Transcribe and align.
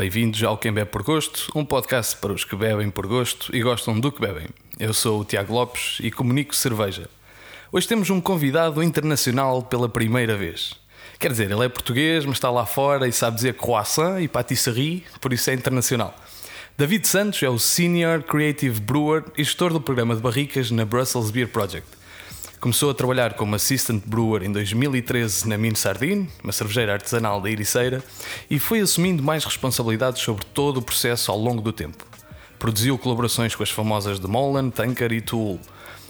Bem-vindos 0.00 0.42
ao 0.42 0.56
Quem 0.56 0.72
Bebe 0.72 0.90
por 0.90 1.02
Gosto, 1.02 1.52
um 1.54 1.62
podcast 1.62 2.16
para 2.16 2.32
os 2.32 2.42
que 2.42 2.56
bebem 2.56 2.88
por 2.88 3.06
gosto 3.06 3.54
e 3.54 3.60
gostam 3.60 4.00
do 4.00 4.10
que 4.10 4.18
bebem. 4.18 4.46
Eu 4.78 4.94
sou 4.94 5.20
o 5.20 5.24
Tiago 5.26 5.52
Lopes 5.52 5.98
e 6.00 6.10
comunico 6.10 6.56
cerveja. 6.56 7.06
Hoje 7.70 7.86
temos 7.86 8.08
um 8.08 8.18
convidado 8.18 8.82
internacional 8.82 9.62
pela 9.62 9.90
primeira 9.90 10.38
vez. 10.38 10.72
Quer 11.18 11.32
dizer, 11.32 11.50
ele 11.50 11.66
é 11.66 11.68
português, 11.68 12.24
mas 12.24 12.36
está 12.36 12.50
lá 12.50 12.64
fora 12.64 13.06
e 13.06 13.12
sabe 13.12 13.36
dizer 13.36 13.58
croissant 13.58 14.22
e 14.22 14.26
patisserie, 14.26 15.04
por 15.20 15.34
isso 15.34 15.50
é 15.50 15.52
internacional. 15.52 16.16
David 16.78 17.06
Santos 17.06 17.42
é 17.42 17.50
o 17.50 17.58
Senior 17.58 18.22
Creative 18.22 18.80
Brewer 18.80 19.24
e 19.36 19.44
gestor 19.44 19.70
do 19.70 19.82
programa 19.82 20.16
de 20.16 20.22
barricas 20.22 20.70
na 20.70 20.86
Brussels 20.86 21.30
Beer 21.30 21.48
Project. 21.48 21.99
Começou 22.60 22.90
a 22.90 22.94
trabalhar 22.94 23.32
como 23.32 23.54
assistant 23.54 24.02
brewer 24.04 24.42
em 24.42 24.52
2013 24.52 25.48
na 25.48 25.56
Mine 25.56 25.74
Sardine, 25.74 26.28
uma 26.44 26.52
cervejeira 26.52 26.92
artesanal 26.92 27.40
da 27.40 27.50
Ericeira, 27.50 28.04
e 28.50 28.58
foi 28.58 28.80
assumindo 28.80 29.22
mais 29.22 29.46
responsabilidades 29.46 30.20
sobre 30.22 30.44
todo 30.44 30.76
o 30.76 30.82
processo 30.82 31.32
ao 31.32 31.38
longo 31.38 31.62
do 31.62 31.72
tempo. 31.72 32.04
Produziu 32.58 32.98
colaborações 32.98 33.54
com 33.54 33.62
as 33.62 33.70
famosas 33.70 34.20
de 34.20 34.26
Molen, 34.26 34.68
Tanker 34.68 35.10
e 35.10 35.22
Tool. 35.22 35.58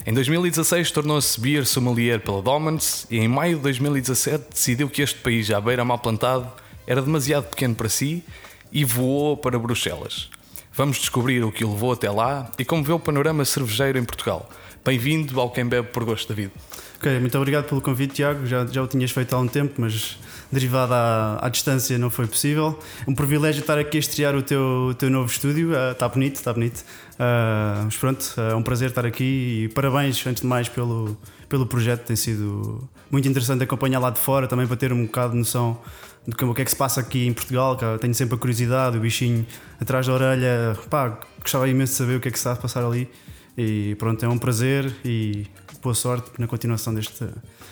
Em 0.04 0.12
2016 0.12 0.90
tornou-se 0.90 1.40
beer 1.40 1.64
sommelier 1.64 2.18
pela 2.18 2.42
Domans 2.42 3.06
e 3.08 3.18
em 3.18 3.28
maio 3.28 3.54
de 3.54 3.62
2017 3.62 4.46
decidiu 4.50 4.90
que 4.90 5.02
este 5.02 5.20
país 5.20 5.48
à 5.52 5.60
beira 5.60 5.84
mal 5.84 6.00
plantado 6.00 6.50
era 6.84 7.00
demasiado 7.00 7.44
pequeno 7.44 7.76
para 7.76 7.88
si 7.88 8.24
e 8.72 8.84
voou 8.84 9.36
para 9.36 9.56
Bruxelas. 9.56 10.28
Vamos 10.72 10.98
descobrir 10.98 11.44
o 11.44 11.52
que 11.52 11.64
o 11.64 11.72
levou 11.72 11.92
até 11.92 12.10
lá 12.10 12.50
e 12.58 12.64
como 12.64 12.82
vê 12.82 12.92
o 12.92 12.98
panorama 12.98 13.44
cervejeiro 13.44 13.98
em 13.98 14.04
Portugal. 14.04 14.48
Bem-vindo 14.82 15.38
ao 15.38 15.50
Quem 15.50 15.66
Bebe 15.66 15.88
por 15.88 16.04
Gosto, 16.04 16.28
David. 16.30 16.52
Ok, 16.96 17.20
muito 17.20 17.36
obrigado 17.36 17.66
pelo 17.66 17.82
convite, 17.82 18.14
Tiago. 18.14 18.46
Já, 18.46 18.64
já 18.64 18.82
o 18.82 18.86
tinhas 18.86 19.10
feito 19.10 19.34
há 19.36 19.38
um 19.38 19.46
tempo, 19.46 19.74
mas 19.76 20.18
derivado 20.50 20.94
à, 20.94 21.38
à 21.42 21.50
distância 21.50 21.98
não 21.98 22.08
foi 22.08 22.26
possível. 22.26 22.78
Um 23.06 23.14
privilégio 23.14 23.60
estar 23.60 23.78
aqui 23.78 23.98
a 23.98 24.00
estrear 24.00 24.34
o 24.34 24.42
teu, 24.42 24.88
o 24.90 24.94
teu 24.94 25.10
novo 25.10 25.30
estúdio. 25.30 25.72
Está 25.92 26.06
uh, 26.06 26.10
bonito, 26.10 26.36
está 26.36 26.52
bonito. 26.54 26.80
Uh, 26.80 27.84
mas 27.84 27.96
pronto, 27.98 28.34
uh, 28.38 28.52
é 28.52 28.54
um 28.54 28.62
prazer 28.62 28.88
estar 28.88 29.04
aqui 29.04 29.64
e 29.64 29.68
parabéns, 29.68 30.26
antes 30.26 30.40
de 30.40 30.46
mais, 30.46 30.66
pelo, 30.66 31.14
pelo 31.46 31.66
projeto. 31.66 32.06
Tem 32.06 32.16
sido 32.16 32.88
muito 33.10 33.28
interessante 33.28 33.62
acompanhar 33.62 33.98
lá 33.98 34.08
de 34.08 34.18
fora 34.18 34.48
também 34.48 34.66
para 34.66 34.76
ter 34.76 34.94
um 34.94 35.04
bocado 35.04 35.32
de 35.32 35.38
noção 35.40 35.78
do 36.26 36.34
que, 36.34 36.42
o 36.42 36.54
que 36.54 36.62
é 36.62 36.64
que 36.64 36.70
se 36.70 36.76
passa 36.76 37.02
aqui 37.02 37.26
em 37.26 37.34
Portugal. 37.34 37.76
Tenho 38.00 38.14
sempre 38.14 38.34
a 38.34 38.38
curiosidade, 38.38 38.96
o 38.96 39.00
bichinho 39.00 39.46
atrás 39.78 40.06
da 40.06 40.14
orelha. 40.14 40.78
Pá, 40.88 41.18
gostava 41.38 41.68
imenso 41.68 41.92
de 41.92 41.98
saber 41.98 42.16
o 42.16 42.20
que 42.20 42.28
é 42.28 42.30
que 42.30 42.38
se 42.38 42.48
está 42.48 42.52
a 42.52 42.56
passar 42.56 42.82
ali. 42.82 43.10
E 43.56 43.94
pronto, 43.96 44.24
é 44.24 44.28
um 44.28 44.38
prazer 44.38 44.92
e 45.04 45.46
boa 45.82 45.94
sorte 45.94 46.30
na 46.38 46.46
continuação 46.46 46.94
deste, 46.94 47.26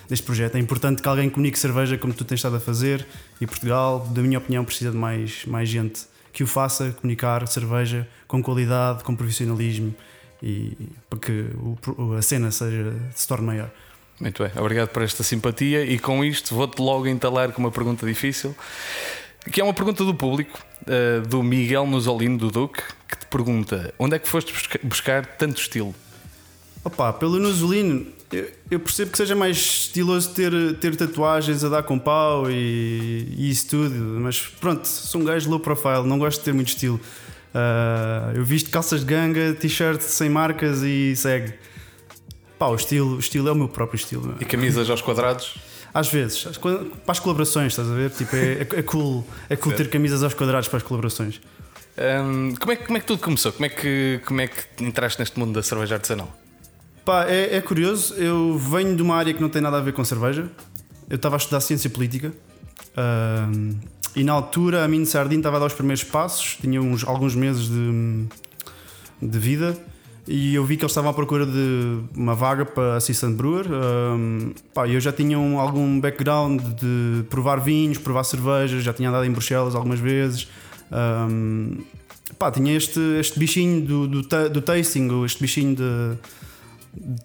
deste 0.08 0.24
projeto. 0.24 0.56
É 0.56 0.58
importante 0.58 1.02
que 1.02 1.08
alguém 1.08 1.28
comunique 1.28 1.58
cerveja 1.58 1.96
como 1.96 2.12
tu 2.12 2.24
tens 2.24 2.38
estado 2.38 2.56
a 2.56 2.60
fazer 2.60 3.06
e 3.40 3.46
Portugal, 3.46 4.00
da 4.10 4.22
minha 4.22 4.38
opinião, 4.38 4.64
precisa 4.64 4.90
de 4.90 4.96
mais, 4.96 5.44
mais 5.46 5.68
gente 5.68 6.02
que 6.32 6.42
o 6.42 6.46
faça 6.46 6.92
comunicar 6.92 7.46
cerveja 7.48 8.06
com 8.26 8.42
qualidade, 8.42 9.02
com 9.02 9.14
profissionalismo 9.14 9.94
e 10.42 10.76
para 11.10 11.18
que 11.18 11.46
o, 11.96 12.14
a 12.14 12.22
cena 12.22 12.50
seja, 12.50 12.94
se 13.14 13.26
torne 13.26 13.46
maior. 13.46 13.70
Muito 14.20 14.42
bem, 14.42 14.52
obrigado 14.56 14.88
por 14.88 15.02
esta 15.02 15.22
simpatia 15.22 15.84
e 15.84 15.98
com 15.98 16.24
isto 16.24 16.54
vou-te 16.54 16.80
logo 16.80 17.06
entalar 17.06 17.52
com 17.52 17.60
uma 17.60 17.70
pergunta 17.70 18.06
difícil, 18.06 18.54
que 19.52 19.60
é 19.60 19.64
uma 19.64 19.74
pergunta 19.74 20.04
do 20.04 20.14
público, 20.14 20.58
uh, 20.82 21.26
do 21.26 21.42
Miguel 21.42 21.86
Musolino 21.86 22.36
do 22.36 22.50
Duque, 22.50 22.82
que 23.08 23.17
pergunta 23.30 23.92
onde 23.98 24.16
é 24.16 24.18
que 24.18 24.28
foste 24.28 24.52
buscar 24.82 25.24
tanto 25.24 25.60
estilo? 25.60 25.94
Opa, 26.84 27.12
pelo 27.12 27.38
Nuzolino, 27.38 28.06
eu, 28.32 28.50
eu, 28.70 28.80
percebo 28.80 29.10
que 29.10 29.18
seja 29.18 29.34
mais 29.34 29.56
estiloso 29.56 30.30
ter, 30.30 30.52
ter 30.76 30.96
tatuagens 30.96 31.64
a 31.64 31.68
dar 31.68 31.82
com 31.82 31.98
pau 31.98 32.50
e, 32.50 33.34
e 33.36 33.50
isso 33.50 33.68
tudo, 33.68 33.94
mas 34.20 34.40
pronto, 34.60 34.86
sou 34.86 35.20
um 35.20 35.24
gajo 35.24 35.50
low 35.50 35.60
profile, 35.60 36.02
não 36.04 36.18
gosto 36.18 36.38
de 36.38 36.44
ter 36.44 36.54
muito 36.54 36.68
estilo. 36.68 37.00
Uh, 37.48 38.36
eu 38.36 38.44
visto 38.44 38.70
calças 38.70 39.00
de 39.00 39.06
ganga, 39.06 39.54
t-shirt 39.54 40.00
sem 40.00 40.28
marcas 40.28 40.82
e 40.82 41.16
segue. 41.16 41.54
Pá, 42.58 42.66
o 42.66 42.74
estilo, 42.74 43.16
o 43.16 43.18
estilo 43.18 43.48
é 43.48 43.52
o 43.52 43.54
meu 43.54 43.68
próprio 43.68 43.96
estilo. 43.96 44.36
E 44.40 44.44
camisas 44.44 44.90
aos 44.90 45.00
quadrados? 45.00 45.54
Às 45.94 46.08
vezes, 46.08 46.44
para 46.44 47.12
as 47.12 47.18
colaborações, 47.18 47.72
estás 47.72 47.90
a 47.90 47.94
ver? 47.94 48.10
Tipo, 48.10 48.36
é, 48.36 48.52
é, 48.52 48.60
é 48.60 48.82
cool, 48.82 49.26
é 49.48 49.56
cool 49.56 49.72
ter 49.72 49.88
camisas 49.88 50.22
aos 50.22 50.34
quadrados 50.34 50.68
para 50.68 50.76
as 50.76 50.82
colaborações. 50.82 51.40
Um, 51.98 52.54
como, 52.54 52.72
é, 52.72 52.76
como 52.76 52.96
é 52.96 53.00
que 53.00 53.06
tudo 53.06 53.20
começou? 53.20 53.52
Como 53.52 53.66
é 53.66 53.68
que, 53.68 54.20
como 54.24 54.40
é 54.40 54.46
que 54.46 54.84
entraste 54.84 55.18
neste 55.18 55.38
mundo 55.38 55.52
da 55.52 55.62
cerveja 55.62 55.96
artesanal? 55.96 56.32
Pá, 57.04 57.24
é, 57.26 57.56
é 57.56 57.60
curioso. 57.60 58.14
Eu 58.14 58.56
venho 58.56 58.94
de 58.94 59.02
uma 59.02 59.16
área 59.16 59.34
que 59.34 59.40
não 59.40 59.48
tem 59.48 59.60
nada 59.60 59.78
a 59.78 59.80
ver 59.80 59.92
com 59.92 60.04
cerveja. 60.04 60.48
Eu 61.10 61.16
estava 61.16 61.36
a 61.36 61.38
estudar 61.38 61.60
ciência 61.60 61.90
política. 61.90 62.32
Um, 62.96 63.74
e 64.14 64.24
na 64.24 64.32
altura 64.32 64.84
a 64.84 64.88
Mine 64.88 65.06
Sardinha 65.06 65.38
estava 65.38 65.56
a 65.56 65.60
dar 65.60 65.66
os 65.66 65.74
primeiros 65.74 66.02
passos, 66.04 66.56
tinha 66.60 66.80
uns, 66.80 67.06
alguns 67.06 67.34
meses 67.34 67.68
de, 67.68 68.26
de 69.22 69.38
vida 69.38 69.78
e 70.26 70.54
eu 70.54 70.64
vi 70.64 70.76
que 70.76 70.82
eles 70.82 70.92
estavam 70.92 71.10
à 71.10 71.14
procura 71.14 71.46
de 71.46 72.00
uma 72.14 72.34
vaga 72.34 72.66
para 72.66 72.96
assistant 72.96 73.34
brewer. 73.34 73.66
Um, 73.66 74.52
pá, 74.74 74.86
eu 74.86 75.00
já 75.00 75.10
tinha 75.10 75.38
um, 75.38 75.58
algum 75.58 75.98
background 75.98 76.60
de 76.60 77.22
provar 77.30 77.56
vinhos, 77.56 77.96
provar 77.96 78.24
cervejas, 78.24 78.82
já 78.82 78.92
tinha 78.92 79.08
andado 79.08 79.24
em 79.24 79.30
Bruxelas 79.30 79.74
algumas 79.74 79.98
vezes. 79.98 80.46
Um, 80.90 81.78
pá, 82.38 82.50
tinha 82.50 82.76
este, 82.76 83.00
este 83.18 83.38
bichinho 83.38 83.80
do, 83.84 84.08
do, 84.08 84.22
do 84.50 84.62
tasting, 84.62 85.24
este 85.24 85.40
bichinho 85.40 85.76
de, 85.76 86.18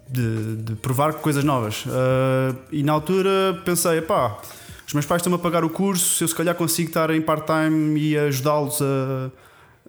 de, 0.10 0.56
de 0.58 0.76
provar 0.76 1.14
coisas 1.14 1.44
novas. 1.44 1.86
Uh, 1.86 2.56
e 2.72 2.84
na 2.84 2.94
altura 2.94 3.62
pensei, 3.66 4.02
pá, 4.02 4.40
os 4.86 4.94
meus 4.94 5.06
pais 5.06 5.20
estão-me 5.20 5.36
a 5.36 5.40
pagar 5.40 5.64
o 5.64 5.70
curso, 5.70 6.16
se 6.16 6.24
eu 6.24 6.28
se 6.28 6.36
calhar 6.36 6.56
consigo 6.56 6.90
estar 6.90 7.10
em 7.10 7.22
part-time 7.22 8.00
e 8.00 8.18
ajudá-los 8.18 8.82
a, 8.82 9.32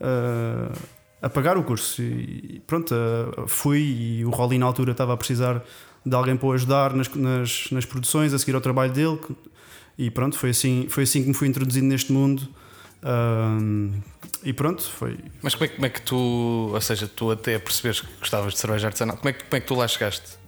a, 0.01 1.27
a, 1.27 1.31
pagar 1.31 1.57
o 1.57 1.63
curso. 1.63 2.03
E 2.03 2.63
pronto, 2.67 2.95
uh, 2.95 3.49
fui 3.49 3.81
e 3.81 4.25
o 4.25 4.31
Rolly 4.31 4.59
na 4.59 4.67
altura 4.67 4.93
estava 4.93 5.15
a 5.15 5.17
precisar 5.17 5.63
de 6.07 6.15
alguém 6.15 6.37
para 6.37 6.47
o 6.47 6.53
ajudar 6.53 6.93
nas, 6.93 7.09
nas, 7.15 7.69
nas 7.71 7.85
produções, 7.87 8.35
a 8.35 8.39
seguir 8.39 8.55
ao 8.55 8.61
trabalho 8.61 8.93
dele. 8.93 9.19
E 9.97 10.11
pronto, 10.11 10.37
foi 10.37 10.51
assim, 10.51 10.87
foi 10.89 11.05
assim 11.05 11.23
que 11.23 11.29
me 11.29 11.35
fui 11.35 11.49
introduzido 11.49 11.87
neste 11.87 12.13
mundo. 12.13 12.49
Um, 13.05 13.93
e 14.43 14.53
pronto, 14.53 14.83
foi. 14.83 15.19
Mas 15.43 15.55
como 15.55 15.67
é, 15.67 15.69
como 15.69 15.87
é, 15.87 15.89
que 15.91 16.03
tu, 16.03 16.71
ou 16.73 16.81
seja, 16.81 17.07
tu 17.07 17.31
até 17.31 17.59
percebes 17.59 18.01
que 18.01 18.09
gostavas 18.19 18.55
de 18.55 18.59
cerveja 18.59 18.89
artesanal, 18.89 19.17
como 19.17 19.29
é 19.29 19.33
que, 19.33 19.45
como 19.45 19.57
é 19.57 19.61
que 19.61 19.67
tu 19.67 19.75
lá 19.75 19.87
chegaste? 19.87 20.45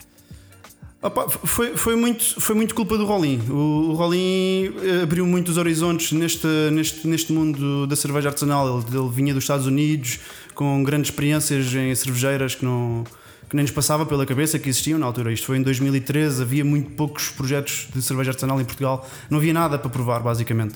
Opa, 1.03 1.29
foi, 1.29 1.77
foi, 1.77 1.95
muito, 1.95 2.41
foi 2.41 2.55
muito 2.55 2.75
culpa 2.75 2.97
do 2.97 3.05
Rolim. 3.05 3.41
O, 3.49 3.91
o 3.91 3.93
Rolim 3.93 4.75
eh, 4.83 5.03
abriu 5.03 5.27
muitos 5.27 5.57
horizontes 5.57 6.11
neste, 6.13 6.47
neste, 6.73 7.07
neste 7.07 7.33
mundo 7.33 7.87
da 7.87 7.95
cerveja 7.95 8.31
artesanal. 8.31 8.79
Ele, 8.79 8.99
ele 8.99 9.09
vinha 9.11 9.33
dos 9.33 9.45
Estados 9.45 9.67
Unidos 9.67 10.19
com 10.55 10.83
grandes 10.83 11.11
experiências 11.11 11.73
em 11.75 11.95
cervejeiras 11.95 12.55
que 12.55 12.65
não 12.65 13.05
que 13.49 13.55
nem 13.55 13.63
nos 13.63 13.71
passava 13.71 14.05
pela 14.05 14.27
cabeça 14.27 14.59
que 14.59 14.69
existiam 14.69 14.99
na 14.99 15.07
altura. 15.07 15.33
Isto 15.33 15.47
foi 15.47 15.59
em 15.59 15.63
2013, 15.63 16.43
havia 16.43 16.65
muito 16.65 16.91
poucos 16.91 17.29
projetos 17.29 17.87
de 17.95 18.03
cerveja 18.03 18.33
artesanal 18.33 18.61
em 18.61 18.65
Portugal, 18.65 19.09
não 19.31 19.39
havia 19.39 19.53
nada 19.53 19.79
para 19.79 19.89
provar, 19.89 20.19
basicamente. 20.19 20.75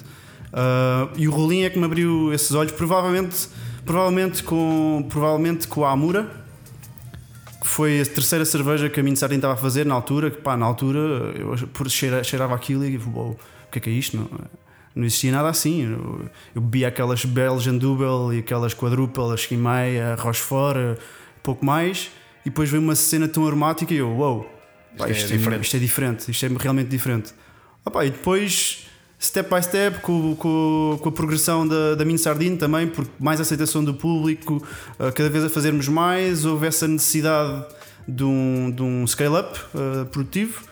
Uh, 0.53 1.11
e 1.16 1.28
o 1.28 1.31
Rolim 1.31 1.62
é 1.62 1.71
que 1.71 1.78
me 1.78 1.84
abriu 1.84 2.33
esses 2.33 2.53
olhos, 2.53 2.72
provavelmente, 2.72 3.49
provavelmente, 3.84 4.43
com, 4.43 5.06
provavelmente 5.09 5.69
com 5.69 5.84
a 5.84 5.93
Amura, 5.93 6.28
que 7.61 7.66
foi 7.66 8.00
a 8.00 8.06
terceira 8.06 8.44
cerveja 8.44 8.88
que 8.88 8.99
a 8.99 9.03
Mini 9.03 9.16
Sardinha 9.16 9.38
estava 9.38 9.55
a 9.55 9.56
fazer 9.56 9.87
na 9.87 9.94
altura. 9.94 10.31
Que, 10.31 10.38
pá, 10.38 10.56
na 10.56 10.66
altura 10.66 10.99
eu 11.37 11.55
cheira, 11.88 12.25
cheirava 12.25 12.55
aquilo 12.55 12.84
e 12.84 12.97
uou, 12.97 13.33
o 13.33 13.71
que 13.71 13.78
é 13.78 13.81
que 13.81 13.91
é 13.91 13.93
isto? 13.93 14.16
Não, 14.16 14.28
não 14.94 15.05
existia 15.05 15.31
nada 15.31 15.49
assim. 15.49 15.84
Eu, 15.84 16.26
eu 16.55 16.61
bebia 16.61 16.88
aquelas 16.88 17.25
Belgian 17.25 17.76
Double 17.76 18.37
e 18.37 18.41
aquelas 18.41 18.75
quadruple, 18.75 19.23
a 19.32 19.56
meia, 19.56 20.14
Rochefort, 20.17 20.99
pouco 21.43 21.64
mais, 21.64 22.11
e 22.44 22.50
depois 22.50 22.69
veio 22.69 22.82
uma 22.82 22.94
cena 22.94 23.29
tão 23.29 23.47
aromática 23.47 23.93
e 23.94 23.99
eu, 23.99 24.08
uou, 24.08 24.19
wow, 24.19 24.47
isto, 24.94 25.05
é 25.05 25.11
isto, 25.11 25.32
é, 25.32 25.37
diferente. 25.37 25.62
isto 25.64 25.76
é 25.76 25.79
diferente, 25.79 26.31
isto 26.31 26.47
é 26.47 26.49
realmente 26.58 26.88
diferente. 26.88 27.32
Ah, 27.85 27.91
pá, 27.91 28.05
e 28.05 28.11
depois 28.11 28.89
step 29.20 29.55
by 29.55 29.62
step, 29.62 30.00
com, 30.00 30.34
com, 30.34 30.99
com 31.00 31.08
a 31.08 31.12
progressão 31.12 31.69
da, 31.69 31.94
da 31.94 32.05
Mini 32.06 32.19
Sardine 32.19 32.56
também, 32.56 32.88
porque 32.88 33.11
mais 33.20 33.38
aceitação 33.38 33.84
do 33.84 33.93
público, 33.93 34.56
uh, 34.99 35.12
cada 35.12 35.28
vez 35.28 35.44
a 35.44 35.50
fazermos 35.50 35.87
mais, 35.88 36.46
houve 36.46 36.67
essa 36.67 36.88
necessidade 36.88 37.67
de 38.08 38.25
um, 38.25 38.70
de 38.75 38.82
um 38.82 39.06
scale-up 39.06 39.61
uh, 39.75 40.06
produtivo. 40.06 40.62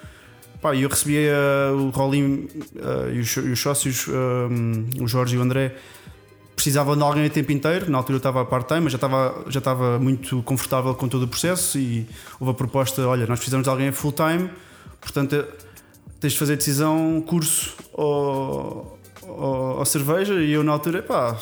Pá, 0.62 0.74
eu 0.74 0.88
recebi 0.88 1.18
uh, 1.28 1.76
o 1.76 1.90
Rolim 1.90 2.48
e 3.12 3.20
os, 3.20 3.36
e, 3.36 3.40
os, 3.40 3.60
sócios, 3.60 4.06
o 4.98 5.06
Jorge 5.06 5.36
e 5.36 5.38
o 5.38 5.42
André, 5.42 5.76
precisavam 6.56 6.96
de 6.96 7.02
alguém 7.04 7.26
a 7.26 7.30
tempo 7.30 7.52
inteiro. 7.52 7.88
Na 7.88 7.98
altura 7.98 8.16
eu 8.16 8.18
estava 8.18 8.44
part-time, 8.44 8.80
mas 8.80 8.92
já 8.92 8.96
estava, 8.96 9.44
já 9.48 9.58
estava 9.58 10.00
muito 10.00 10.42
confortável 10.42 10.92
com 10.96 11.06
todo 11.06 11.22
o 11.22 11.28
processo. 11.28 11.78
E 11.78 12.08
houve 12.40 12.50
a 12.50 12.54
proposta: 12.54 13.06
olha, 13.06 13.26
nós 13.26 13.38
precisamos 13.38 13.62
de 13.62 13.70
alguém 13.70 13.92
full-time, 13.92 14.50
portanto 15.00 15.46
tens 16.20 16.32
de 16.32 16.38
fazer 16.38 16.56
decisão 16.56 17.22
curso 17.26 17.74
ou, 17.92 18.98
ou, 19.22 19.78
ou, 19.78 19.84
cerveja 19.84 20.34
e 20.34 20.52
eu 20.52 20.64
na 20.64 20.72
altura 20.72 21.02
pá, 21.02 21.38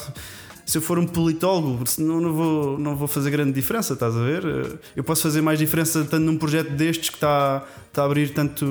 se 0.65 0.79
eu 0.79 0.83
for 0.83 0.99
um 0.99 1.07
politólogo, 1.07 1.85
não, 1.99 2.21
não, 2.21 2.33
vou, 2.33 2.79
não 2.79 2.97
vou 2.97 3.07
fazer 3.07 3.31
grande 3.31 3.53
diferença, 3.53 3.95
estás 3.95 4.17
a 4.17 4.21
ver? 4.21 4.79
Eu 4.97 5.05
posso 5.05 5.23
fazer 5.23 5.41
mais 5.41 5.59
diferença 5.59 6.01
estando 6.01 6.25
num 6.25 6.37
projeto 6.37 6.71
destes 6.71 7.09
que 7.09 7.17
está, 7.17 7.65
está 7.87 8.03
a 8.03 8.07
abrir 8.07 8.31
tanto. 8.31 8.65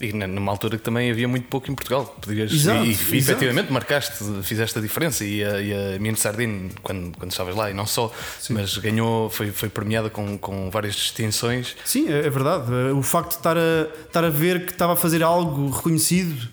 E 0.00 0.12
numa 0.12 0.50
altura 0.50 0.78
que 0.78 0.82
também 0.82 1.10
havia 1.10 1.28
muito 1.28 1.46
pouco 1.48 1.70
em 1.70 1.74
Portugal. 1.74 2.06
Podias, 2.20 2.52
exato, 2.52 2.84
e, 2.84 2.90
exato. 2.90 3.14
efetivamente 3.14 3.72
marcaste, 3.72 4.24
fizeste 4.42 4.78
a 4.78 4.82
diferença. 4.82 5.24
E 5.24 5.44
a, 5.44 5.60
e 5.60 5.72
a 5.72 5.98
Mino 5.98 6.16
Sardine, 6.16 6.70
quando, 6.82 7.16
quando 7.16 7.30
estavas 7.30 7.54
lá, 7.54 7.70
e 7.70 7.74
não 7.74 7.86
só, 7.86 8.12
Sim. 8.40 8.54
mas 8.54 8.76
ganhou, 8.78 9.30
foi, 9.30 9.50
foi 9.50 9.68
premiada 9.68 10.10
com, 10.10 10.36
com 10.38 10.70
várias 10.70 10.94
distinções. 10.94 11.76
Sim, 11.84 12.08
é, 12.08 12.26
é 12.26 12.30
verdade. 12.30 12.72
O 12.96 13.02
facto 13.02 13.30
de 13.30 13.36
estar 13.36 13.56
a, 13.56 13.88
estar 14.06 14.24
a 14.24 14.30
ver 14.30 14.66
que 14.66 14.72
estava 14.72 14.94
a 14.94 14.96
fazer 14.96 15.22
algo 15.22 15.70
reconhecido 15.70 16.48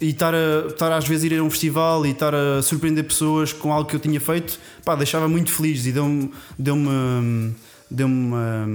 e 0.00 0.10
estar, 0.10 0.34
a, 0.34 0.68
estar 0.68 0.92
às 0.92 1.06
vezes 1.06 1.24
a 1.24 1.34
ir 1.34 1.38
a 1.38 1.42
um 1.42 1.50
festival 1.50 2.06
e 2.06 2.10
estar 2.10 2.34
a 2.34 2.62
surpreender 2.62 3.04
pessoas 3.04 3.52
com 3.52 3.72
algo 3.72 3.88
que 3.88 3.96
eu 3.96 4.00
tinha 4.00 4.20
feito, 4.20 4.58
pá, 4.84 4.94
deixava 4.94 5.28
muito 5.28 5.52
feliz 5.52 5.84
e 5.86 5.92
deu-me 5.92 6.32
deu-me 6.58 7.54
deu-me 7.90 8.14
uma 8.14 8.68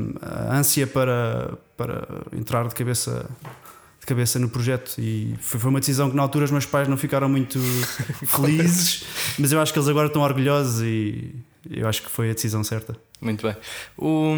ânsia 0.51 0.85
para, 0.85 1.53
para 1.77 2.05
entrar 2.33 2.67
de 2.67 2.75
cabeça 2.75 3.25
de 4.05 4.07
cabeça 4.07 4.37
no 4.37 4.47
projeto 4.47 4.95
e 4.99 5.35
foi, 5.41 5.59
foi 5.59 5.69
uma 5.69 5.79
decisão 5.79 6.09
que 6.09 6.15
na 6.15 6.21
altura 6.21 6.45
os 6.45 6.51
meus 6.51 6.65
pais 6.65 6.87
não 6.87 6.95
ficaram 6.95 7.27
muito 7.27 7.59
felizes, 8.27 9.03
mas 9.39 9.51
eu 9.51 9.59
acho 9.59 9.73
que 9.73 9.79
eles 9.79 9.89
agora 9.89 10.07
estão 10.07 10.21
orgulhosos 10.21 10.81
e 10.83 11.33
eu 11.69 11.87
acho 11.87 12.03
que 12.03 12.09
foi 12.11 12.29
a 12.29 12.33
decisão 12.33 12.63
certa. 12.63 12.95
Muito 13.19 13.41
bem. 13.41 13.55
O, 13.97 14.35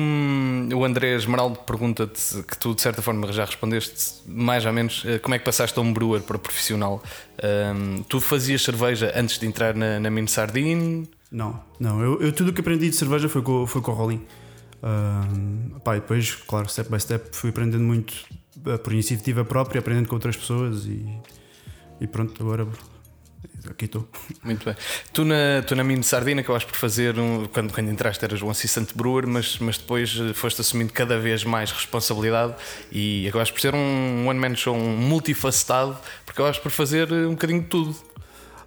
o 0.73 0.85
André 0.85 1.15
Esmeraldo 1.15 1.59
pergunta-te 1.59 2.43
que 2.43 2.57
tu 2.57 2.73
de 2.73 2.81
certa 2.81 3.01
forma 3.01 3.29
já 3.33 3.43
respondeste 3.43 4.21
mais 4.25 4.65
ou 4.65 4.71
menos 4.71 5.03
eh, 5.05 5.19
como 5.19 5.35
é 5.35 5.39
que 5.39 5.43
passaste 5.43 5.77
a 5.77 5.81
um 5.81 5.91
brewer 5.91 6.21
para 6.21 6.37
profissional. 6.37 7.03
Um, 7.43 8.03
tu 8.03 8.21
fazias 8.21 8.61
cerveja 8.61 9.11
antes 9.13 9.37
de 9.37 9.45
entrar 9.45 9.75
na, 9.75 9.99
na 9.99 10.09
Mini 10.09 10.29
Sardine? 10.29 11.09
Não, 11.29 11.59
não. 11.77 12.01
Eu, 12.01 12.21
eu 12.21 12.31
tudo 12.31 12.51
o 12.51 12.53
que 12.53 12.61
aprendi 12.61 12.89
de 12.89 12.95
cerveja 12.95 13.27
foi 13.27 13.41
com, 13.41 13.67
foi 13.67 13.81
com 13.81 13.91
o 13.91 13.95
Rolim. 13.95 14.21
Pá, 15.83 15.97
e 15.97 15.99
depois, 15.99 16.35
claro, 16.35 16.69
step 16.69 16.89
by 16.89 16.99
step 16.99 17.29
fui 17.31 17.49
aprendendo 17.49 17.83
muito 17.83 18.13
eh, 18.65 18.77
por 18.77 18.93
iniciativa 18.93 19.45
própria, 19.45 19.79
aprendendo 19.79 20.07
com 20.07 20.15
outras 20.15 20.35
pessoas 20.35 20.85
e, 20.85 21.05
e 22.01 22.07
pronto, 22.07 22.41
agora 22.41 22.67
aqui 23.69 23.85
estou. 23.85 24.07
Muito 24.43 24.65
bem. 24.65 24.75
Tu 25.13 25.25
na, 25.25 25.61
tu 25.65 25.75
na 25.75 25.83
Mini 25.83 26.03
Sardina 26.03 26.41
acabaste 26.41 26.69
por 26.71 26.77
fazer, 26.77 27.17
um, 27.17 27.47
quando, 27.47 27.73
quando 27.73 27.89
entraste 27.89 28.23
eras 28.23 28.41
um 28.41 28.49
assistente 28.49 28.95
brewer, 28.95 29.27
mas, 29.27 29.57
mas 29.59 29.77
depois 29.77 30.17
eh, 30.19 30.33
foste 30.33 30.61
assumindo 30.61 30.93
cada 30.93 31.19
vez 31.19 31.43
mais 31.43 31.71
responsabilidade 31.71 32.55
e 32.91 33.27
acabaste 33.27 33.53
por 33.53 33.61
ser 33.61 33.75
um 33.75 34.27
one-man 34.27 34.55
show, 34.55 34.75
um 34.75 34.97
multifacetado, 34.97 35.97
porque 36.25 36.41
acabaste 36.41 36.61
por 36.61 36.71
fazer 36.71 37.11
eh, 37.11 37.27
um 37.27 37.31
bocadinho 37.31 37.61
de 37.61 37.67
tudo. 37.67 37.95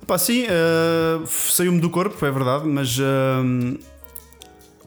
Pá, 0.06 0.18
sim, 0.18 0.44
uh, 0.44 1.26
saiu-me 1.26 1.78
do 1.78 1.90
corpo, 1.90 2.24
é 2.24 2.30
verdade, 2.30 2.66
mas 2.66 2.98
uh, 2.98 3.78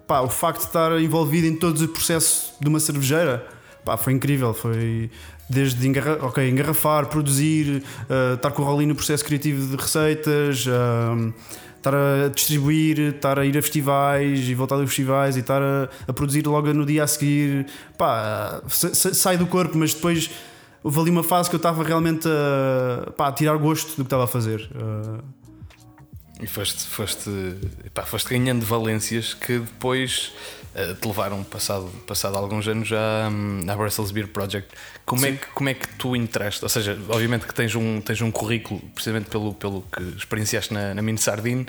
pá, 0.08 0.22
o 0.22 0.30
facto 0.30 0.62
de 0.62 0.68
estar 0.68 1.00
envolvido 1.00 1.48
em 1.48 1.56
todos 1.56 1.82
os 1.82 1.88
processos 1.88 2.54
de 2.60 2.68
uma 2.68 2.80
cervejeira 2.80 3.46
pá, 3.84 3.98
foi 3.98 4.14
incrível. 4.14 4.54
Foi 4.54 5.10
desde 5.50 5.88
engarra 5.88 6.26
okay, 6.26 6.50
engarrafar, 6.50 7.08
produzir, 7.08 7.84
uh, 8.10 8.36
estar 8.36 8.52
com 8.52 8.62
o 8.62 8.66
Rolling 8.66 8.88
no 8.88 8.96
processo 8.96 9.24
criativo 9.24 9.68
de 9.68 9.76
receitas, 9.76 10.66
uh, 10.66 11.34
estar 11.78 11.94
a 11.94 12.30
distribuir, 12.30 13.00
estar 13.00 13.38
a 13.38 13.46
ir 13.46 13.58
a 13.58 13.62
festivais 13.62 14.48
e 14.48 14.56
voltar 14.56 14.78
dos 14.78 14.86
festivais 14.86 15.36
e 15.36 15.42
estar 15.42 15.62
a, 15.62 15.90
a, 16.08 16.14
produzir 16.14 16.46
logo 16.48 16.74
no 16.74 16.86
dia 16.86 17.04
a 17.04 17.08
seguir. 17.08 17.68
Pá, 17.98 18.62
sai 18.70 19.38
do 19.38 19.46
corpo, 19.46 19.78
mas 19.78 19.94
depois 19.94 20.30
houve 20.82 21.00
ali 21.00 21.10
uma 21.10 21.24
fase 21.24 21.50
que 21.50 21.56
eu 21.56 21.58
estava 21.58 21.84
realmente 21.84 22.28
a, 22.28 23.12
pá, 23.12 23.28
a 23.28 23.32
tirar 23.32 23.58
gosto 23.58 23.90
do 23.90 23.96
que 23.96 24.02
estava 24.04 24.24
a 24.24 24.28
fazer. 24.28 24.70
Uh, 24.74 25.43
e 26.44 26.48
foste, 26.48 26.84
foste, 26.84 27.30
pá, 27.94 28.04
foste 28.04 28.30
ganhando 28.30 28.66
valências 28.66 29.34
que 29.34 29.60
depois 29.60 30.34
uh, 30.76 30.94
te 30.94 31.08
levaram, 31.08 31.44
passado, 31.44 31.90
passado 32.06 32.36
alguns 32.36 32.68
anos, 32.68 32.92
à, 32.92 33.30
hum, 33.30 33.62
à 33.68 33.76
Brussels 33.76 34.12
Beer 34.12 34.28
Project. 34.28 34.70
Como 35.06 35.26
é, 35.26 35.32
que, 35.32 35.48
como 35.48 35.70
é 35.70 35.74
que 35.74 35.88
tu 35.96 36.16
entraste? 36.16 36.64
Ou 36.64 36.70
seja, 36.70 37.00
obviamente 37.08 37.46
que 37.46 37.54
tens 37.54 37.74
um, 37.76 38.02
tens 38.02 38.22
um 38.22 38.32
currículo, 38.32 38.82
precisamente 38.94 39.30
pelo, 39.30 39.54
pelo 39.54 39.84
que 39.84 40.02
experienciaste 40.18 40.74
na, 40.74 40.94
na 40.94 41.02
Mini 41.02 41.18
Sardine, 41.18 41.66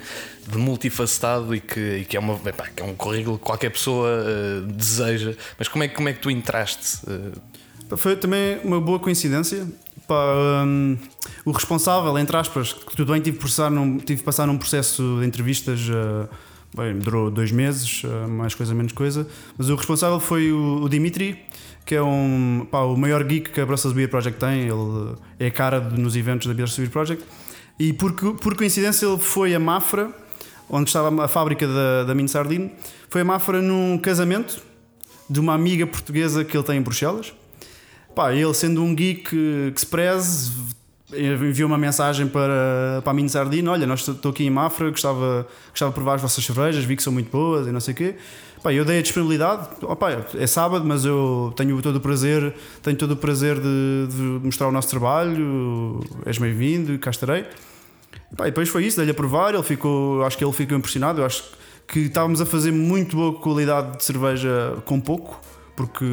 de 0.47 0.59
multifacetado 0.59 1.55
e 1.55 1.61
que, 1.61 1.99
e 1.99 2.05
que, 2.05 2.17
é, 2.17 2.21
uma, 2.21 2.35
epá, 2.49 2.69
que 2.69 2.83
é 2.83 2.85
um 2.85 2.95
currículo 2.95 3.39
que 3.39 3.45
qualquer 3.45 3.71
pessoa 3.71 4.09
uh, 4.09 4.67
deseja. 4.73 5.35
Mas 5.57 5.69
como 5.69 5.85
é, 5.85 5.89
como 5.89 6.09
é 6.09 6.13
que 6.13 6.21
tu 6.21 6.31
entraste? 6.31 6.99
Uh... 7.07 7.97
Foi 7.97 8.17
também 8.17 8.59
uma 8.65 8.81
boa 8.81 8.99
coincidência. 8.99 9.69
Pá, 10.07 10.35
um, 10.67 10.99
o 11.45 11.51
responsável, 11.51 12.19
entre 12.19 12.37
aspas, 12.37 12.73
que 12.73 12.95
tudo 12.95 13.13
bem, 13.13 13.23
tive, 13.23 13.39
passar 13.39 13.71
num, 13.71 13.99
tive 13.99 14.19
que 14.19 14.25
passar 14.25 14.47
num 14.47 14.59
processo 14.59 15.19
de 15.21 15.27
entrevistas. 15.27 15.81
Uh, 15.89 16.29
bem, 16.77 16.99
durou 16.99 17.31
dois 17.31 17.51
meses, 17.51 18.05
uh, 18.05 18.29
mais 18.29 18.55
coisa, 18.55 18.75
menos 18.75 18.93
coisa. 18.93 19.27
Mas 19.57 19.71
o 19.71 19.75
responsável 19.75 20.21
foi 20.21 20.53
o, 20.53 20.83
o 20.83 20.89
Dimitri, 20.89 21.39
que 21.87 21.95
é 21.95 22.03
um, 22.03 22.67
pá, 22.71 22.81
o 22.81 22.97
maior 22.97 23.25
geek 23.25 23.51
que 23.51 23.61
a 23.61 23.67
Brussels 23.67 23.95
Beer 23.95 24.11
Project 24.11 24.39
tem. 24.39 24.63
Ele 24.63 25.17
é 25.39 25.47
a 25.47 25.51
cara 25.51 25.81
de, 25.81 25.99
nos 25.99 26.17
eventos 26.17 26.47
da 26.47 26.55
Brussels 26.55 26.79
Beer 26.79 26.91
Project. 26.91 27.25
E 27.79 27.93
por, 27.93 28.13
por 28.13 28.57
coincidência, 28.57 29.07
ele 29.07 29.19
foi 29.19 29.55
a 29.55 29.59
Mafra, 29.59 30.11
onde 30.69 30.89
estava 30.89 31.25
a 31.25 31.29
fábrica 31.29 31.67
da, 31.67 32.05
da 32.05 32.15
Mini 32.15 32.29
Sardine. 32.29 32.71
Foi 33.09 33.23
a 33.23 33.25
Mafra 33.25 33.63
num 33.63 33.99
casamento 33.99 34.61
de 35.29 35.41
uma 35.41 35.55
amiga 35.55 35.87
portuguesa 35.87 36.45
que 36.45 36.57
ele 36.57 36.65
tem 36.65 36.79
em 36.79 36.83
Bruxelas. 36.83 37.33
Pá, 38.15 38.33
ele 38.33 38.55
sendo 38.55 38.83
um 38.83 38.95
geek 38.95 39.23
que 39.25 39.81
se 39.81 39.87
preze, 39.87 40.53
enviou 41.13 41.69
uma 41.69 41.79
mensagem 41.79 42.29
para, 42.29 43.01
para 43.03 43.11
a 43.11 43.15
Mini 43.15 43.29
Olha, 43.69 43.87
nós 43.87 44.07
estou 44.07 44.31
aqui 44.31 44.45
em 44.45 44.51
Mafra, 44.51 44.91
gostava, 44.91 45.47
gostava 45.71 45.91
de 45.91 45.95
provar 45.95 46.15
as 46.15 46.23
vossas 46.23 46.45
cervejas, 46.45 46.85
vi 46.85 46.97
que 46.97 47.03
são 47.03 47.13
muito 47.13 47.31
boas 47.31 47.67
e 47.67 47.73
não 47.73 47.81
sei 47.81 47.93
o 47.93 47.97
quê. 47.97 48.15
Pá, 48.63 48.73
eu 48.73 48.85
dei 48.85 49.01
a 49.01 49.03
disponibilidade, 49.03 49.69
opa, 49.83 50.25
é 50.35 50.47
sábado, 50.47 50.85
mas 50.87 51.05
eu 51.05 51.53
tenho 51.57 51.81
todo 51.83 51.97
o 51.97 52.01
prazer, 52.01 52.55
tenho 52.83 52.97
todo 52.97 53.11
o 53.11 53.17
prazer 53.17 53.57
de, 53.57 54.07
de 54.09 54.23
mostrar 54.43 54.69
o 54.69 54.73
nosso 54.73 54.89
trabalho, 54.89 56.01
és 56.25 56.39
bem-vindo, 56.39 56.99
cá 56.99 57.11
estarei. 57.11 57.45
Pá, 58.37 58.45
e 58.45 58.51
depois 58.51 58.69
foi 58.69 58.87
isso, 58.87 58.97
dei-lhe 58.97 59.11
a 59.11 59.15
provar, 59.15 59.55
ele 59.55 59.63
ficou, 59.63 60.25
acho 60.25 60.39
que 60.39 60.45
ele 60.45 60.53
ficou 60.53 60.79
impressionado, 60.79 61.21
eu 61.21 61.27
acho 61.27 61.45
que 61.87 62.01
estávamos 62.01 62.41
a 62.41 62.47
fazer 62.47 62.73
muito 62.73 63.17
boa 63.17 63.35
qualidade 63.35 63.99
de 63.99 64.05
cerveja 64.05 64.79
com 64.87 64.99
pouco 65.01 65.39
porque 65.77 66.05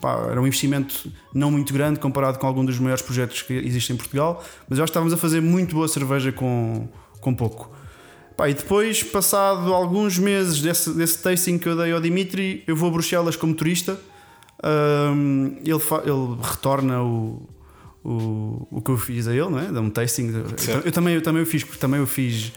pá, 0.00 0.28
era 0.30 0.40
um 0.40 0.46
investimento 0.46 1.10
não 1.32 1.50
muito 1.50 1.72
grande 1.72 2.00
comparado 2.00 2.38
com 2.38 2.46
algum 2.46 2.64
dos 2.64 2.78
maiores 2.78 3.02
projetos 3.02 3.42
que 3.42 3.52
existem 3.52 3.94
em 3.94 3.96
Portugal, 3.96 4.44
mas 4.68 4.78
eu 4.78 4.84
acho 4.84 4.90
que 4.90 4.92
estávamos 4.92 5.12
a 5.12 5.16
fazer 5.16 5.40
muito 5.40 5.74
boa 5.74 5.88
cerveja 5.88 6.32
com, 6.32 6.88
com 7.20 7.34
pouco. 7.34 7.70
Pá, 8.36 8.48
e 8.48 8.54
depois, 8.54 9.02
passado 9.02 9.72
alguns 9.72 10.18
meses 10.18 10.60
desse, 10.60 10.90
desse 10.92 11.22
tasting 11.22 11.58
que 11.58 11.68
eu 11.68 11.76
dei 11.76 11.92
ao 11.92 12.00
Dimitri, 12.00 12.64
eu 12.66 12.74
vou 12.74 12.88
a 12.88 12.92
Bruxelas 12.92 13.36
como 13.36 13.54
turista. 13.54 13.98
Um, 14.64 15.56
ele, 15.64 15.80
ele 16.04 16.42
retorna 16.42 17.02
o, 17.02 17.42
o, 18.04 18.68
o 18.70 18.82
que 18.82 18.90
eu 18.90 18.98
fiz 18.98 19.26
a 19.26 19.32
ele, 19.32 19.48
não 19.48 19.58
é? 19.58 19.64
Dá 19.72 19.80
um 19.80 19.88
tasting. 19.88 20.30
Eu, 20.68 20.80
eu, 20.84 20.92
também, 20.92 21.14
eu 21.14 21.22
também 21.22 21.42
o 21.42 21.46
fiz, 21.46 21.64
porque 21.64 21.78
também 21.78 21.98
eu 21.98 22.06
fiz. 22.06 22.52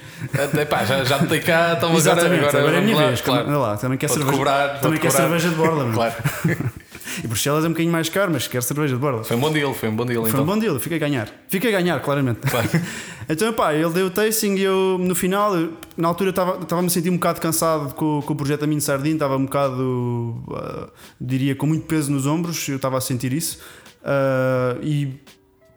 Epá, 0.60 0.84
já, 0.84 1.04
já 1.06 1.20
me 1.20 1.28
dei 1.28 1.40
cá, 1.40 1.76
então 1.78 1.90
agora, 1.90 2.26
agora, 2.26 2.60
agora 2.60 2.76
é 2.76 2.80
a 2.80 2.82
minha 2.82 2.96
lá, 2.98 3.08
vez. 3.08 3.22
Claro. 3.22 3.60
Lá, 3.60 3.78
também 3.78 3.98
quer 3.98 4.10
cerveja, 4.10 4.32
cobrar, 4.32 4.82
também 4.82 5.00
quer 5.00 5.12
cerveja 5.12 5.50
de 5.50 5.56
borla. 5.56 5.92
claro. 5.94 6.14
E 7.24 7.26
Bruxelas 7.26 7.64
é 7.64 7.68
um 7.68 7.72
bocadinho 7.72 7.92
mais 7.92 8.10
caro, 8.10 8.32
mas 8.32 8.48
quer 8.48 8.62
cerveja 8.62 8.94
de 8.94 9.00
borla. 9.00 9.24
Foi 9.24 9.36
um 9.36 9.40
bom 9.40 9.52
deal, 9.52 9.74
foi 9.74 9.90
um 9.90 9.96
bom 9.96 10.06
deal. 10.06 10.22
Foi 10.22 10.30
então. 10.30 10.44
um 10.44 10.46
bom 10.46 10.58
deal, 10.58 10.80
fiquei 10.80 10.98
a 10.98 11.00
ganhar. 11.00 11.30
Fiquei 11.48 11.74
a 11.74 11.80
ganhar, 11.80 12.00
claramente. 12.00 12.42
Claro. 12.42 12.70
então, 13.28 13.54
pá, 13.54 13.74
ele 13.74 13.90
deu 13.90 14.08
o 14.08 14.10
tasting 14.10 14.56
e 14.56 14.62
eu, 14.62 14.98
no 15.00 15.16
final, 15.16 15.54
na 15.96 16.08
altura, 16.08 16.30
estava-me 16.30 16.88
a 16.88 16.90
sentir 16.90 17.10
um 17.10 17.16
bocado 17.16 17.42
cansado 17.42 17.94
com, 17.96 18.22
com 18.22 18.34
o 18.34 18.36
projeto 18.36 18.62
da 18.62 18.68
Mini 18.68 18.82
Sardinha, 18.82 19.16
estava 19.16 19.36
um 19.36 19.46
bocado, 19.46 20.44
uh, 20.48 20.92
diria, 21.20 21.56
com 21.56 21.66
muito 21.66 21.86
peso 21.86 22.12
nos 22.12 22.28
ombros, 22.28 22.68
eu 22.68 22.76
estava 22.76 22.98
a 22.98 23.02
sentir 23.02 23.34
isso. 23.34 23.60
Uh, 24.04 24.80
e 24.84 25.20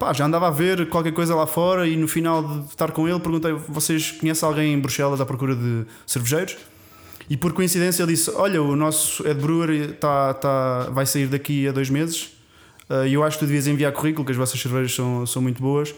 pá, 0.01 0.11
já 0.13 0.25
andava 0.25 0.47
a 0.47 0.51
ver 0.51 0.89
qualquer 0.89 1.13
coisa 1.13 1.35
lá 1.35 1.45
fora 1.45 1.87
e 1.87 1.95
no 1.95 2.07
final 2.07 2.41
de 2.41 2.69
estar 2.69 2.91
com 2.91 3.07
ele 3.07 3.19
perguntei: 3.19 3.53
vocês 3.53 4.11
conhecem 4.11 4.49
alguém 4.49 4.73
em 4.73 4.79
Bruxelas 4.79 5.21
à 5.21 5.25
procura 5.27 5.55
de 5.55 5.85
cervejeiros? 6.07 6.57
E 7.29 7.37
por 7.37 7.53
coincidência 7.53 8.01
ele 8.01 8.13
disse: 8.13 8.31
Olha, 8.31 8.63
o 8.63 8.75
nosso 8.75 9.25
Ed 9.27 9.39
Brewer 9.39 9.93
tá, 9.97 10.33
tá, 10.33 10.89
vai 10.89 11.05
sair 11.05 11.27
daqui 11.27 11.67
a 11.67 11.71
dois 11.71 11.91
meses 11.91 12.35
uh, 12.89 13.05
e 13.05 13.13
eu 13.13 13.23
acho 13.23 13.37
que 13.37 13.45
tu 13.45 13.47
devias 13.47 13.67
enviar 13.67 13.91
currículo, 13.91 14.25
que 14.25 14.31
as 14.31 14.37
vossas 14.37 14.59
cervejas 14.59 14.95
são, 14.95 15.23
são 15.27 15.39
muito 15.39 15.61
boas. 15.61 15.91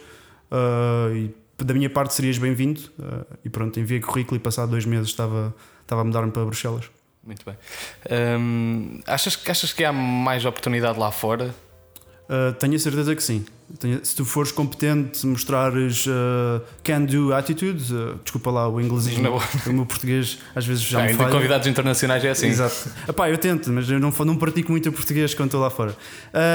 Uh, 0.52 1.16
e 1.16 1.36
da 1.64 1.74
minha 1.74 1.90
parte 1.90 2.14
serias 2.14 2.38
bem-vindo. 2.38 2.82
Uh, 3.00 3.38
e 3.46 3.50
pronto, 3.50 3.80
enviei 3.80 4.02
currículo 4.02 4.36
e 4.36 4.40
passado 4.40 4.72
dois 4.72 4.86
meses 4.86 5.08
estava, 5.08 5.56
estava 5.82 6.02
a 6.02 6.04
mudar-me 6.04 6.32
para 6.32 6.44
Bruxelas. 6.44 6.92
Muito 7.24 7.46
bem. 7.46 7.56
Um, 8.38 9.00
achas, 9.08 9.40
achas 9.48 9.72
que 9.72 9.86
há 9.86 9.94
mais 9.94 10.44
oportunidade 10.44 11.00
lá 11.00 11.10
fora? 11.10 11.56
Uh, 12.24 12.54
tenho 12.54 12.76
a 12.76 12.80
certeza 12.80 13.16
que 13.16 13.24
sim. 13.24 13.46
Se 14.04 14.16
tu 14.16 14.24
fores 14.24 14.52
competente, 14.52 15.26
mostrares 15.26 16.06
uh, 16.06 16.62
can-do 16.84 17.34
attitude, 17.34 17.94
uh, 17.94 18.20
desculpa 18.24 18.52
lá 18.52 18.70
o 18.70 18.80
inglesismo, 18.80 19.42
o 19.66 19.74
meu 19.74 19.86
português 19.86 20.38
às 20.56 20.66
vezes 20.66 20.84
já 20.84 21.00
não, 21.00 21.08
me 21.08 21.14
falha. 21.16 21.32
convidados 21.32 21.68
internacionais 21.68 22.24
é 22.24 22.30
assim. 22.30 22.48
Exato. 22.48 22.90
Epá, 23.08 23.30
eu 23.30 23.38
tento, 23.38 23.72
mas 23.72 23.90
eu 23.90 24.00
não, 24.00 24.12
não 24.12 24.36
pratico 24.36 24.72
muito 24.72 24.88
o 24.90 24.92
português 24.92 25.34
quando 25.34 25.48
estou 25.48 25.62
lá 25.62 25.70
fora. 25.70 25.96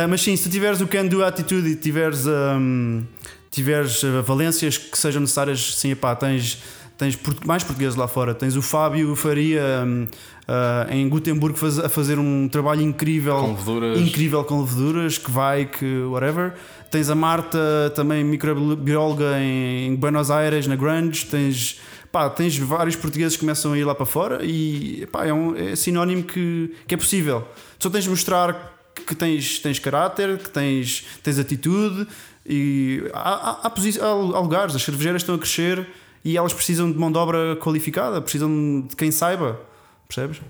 mas 0.09 0.23
sim, 0.23 0.37
se 0.37 0.45
tu 0.45 0.51
tiveres 0.51 0.81
o 0.81 0.87
can-do 0.87 1.25
attitude 1.25 1.69
e 1.69 1.77
tiveres, 1.77 2.25
um, 2.27 3.03
tiveres 3.51 4.03
valências 4.25 4.79
que 4.79 4.97
sejam 4.97 5.21
necessárias, 5.21 5.75
sim, 5.75 5.91
epá, 5.91 6.15
tens 6.15 6.63
tens 6.99 7.17
mais 7.47 7.63
portugueses 7.63 7.95
lá 7.95 8.09
fora. 8.09 8.35
Tens 8.35 8.57
o 8.57 8.61
Fábio 8.61 9.15
Faria 9.15 9.85
um, 9.87 10.03
uh, 10.03 10.93
em 10.93 11.09
Gutenberg 11.09 11.57
faz, 11.57 11.79
a 11.79 11.89
fazer 11.89 12.19
um 12.19 12.49
trabalho 12.49 12.83
incrível 12.83 13.37
com 13.37 13.53
leveduras. 13.53 14.01
incrível 14.01 14.45
com 14.45 14.61
leveduras, 14.61 15.17
que 15.17 15.31
vai, 15.31 15.65
que 15.65 16.03
whatever. 16.03 16.55
Tens 16.91 17.11
a 17.11 17.15
Marta, 17.15 17.93
também 17.95 18.25
microbióloga 18.25 19.39
em, 19.39 19.95
Buenos 19.95 20.31
Aires, 20.31 20.67
na 20.67 20.75
Grunge. 20.75 21.27
Tens, 21.27 21.81
pá, 22.11 22.31
tens 22.31 22.57
vários 22.57 22.97
portugueses 22.97 23.37
que 23.37 23.41
começam 23.41 23.73
a 23.73 23.79
ir 23.79 23.85
lá 23.85 23.95
para 23.95 24.07
fora 24.07 24.45
e 24.45 25.07
pá, 25.13 25.27
é, 25.27 25.33
um, 25.33 25.55
é 25.55 25.77
sinónimo 25.77 26.23
que, 26.23 26.75
que 26.87 26.95
é 26.95 26.97
possível. 26.97 27.47
Só 27.79 27.91
tens 27.91 28.05
de 28.05 28.11
mostrar 28.11 28.75
que 29.07 29.15
tens, 29.15 29.59
tens 29.59 29.79
caráter, 29.79 30.39
que 30.39 30.51
tens, 30.51 31.05
tens 31.23 31.39
atitude 31.39 32.07
e 32.47 33.03
há, 33.13 33.67
há, 33.67 33.69
há, 33.69 34.09
há 34.09 34.41
lugares, 34.41 34.75
as 34.75 34.83
cervejeiras 34.83 35.23
estão 35.23 35.35
a 35.35 35.39
crescer 35.39 35.87
e 36.25 36.37
elas 36.37 36.53
precisam 36.53 36.91
de 36.91 36.99
mão 36.99 37.13
de 37.13 37.19
obra 37.19 37.57
qualificada, 37.57 38.21
precisam 38.21 38.87
de 38.89 38.97
quem 38.97 39.11
saiba, 39.11 39.61
percebes? 40.07 40.41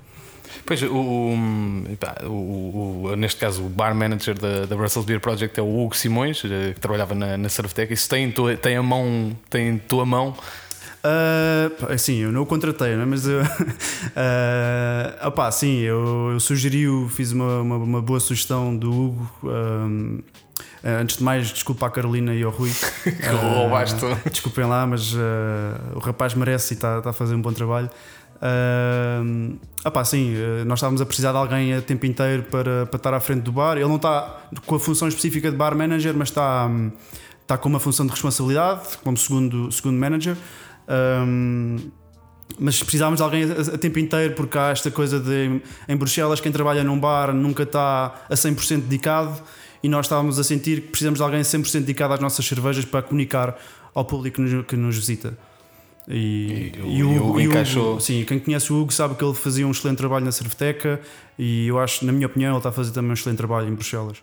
Pois, 0.64 0.83
o, 0.83 0.95
o, 2.26 3.05
o, 3.05 3.17
neste 3.17 3.40
caso, 3.40 3.64
o 3.64 3.69
bar 3.69 3.95
manager 3.95 4.38
da, 4.38 4.67
da 4.67 4.76
Brussels 4.76 5.07
Beer 5.07 5.21
Project 5.21 5.59
é 5.59 5.62
o 5.62 5.85
Hugo 5.85 5.97
Simões, 5.97 6.43
eh, 6.45 6.73
que 6.75 6.81
trabalhava 6.81 7.14
na, 7.14 7.37
na 7.37 7.49
Cerveteca. 7.49 7.93
Isso 7.93 8.09
tem, 8.09 8.33
tem 8.61 8.76
a 8.76 8.83
mão, 8.83 9.37
tem 9.50 9.78
tua 9.78 10.05
mão. 10.05 10.35
Uh, 10.99 11.97
sim, 11.97 12.17
eu 12.19 12.33
não 12.33 12.43
o 12.43 12.47
contratei, 12.47 12.97
né? 12.97 13.05
mas 13.05 13.26
eu, 13.26 13.40
uh, 13.40 13.47
opá, 15.26 15.50
sim, 15.52 15.78
eu, 15.78 16.31
eu 16.33 16.40
sugeri, 16.40 16.87
fiz 17.09 17.33
uma, 17.33 17.61
uma, 17.61 17.76
uma, 17.76 18.02
boa 18.02 18.19
sugestão 18.19 18.76
do 18.76 18.90
Hugo. 18.90 19.31
Um, 19.45 20.21
Uh, 20.83 21.02
antes 21.02 21.17
de 21.17 21.25
mais, 21.25 21.49
desculpa 21.49 21.87
à 21.87 21.90
Carolina 21.90 22.33
e 22.35 22.43
ao 22.43 22.50
Rui. 22.50 22.71
que 23.02 23.26
roubaste. 23.26 24.05
Uh, 24.05 24.17
desculpem 24.31 24.64
lá, 24.64 24.87
mas 24.87 25.12
uh, 25.12 25.19
o 25.95 25.99
rapaz 25.99 26.35
merece 26.35 26.75
e 26.75 26.76
está 26.76 27.00
tá 27.00 27.11
a 27.11 27.12
fazer 27.12 27.35
um 27.35 27.43
bom 27.43 27.52
trabalho. 27.52 27.90
Uh, 28.40 29.59
opá, 29.85 30.04
sim, 30.04 30.35
nós 30.66 30.78
estávamos 30.78 31.00
a 31.00 31.07
precisar 31.07 31.33
de 31.33 31.38
alguém 31.38 31.75
a 31.75 31.83
tempo 31.83 32.07
inteiro 32.07 32.45
para, 32.45 32.87
para 32.87 32.97
estar 32.97 33.14
à 33.14 33.21
frente 33.21 33.42
do 33.42 33.52
bar. 33.52 33.76
Ele 33.76 33.88
não 33.88 33.97
está 33.97 34.49
com 34.64 34.75
a 34.75 34.80
função 34.80 35.09
específica 35.09 35.50
de 35.50 35.57
bar 35.57 35.76
manager, 35.76 36.14
mas 36.16 36.28
está, 36.28 36.66
um, 36.66 36.92
está 37.42 37.59
com 37.59 37.68
uma 37.68 37.80
função 37.80 38.07
de 38.07 38.12
responsabilidade, 38.12 38.99
como 39.02 39.16
segundo, 39.16 39.71
segundo 39.73 39.99
manager. 39.99 40.37
Mas 42.59 42.83
precisávamos 42.83 43.18
de 43.18 43.23
alguém 43.23 43.45
a, 43.45 43.78
tempo 43.78 43.99
inteiro 43.99 44.35
porque 44.35 44.57
há 44.57 44.71
esta 44.71 44.90
coisa 44.90 45.21
de 45.21 45.61
em 45.88 45.97
Bruxelas 45.97 46.40
quem 46.40 46.50
trabalha 46.50 46.83
num 46.83 46.99
bar 46.99 47.33
nunca 47.33 47.62
está 47.62 48.23
a 48.28 48.35
100% 48.35 48.83
dedicado 48.83 49.40
e 49.83 49.88
nós 49.88 50.07
estávamos 50.07 50.38
a 50.38 50.45
sentir 50.45 50.80
que 50.83 50.88
precisamos 50.88 51.18
de 51.18 51.23
alguém 51.23 51.40
100% 51.40 51.80
dedicado 51.80 52.14
às 52.14 52.21
nossas 52.21 52.45
cervejas 52.45 52.85
para 52.85 53.02
comunicar 53.02 53.57
ao 53.95 54.04
público 54.04 54.42
que 54.64 54.76
nos 54.76 54.97
visita. 54.97 55.37
E, 56.08 56.72
e, 56.74 56.98
e, 56.98 57.04
o, 57.04 57.12
e 57.12 57.18
o 57.18 57.26
Hugo 57.28 57.40
encaixou. 57.40 57.92
Hugo, 57.92 58.00
sim, 58.00 58.24
quem 58.24 58.38
conhece 58.38 58.72
o 58.72 58.80
Hugo 58.80 58.92
sabe 58.92 59.14
que 59.14 59.22
ele 59.22 59.34
fazia 59.34 59.66
um 59.66 59.70
excelente 59.70 59.98
trabalho 59.98 60.24
na 60.24 60.32
Cerveteca 60.32 61.00
e 61.38 61.68
eu 61.68 61.78
acho, 61.78 62.04
na 62.06 62.12
minha 62.12 62.26
opinião, 62.26 62.52
ele 62.52 62.58
está 62.58 62.70
a 62.70 62.72
fazer 62.72 62.92
também 62.92 63.10
um 63.10 63.14
excelente 63.14 63.36
trabalho 63.36 63.68
em 63.68 63.74
Bruxelas. 63.74 64.18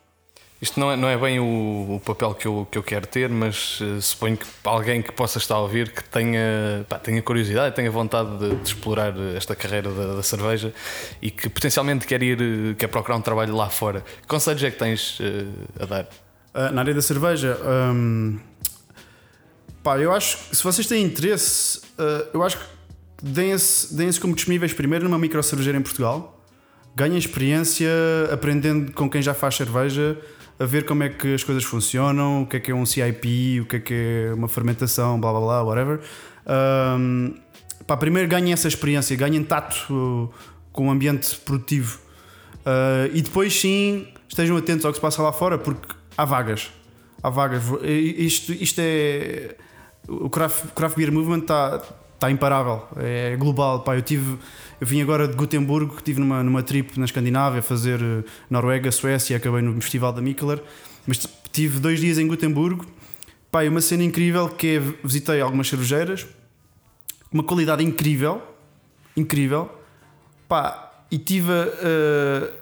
Isto 0.61 0.79
não 0.79 0.89
é, 0.91 0.95
não 0.95 1.07
é 1.07 1.17
bem 1.17 1.39
o, 1.39 1.95
o 1.95 2.01
papel 2.03 2.33
que 2.33 2.47
eu, 2.47 2.67
que 2.71 2.77
eu 2.77 2.81
quero 2.81 3.05
ter, 3.05 3.29
mas 3.29 3.79
uh, 3.81 4.01
suponho 4.01 4.37
que 4.37 4.45
alguém 4.63 5.01
que 5.01 5.11
possa 5.11 5.37
estar 5.37 5.55
a 5.55 5.59
ouvir 5.59 5.91
que 5.91 6.03
tenha, 6.05 6.85
pá, 6.87 6.97
tenha 6.97 7.21
curiosidade, 7.21 7.75
tenha 7.75 7.91
vontade 7.91 8.37
de, 8.37 8.55
de 8.55 8.67
explorar 8.67 9.13
esta 9.35 9.53
carreira 9.55 9.91
da, 9.91 10.15
da, 10.15 10.23
cerveja 10.23 10.73
e 11.21 11.29
que 11.29 11.49
potencialmente 11.49 12.07
quer 12.07 12.23
ir, 12.23 12.41
eh, 12.41 12.73
quer 12.77 12.87
procurar 12.87 13.17
um 13.17 13.21
trabalho 13.21 13.53
lá 13.55 13.69
fora. 13.69 14.03
Que 14.21 14.27
conselhos 14.27 14.63
é 14.63 14.71
que 14.71 14.79
tens 14.79 15.19
uh, 15.19 15.23
a 15.81 15.85
dar? 15.85 16.03
Uh, 16.55 16.71
na 16.71 16.81
área 16.81 16.93
da 16.93 17.01
cerveja, 17.01 17.59
um, 17.93 18.39
pá, 19.85 19.99
eu 19.99 20.11
acho 20.11 20.49
que 20.49 20.55
se 20.55 20.63
vocês 20.63 20.87
têm 20.87 21.05
interesse, 21.05 21.79
eu 22.33 22.41
acho 22.41 22.57
que 22.57 22.65
deem-se 23.21 23.93
deem 23.95 24.11
como 24.13 24.33
disponíveis 24.33 24.73
primeiro 24.73 25.05
numa 25.05 25.19
micro 25.19 25.43
cervejeira 25.43 25.77
em 25.77 25.81
Portugal, 25.83 26.43
ganhem 26.95 27.19
experiência 27.19 27.87
aprendendo 28.31 28.91
com 28.93 29.07
quem 29.07 29.21
já 29.21 29.35
faz 29.35 29.55
cerveja 29.55 30.17
a 30.59 30.65
ver 30.65 30.85
como 30.85 31.03
é 31.03 31.09
que 31.09 31.35
as 31.35 31.43
coisas 31.43 31.63
funcionam, 31.63 32.41
o 32.41 32.47
que 32.47 32.57
é 32.57 32.59
que 32.59 32.71
é 32.71 32.75
um 32.75 32.85
CIP, 32.85 33.59
o 33.61 33.65
que 33.65 33.75
é 33.75 33.79
que 33.79 33.93
é 33.93 34.33
uma 34.33 34.47
fermentação, 34.47 35.19
blá 35.19 35.31
blá 35.31 35.41
blá, 35.41 35.63
whatever. 35.63 35.99
Um, 36.97 37.35
pá, 37.85 37.95
primeiro 37.95 38.27
ganhem 38.27 38.53
essa 38.53 38.67
experiência, 38.67 39.15
ganhem 39.15 39.43
tato 39.43 39.93
uh, 39.93 40.33
com 40.71 40.87
o 40.87 40.91
ambiente 40.91 41.35
produtivo 41.37 41.99
uh, 42.61 43.13
e 43.13 43.21
depois 43.21 43.53
sim 43.53 44.07
estejam 44.27 44.57
atentos 44.57 44.83
ao 44.85 44.91
que 44.91 44.97
se 44.97 45.01
passa 45.01 45.21
lá 45.21 45.31
fora 45.31 45.57
porque 45.57 45.93
há 46.17 46.25
vagas. 46.25 46.71
Há 47.21 47.29
vagas. 47.29 47.63
Isto, 47.83 48.53
isto 48.53 48.79
é. 48.81 49.55
O 50.07 50.29
craft, 50.29 50.65
craft 50.75 50.95
Beer 50.95 51.11
Movement 51.11 51.39
está 51.39 51.79
tá 52.19 52.31
imparável, 52.31 52.83
é 52.97 53.35
global. 53.35 53.81
Pá, 53.81 53.95
eu 53.95 54.01
tive 54.01 54.37
eu 54.79 54.85
vim 54.85 55.01
agora 55.01 55.27
de 55.27 55.35
Gotemburgo, 55.35 55.95
estive 55.95 56.19
numa, 56.19 56.43
numa 56.43 56.61
trip 56.61 56.99
na 56.99 57.05
Escandinávia 57.05 57.59
a 57.59 57.61
fazer 57.61 58.01
eh, 58.01 58.23
Noruega, 58.49 58.91
Suécia 58.91 59.37
acabei 59.37 59.61
no 59.61 59.79
Festival 59.81 60.11
da 60.11 60.21
Mikkeler. 60.21 60.61
Mas 61.07 61.25
tive 61.51 61.79
dois 61.79 61.99
dias 61.99 62.17
em 62.17 62.27
Gotemburgo. 62.27 62.85
Pá, 63.49 63.63
uma 63.63 63.79
cena 63.79 64.03
incrível 64.03 64.49
que 64.49 64.75
é 64.75 64.79
visitei 65.03 65.39
algumas 65.39 65.69
cervejeiras, 65.69 66.27
uma 67.31 67.43
qualidade 67.43 67.83
incrível, 67.83 68.41
incrível. 69.15 69.71
Pá, 70.47 70.91
e 71.09 71.17
tive 71.17 71.51
a, 71.51 71.63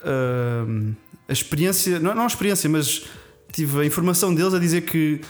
a, 0.05 0.65
a 1.27 1.33
experiência, 1.33 1.99
não, 1.99 2.13
não 2.13 2.23
a 2.23 2.27
experiência, 2.27 2.69
mas 2.69 3.05
tive 3.51 3.81
a 3.81 3.85
informação 3.85 4.35
deles 4.35 4.53
a 4.53 4.59
dizer 4.59 4.81
que 4.81 5.21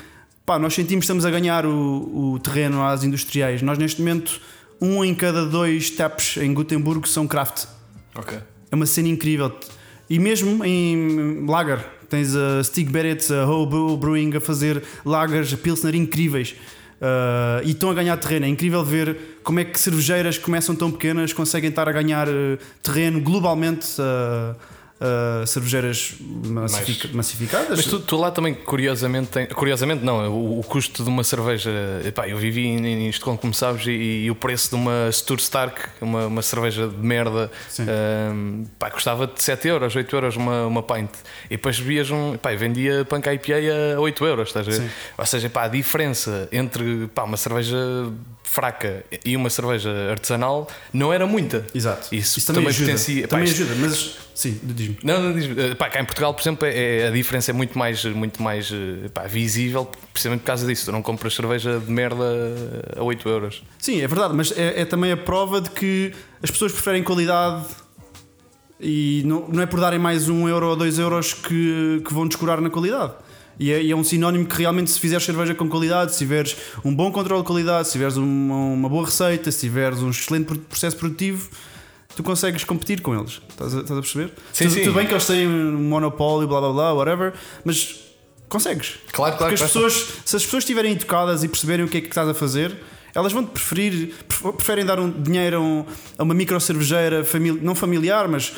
pá, 0.46 0.60
nós 0.60 0.74
sentimos 0.74 1.02
que 1.02 1.06
estamos 1.06 1.26
a 1.26 1.32
ganhar 1.32 1.66
o, 1.66 2.34
o 2.34 2.40
terreno 2.40 2.84
às 2.84 3.04
industriais. 3.04 3.62
Nós 3.62 3.78
neste 3.78 4.02
momento 4.02 4.40
um 4.82 5.04
em 5.04 5.16
cada 5.16 5.46
dois 5.46 5.90
taps 5.90 6.38
em 6.38 6.54
Gutenberg 6.54 7.08
são 7.08 7.28
craft. 7.28 7.66
Ok. 8.16 8.38
É 8.72 8.76
uma 8.76 8.86
cena 8.86 9.08
incrível. 9.08 9.52
E 10.10 10.20
mesmo 10.20 10.64
em 10.66 11.46
lager, 11.48 11.80
tens 12.10 12.36
a 12.36 12.64
Stig 12.64 12.92
Barrett, 12.92 13.34
a 13.34 13.46
Hobo 13.46 13.96
Brewing 13.98 14.36
a 14.36 14.42
fazer 14.42 14.84
lagers, 15.06 15.54
pilsner 15.56 15.96
incríveis. 15.96 16.56
Uh, 17.02 17.66
e 17.66 17.72
estão 17.72 17.90
a 17.90 17.94
ganhar 17.94 18.16
terreno. 18.18 18.46
É 18.46 18.50
incrível 18.50 18.84
ver 18.84 19.40
como 19.44 19.60
é 19.60 19.66
que 19.66 19.80
cervejeiras 19.80 20.38
que 20.38 20.44
começam 20.44 20.76
tão 20.76 20.92
pequenas 20.92 21.34
conseguem 21.34 21.70
estar 21.70 21.88
a 21.90 21.92
ganhar 21.92 22.28
uh, 22.28 22.58
terreno 22.82 23.20
globalmente. 23.22 23.88
Uh, 24.00 24.56
uh, 25.04 25.46
cervejeiras 25.46 26.16
massific 26.20 27.04
Mais... 27.04 27.16
massificadas. 27.16 27.78
Mas 27.78 27.86
tu, 27.86 28.00
tu, 28.00 28.16
lá 28.16 28.32
também, 28.32 28.54
curiosamente, 28.54 29.30
tem, 29.30 29.46
curiosamente 29.48 30.04
não, 30.04 30.30
o, 30.32 30.60
o, 30.60 30.64
custo 30.64 31.04
de 31.04 31.10
uma 31.10 31.24
cerveja. 31.24 31.72
Epá, 32.06 32.28
eu 32.28 32.38
vivi 32.38 32.68
em 32.68 33.12
como 33.38 33.54
sabes, 33.54 33.86
e, 33.88 33.92
e, 34.26 34.32
o 34.32 34.36
preço 34.36 34.70
de 34.70 34.76
uma 34.76 35.12
Stur 35.12 35.38
Stark, 35.38 35.82
uma, 36.02 36.28
uma 36.28 36.42
cerveja 36.42 36.88
de 36.88 36.98
merda, 36.98 37.52
uh, 37.80 38.68
pá, 38.80 38.90
custava 38.90 39.28
de 39.28 39.42
7 39.42 39.68
euros, 39.68 39.96
8 39.96 40.16
euros 40.16 40.36
uma, 40.36 40.66
uma 40.66 40.84
pint. 40.84 41.12
E 41.46 41.58
depois 41.58 41.78
vias 41.78 42.10
um. 42.10 42.38
Pá, 42.38 42.54
vendia 42.56 43.06
punk 43.06 43.28
IPA 43.28 43.96
a 43.98 44.00
8 44.00 44.26
euros, 44.26 44.50
estás 44.50 44.68
a 44.68 44.72
ver? 44.72 44.92
Ou 45.18 45.26
seja, 45.26 45.50
pá, 45.50 45.64
a 45.64 45.68
diferença 45.68 46.48
entre 46.52 47.08
pá, 47.14 47.24
uma 47.24 47.38
cerveja 47.38 47.78
fraca 48.54 49.04
e 49.26 49.36
uma 49.36 49.50
cerveja 49.50 49.90
artesanal 50.12 50.70
não 50.94 51.12
era 51.12 51.26
muita. 51.26 51.66
Exato. 51.74 52.14
Isso, 52.14 52.38
Isso 52.38 52.54
também, 52.54 52.68
ajuda. 52.68 52.92
Potencia, 52.92 53.28
também 53.28 53.48
pá, 53.48 53.52
ajuda, 53.52 53.76
mas 53.80 54.18
sim, 54.36 54.60
diz-me. 54.62 54.98
Não, 55.04 55.24
não 55.24 55.34
diz 55.34 55.58
eh, 55.58 55.74
pá, 55.74 55.90
cá 55.90 56.00
em 56.00 56.06
Portugal, 56.06 56.36
por 56.36 56.42
exemplo, 56.42 56.68
é, 56.68 57.00
é, 57.00 57.08
a 57.08 57.10
diferença 57.10 57.50
é 57.50 57.54
muito 57.54 57.76
mais, 57.80 58.06
muito 58.06 58.44
mais 58.44 58.72
eh, 58.72 59.10
pá, 59.12 59.24
visível, 59.24 59.90
precisamente 60.12 60.42
por 60.42 60.48
causa 60.48 60.68
disso. 60.68 60.86
Tu 60.86 60.92
não 60.92 61.02
compras 61.02 61.34
cerveja 61.34 61.80
de 61.80 61.92
merda 61.92 62.24
a 62.96 63.02
8 63.02 63.28
euros. 63.28 63.64
Sim, 63.80 64.02
é 64.02 64.08
verdade, 64.08 64.36
mas 64.36 64.56
é, 64.56 64.82
é 64.82 64.86
também 64.86 65.12
a 65.12 65.18
prova 65.18 65.60
de 65.60 65.72
que 65.72 66.14
as 66.44 66.52
pessoas 66.52 66.72
preferem 66.72 67.02
qualidade 67.02 67.66
e 68.80 69.24
não, 69.26 69.48
não 69.48 69.64
é 69.64 69.66
por 69.66 69.80
darem 69.80 69.98
mais 69.98 70.30
um 70.30 70.48
euro 70.48 70.68
ou 70.68 70.76
dois 70.76 71.00
euros 71.00 71.34
que, 71.34 72.04
que 72.06 72.14
vão 72.14 72.28
descurar 72.28 72.62
na 72.62 72.70
qualidade. 72.70 73.14
E 73.60 73.72
é, 73.72 73.82
e 73.82 73.92
é, 73.92 73.96
um 73.96 74.04
sinónimo 74.04 74.46
que 74.46 74.56
realmente, 74.56 74.90
se 74.90 75.00
fizeres 75.00 75.24
cerveja 75.26 75.54
com 75.54 75.70
qualidade, 75.70 76.14
se 76.14 76.20
tiveres 76.20 76.56
um 76.84 76.94
bom 76.94 77.12
controle 77.12 77.42
de 77.42 77.48
qualidade, 77.48 77.88
se 77.88 77.94
tiveres 77.94 78.18
uma, 78.18 78.56
uma 78.56 78.90
boa 78.90 79.06
receita, 79.06 79.52
se 79.52 79.60
tiveres 79.60 80.00
um 80.00 80.10
excelente 80.10 80.46
processo 80.58 80.98
produtivo, 80.98 81.50
tu 82.16 82.24
consegues 82.24 82.64
competir 82.64 83.02
com 83.02 83.14
eles. 83.16 83.42
Estás 83.50 83.76
a, 83.76 83.82
estás 83.82 83.98
a 83.98 84.02
perceber? 84.02 84.34
Sim, 84.52 84.66
tudo, 84.66 84.74
sim. 84.74 84.84
tudo 84.84 84.94
bem 84.96 85.06
que 85.06 85.14
eles 85.14 85.26
têm 85.26 85.48
um 85.48 85.84
monopólio, 85.84 86.48
blá 86.48 86.60
blá 86.60 86.72
blá, 86.72 86.94
whatever, 86.94 87.34
mas 87.64 88.00
consegues. 88.50 88.98
Claro, 89.12 89.38
claro. 89.38 89.54
Porque 89.54 89.54
as 89.56 89.62
pessoas, 89.62 89.94
se 90.26 90.36
as 90.36 90.44
pessoas 90.44 90.64
estiverem 90.64 90.94
educadas 90.94 91.44
e 91.44 91.48
perceberem 91.48 91.86
o 91.86 91.88
que 91.88 91.98
é 91.98 92.02
que 92.02 92.08
estás 92.08 92.28
a 92.28 92.34
fazer, 92.34 92.76
elas 93.16 93.32
vão 93.32 93.46
preferir, 93.46 94.16
preferem 94.28 94.84
dar 94.86 95.00
um 95.00 95.10
dinheiro 95.10 95.86
a 96.18 96.24
uma 96.24 96.34
micro 96.34 96.60
cervejeira, 96.60 97.24
não 97.62 97.76
familiar, 97.76 98.28
mas 98.28 98.54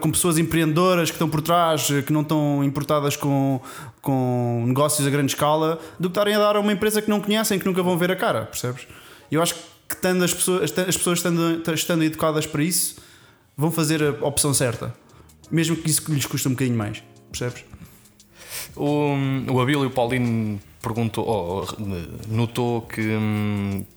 com 0.00 0.10
pessoas 0.10 0.38
empreendedoras 0.38 1.10
que 1.10 1.16
estão 1.16 1.28
por 1.28 1.42
trás, 1.42 1.88
que 2.06 2.12
não 2.12 2.22
estão 2.22 2.64
importadas 2.64 3.14
com, 3.16 3.60
com 4.00 4.64
negócios 4.66 5.06
a 5.06 5.10
grande 5.10 5.32
escala, 5.32 5.78
do 5.98 6.08
que 6.08 6.12
estarem 6.12 6.34
a 6.34 6.38
dar 6.38 6.56
a 6.56 6.60
uma 6.60 6.72
empresa 6.72 7.02
que 7.02 7.10
não 7.10 7.20
conhecem, 7.20 7.58
que 7.58 7.66
nunca 7.66 7.82
vão 7.82 7.98
ver 7.98 8.10
a 8.10 8.16
cara, 8.16 8.46
percebes? 8.46 8.86
Eu 9.30 9.42
acho 9.42 9.54
que 9.54 9.96
tendo 10.00 10.24
as 10.24 10.32
pessoas, 10.32 10.62
as 10.62 10.96
pessoas 10.96 11.18
estando, 11.18 11.62
estando 11.74 12.02
educadas 12.02 12.46
para 12.46 12.62
isso, 12.62 12.96
vão 13.56 13.70
fazer 13.70 14.02
a 14.02 14.26
opção 14.26 14.54
certa, 14.54 14.94
mesmo 15.50 15.76
que 15.76 15.90
isso 15.90 16.10
lhes 16.10 16.24
custe 16.24 16.48
um 16.48 16.52
bocadinho 16.52 16.78
mais, 16.78 17.02
percebes? 17.30 17.64
O, 18.74 19.14
o 19.50 19.60
Abílio 19.60 19.84
e 19.84 19.86
o 19.86 19.90
Paulino 19.90 20.58
perguntou, 20.82 21.24
oh, 21.28 21.66
notou 22.28 22.82
que, 22.82 23.02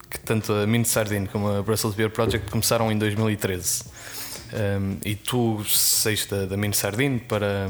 que 0.10 0.20
tanto 0.20 0.54
a 0.54 0.68
Mint 0.68 0.86
Sardine 0.86 1.28
como 1.28 1.48
a 1.50 1.62
Brussels 1.62 1.96
Beer 1.96 2.10
Project 2.10 2.50
começaram 2.52 2.92
em 2.92 2.98
2013. 2.98 3.84
Um, 4.54 4.98
e 5.04 5.16
tu 5.16 5.64
saíste 5.66 6.30
da, 6.30 6.46
da 6.46 6.56
Mint 6.56 6.76
Sardine 6.76 7.20
para, 7.20 7.68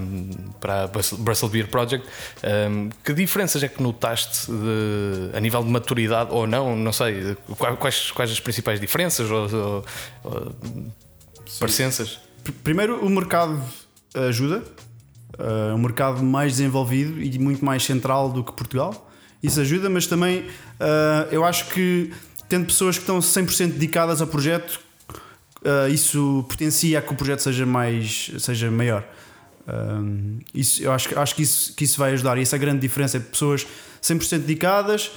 para 0.59 0.83
a 0.83 0.87
Brussels 0.87 1.51
Beer 1.51 1.67
Project. 1.67 2.05
Um, 2.43 2.89
que 3.03 3.13
diferenças 3.13 3.63
é 3.63 3.69
que 3.69 3.81
notaste 3.81 4.51
de, 4.51 5.37
a 5.37 5.39
nível 5.39 5.63
de 5.63 5.69
maturidade 5.69 6.31
ou 6.31 6.45
não? 6.45 6.75
Não 6.75 6.91
sei. 6.91 7.37
Quais, 7.57 8.11
quais 8.11 8.31
as 8.31 8.39
principais 8.39 8.81
diferenças 8.81 9.31
ou, 9.31 9.49
ou, 9.53 9.85
ou 10.25 10.55
parecenças? 11.57 12.19
Primeiro, 12.63 13.05
o 13.05 13.09
mercado 13.09 13.63
ajuda. 14.13 14.63
Uh, 15.37 15.73
um 15.73 15.79
mercado 15.79 16.21
mais 16.21 16.53
desenvolvido 16.53 17.21
e 17.21 17.39
muito 17.39 17.65
mais 17.65 17.83
central 17.83 18.29
do 18.31 18.43
que 18.43 18.53
Portugal. 18.53 19.09
Isso 19.41 19.59
ajuda, 19.59 19.89
mas 19.89 20.05
também 20.05 20.41
uh, 20.41 21.27
eu 21.31 21.43
acho 21.43 21.69
que 21.69 22.13
tendo 22.47 22.65
pessoas 22.65 22.97
que 22.97 23.01
estão 23.01 23.19
100% 23.19 23.71
dedicadas 23.71 24.21
ao 24.21 24.27
projeto, 24.27 24.79
uh, 25.61 25.89
isso 25.91 26.45
potencia 26.47 27.01
que 27.01 27.11
o 27.11 27.15
projeto 27.15 27.39
seja 27.41 27.65
mais 27.65 28.31
seja 28.39 28.69
maior. 28.69 29.03
Isso, 30.53 30.83
eu 30.83 30.91
acho, 30.91 31.17
acho 31.17 31.35
que, 31.35 31.41
isso, 31.41 31.73
que 31.73 31.85
isso 31.85 31.97
vai 31.97 32.11
ajudar. 32.11 32.37
E 32.37 32.41
essa 32.41 32.55
é 32.55 32.57
a 32.57 32.59
grande 32.59 32.81
diferença 32.81 33.17
de 33.17 33.25
pessoas 33.25 33.65
100% 34.01 34.39
dedicadas 34.39 35.11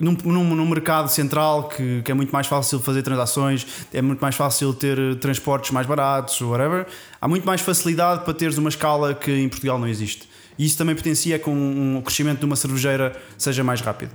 num, 0.00 0.16
num, 0.24 0.56
num, 0.56 0.68
mercado 0.68 1.08
central 1.08 1.68
que, 1.68 2.02
que 2.02 2.10
é 2.10 2.14
muito 2.14 2.30
mais 2.30 2.46
fácil 2.46 2.80
fazer 2.80 3.02
transações, 3.02 3.66
é 3.92 4.02
muito 4.02 4.20
mais 4.20 4.34
fácil 4.34 4.74
ter 4.74 5.16
transportes 5.16 5.70
mais 5.70 5.86
baratos, 5.86 6.40
whatever. 6.40 6.86
Há 7.20 7.28
muito 7.28 7.46
mais 7.46 7.60
facilidade 7.60 8.24
para 8.24 8.34
teres 8.34 8.58
uma 8.58 8.68
escala 8.68 9.14
que 9.14 9.30
em 9.30 9.48
Portugal 9.48 9.78
não 9.78 9.86
existe. 9.86 10.28
E 10.58 10.66
isso 10.66 10.76
também 10.76 10.94
potencia 10.94 11.38
que 11.38 11.48
um, 11.48 11.98
o 11.98 12.02
crescimento 12.02 12.40
de 12.40 12.46
uma 12.46 12.56
cervejeira 12.56 13.16
seja 13.38 13.64
mais 13.64 13.80
rápido. 13.80 14.10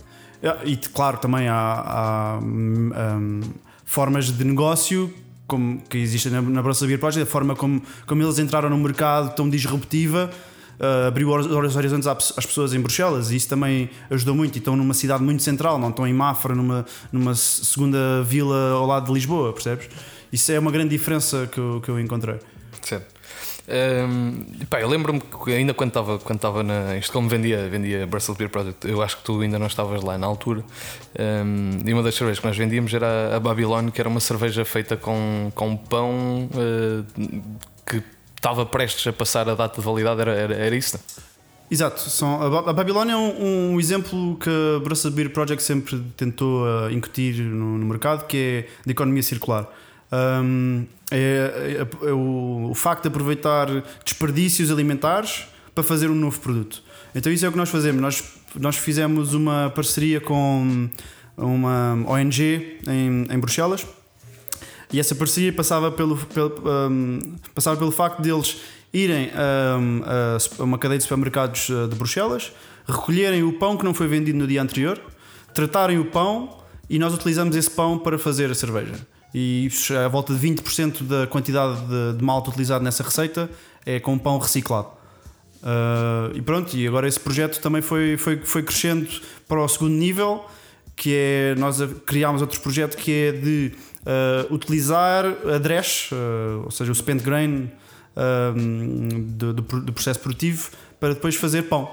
E 0.66 0.78
claro, 0.78 1.18
também 1.18 1.48
há, 1.48 1.56
há 1.56 2.40
um, 2.40 3.42
formas 3.84 4.32
de 4.32 4.44
negócio 4.44 5.12
como, 5.48 5.82
que 5.90 5.98
existem 5.98 6.32
na, 6.32 6.42
na 6.42 6.62
Brussels 6.62 6.88
Beer 6.88 7.00
Project, 7.00 7.28
a 7.28 7.32
forma 7.32 7.56
como, 7.56 7.82
como 8.06 8.22
eles 8.22 8.38
entraram 8.38 8.70
no 8.70 8.78
mercado 8.78 9.34
tão 9.36 9.50
disruptiva. 9.50 10.30
Uh, 10.79 11.07
abriu 11.07 11.34
os 11.34 11.75
horizontes 11.75 12.07
às 12.07 12.46
pessoas 12.46 12.74
em 12.74 12.79
Bruxelas 12.79 13.31
e 13.31 13.36
isso 13.36 13.50
também 13.50 13.89
ajudou 14.10 14.36
muito. 14.36 14.55
E 14.55 14.60
estão 14.60 14.75
numa 14.75 14.93
cidade 14.93 15.24
muito 15.24 15.41
central, 15.41 15.79
não 15.79 15.89
estão 15.89 16.07
em 16.07 16.13
Mafra, 16.13 16.53
numa, 16.53 16.86
numa 17.12 17.34
segunda 17.36 18.24
vila 18.24 18.72
ao 18.72 18.86
lado 18.86 19.07
de 19.07 19.13
Lisboa, 19.13 19.53
percebes? 19.53 19.89
Isso 20.31 20.51
é 20.51 20.60
uma 20.60 20.72
grande 20.72 20.89
diferença 20.89 21.48
que 21.51 21.57
eu, 21.57 21.81
que 21.81 21.89
eu 21.89 22.00
encontrei. 22.00 22.38
Certo. 22.81 23.17
Um, 23.69 24.46
pá, 24.69 24.79
eu 24.79 24.88
lembro-me 24.88 25.19
que 25.19 25.51
ainda 25.51 25.74
quando 25.74 25.89
estava 25.89 26.17
quando 26.19 26.38
estava 26.38 26.63
na. 26.63 26.96
Isto 26.96 27.12
como 27.12 27.27
vendia, 27.27 27.67
vendia 27.67 28.07
Brussels 28.07 28.38
Beer 28.38 28.50
Project, 28.50 28.88
eu 28.88 29.01
acho 29.01 29.17
que 29.17 29.24
tu 29.24 29.41
ainda 29.41 29.60
não 29.60 29.67
estavas 29.67 30.01
lá 30.03 30.17
na 30.17 30.25
altura. 30.25 30.63
Um, 31.19 31.81
e 31.86 31.93
uma 31.93 32.01
das 32.01 32.15
cervejas 32.15 32.39
que 32.39 32.48
nós 32.48 32.55
vendíamos 32.55 32.93
era 32.93 33.36
a 33.36 33.39
Babylon, 33.39 33.89
que 33.89 34.00
era 34.00 34.07
uma 34.07 34.22
cerveja 34.22 34.63
feita 34.63 34.96
com, 34.96 35.51
com 35.53 35.75
pão 35.75 36.50
uh, 36.53 37.05
que 37.86 38.01
estava 38.48 38.66
prestes 38.66 39.06
a 39.08 39.13
passar 39.13 39.50
a 39.50 39.56
data 39.56 39.80
de 39.80 39.86
validade, 39.86 40.22
era, 40.22 40.34
era, 40.34 40.56
era 40.56 40.75
isso? 40.75 40.98
Não? 40.98 41.27
Exato, 41.70 42.00
são, 42.10 42.42
a 42.42 42.72
Babilónia 42.72 43.12
é 43.12 43.18
um, 43.18 43.74
um, 43.74 43.80
exemplo 43.80 44.38
que 44.38 44.50
a 44.50 44.80
Brussels 44.80 45.13
Beer 45.13 45.30
Project 45.32 45.62
sempre 45.62 46.01
tentou 46.16 46.63
uh, 46.63 46.89
incutir 46.89 47.44
no, 47.44 47.77
no 47.77 47.86
mercado, 47.86 48.25
que 48.25 48.38
é 48.38 48.70
de 48.86 48.92
economia 48.92 49.22
circular 49.22 49.68
um, 50.12 50.86
é, 51.12 51.77
é, 51.82 52.08
é 52.08 52.13
o, 52.13 52.70
o, 52.72 52.74
facto 52.74 53.04
de 53.04 53.08
aproveitar 53.10 53.68
desperdícios 54.04 54.72
alimentares 54.72 55.46
para 55.75 55.84
fazer 55.84 56.10
um 56.10 56.16
novo 56.16 56.39
produto. 56.39 56.82
Então 57.13 57.32
isso 57.32 57.46
é 57.46 57.50
o 57.50 57.51
que 57.51 57.58
nós 57.58 57.70
fazemos. 57.70 58.01
Nós, 58.01 58.24
nós 58.56 58.77
fizemos 58.77 59.34
uma 59.34 59.70
parceria 59.70 60.20
com 60.22 60.89
uma 61.38 61.98
ONG 62.08 62.80
em, 62.88 63.27
em 63.30 63.39
Bruxelas 63.39 63.86
e 64.92 65.00
essa 65.00 65.14
parceria 65.16 65.52
passava 65.52 65.92
pelo, 65.92 66.18
pelo 66.18 66.54
um, 66.90 67.36
passava 67.54 67.78
pelo 67.78 67.92
facto 67.92 68.22
deles 68.22 68.58
irem 68.94 69.30
um, 69.30 70.02
a 70.60 70.64
uma 70.64 70.78
cadeia 70.78 70.98
de 70.98 71.04
supermercados 71.04 71.70
uh, 71.70 71.88
de 71.88 71.96
Bruxelas, 71.96 72.54
recolherem 72.88 73.44
o 73.44 73.54
pão 73.54 73.78
que 73.78 73.84
não 73.84 73.94
foi 73.94 74.08
vendido 74.08 74.38
no 74.38 74.48
dia 74.48 74.62
anterior, 74.62 75.00
tratarem 75.54 76.00
o 76.00 76.06
pão 76.06 76.58
e 76.90 76.98
nós 76.98 77.14
utilizamos 77.14 77.56
esse 77.56 77.70
pão 77.70 78.00
para 78.00 78.18
fazer 78.18 78.50
a 78.50 78.56
cerveja 78.56 78.96
e 79.34 79.70
a 80.04 80.08
volta 80.08 80.34
de 80.34 80.40
20% 80.40 81.04
da 81.04 81.28
quantidade 81.28 81.80
de, 81.82 82.18
de 82.18 82.24
malta 82.24 82.50
utilizado 82.50 82.84
nessa 82.84 83.04
receita 83.04 83.50
é 83.86 84.00
com 84.00 84.18
pão 84.18 84.38
reciclado. 84.38 84.88
Uh, 85.58 86.36
e 86.36 86.42
pronto, 86.42 86.76
e 86.76 86.88
agora 86.88 87.08
esse 87.08 87.20
projeto 87.20 87.60
também 87.60 87.82
foi, 87.82 88.18
foi, 88.18 88.38
foi 88.38 88.64
crescendo 88.64 89.08
para 89.48 89.62
o 89.62 89.68
segundo 89.68 89.94
nível, 89.94 90.46
que 90.96 91.14
é 91.14 91.56
nós 91.56 91.80
criámos 92.06 92.42
outro 92.42 92.60
projeto 92.62 92.98
que 92.98 93.12
é 93.12 93.32
de 93.32 93.74
uh, 94.07 94.53
utilizar 94.53 95.25
a 95.25 95.57
dresch, 95.57 96.11
uh, 96.11 96.63
ou 96.63 96.72
seja, 96.72 96.91
o 96.91 96.96
spent 96.96 97.22
grain 97.22 97.70
do, 99.35 99.53
do, 99.53 99.61
do 99.61 99.93
processo 99.93 100.20
produtivo, 100.20 100.72
para 101.00 101.13
depois 101.13 101.35
fazer 101.35 101.63
pão. 101.63 101.87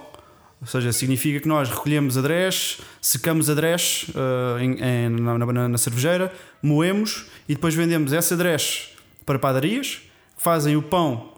Ou 0.59 0.67
seja, 0.67 0.91
significa 0.91 1.39
que 1.39 1.47
nós 1.47 1.69
recolhemos 1.69 2.17
adrés, 2.17 2.79
secamos 2.99 3.51
adrés 3.51 4.07
uh, 4.15 4.59
em, 4.59 4.83
em, 4.83 5.09
na, 5.11 5.37
na, 5.37 5.69
na, 5.69 5.77
cervejeira, 5.77 6.33
moemos 6.63 7.27
e 7.47 7.55
depois 7.55 7.75
vendemos 7.75 8.15
essa 8.15 8.33
adrés 8.33 8.89
para 9.27 9.39
padarias, 9.39 10.01
que 10.35 10.43
fazem 10.43 10.77
o 10.77 10.83
pão 10.83 11.35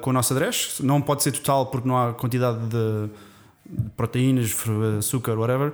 com 0.00 0.10
o 0.10 0.12
nosso 0.14 0.32
adrés. 0.32 0.76
Não 0.80 1.00
pode 1.00 1.22
ser 1.22 1.30
total 1.32 1.66
porque 1.66 1.86
não 1.86 1.96
há 1.96 2.14
quantidade 2.14 2.58
de, 2.68 3.10
proteínas, 3.96 4.54
açúcar, 4.98 5.38
whatever, 5.38 5.72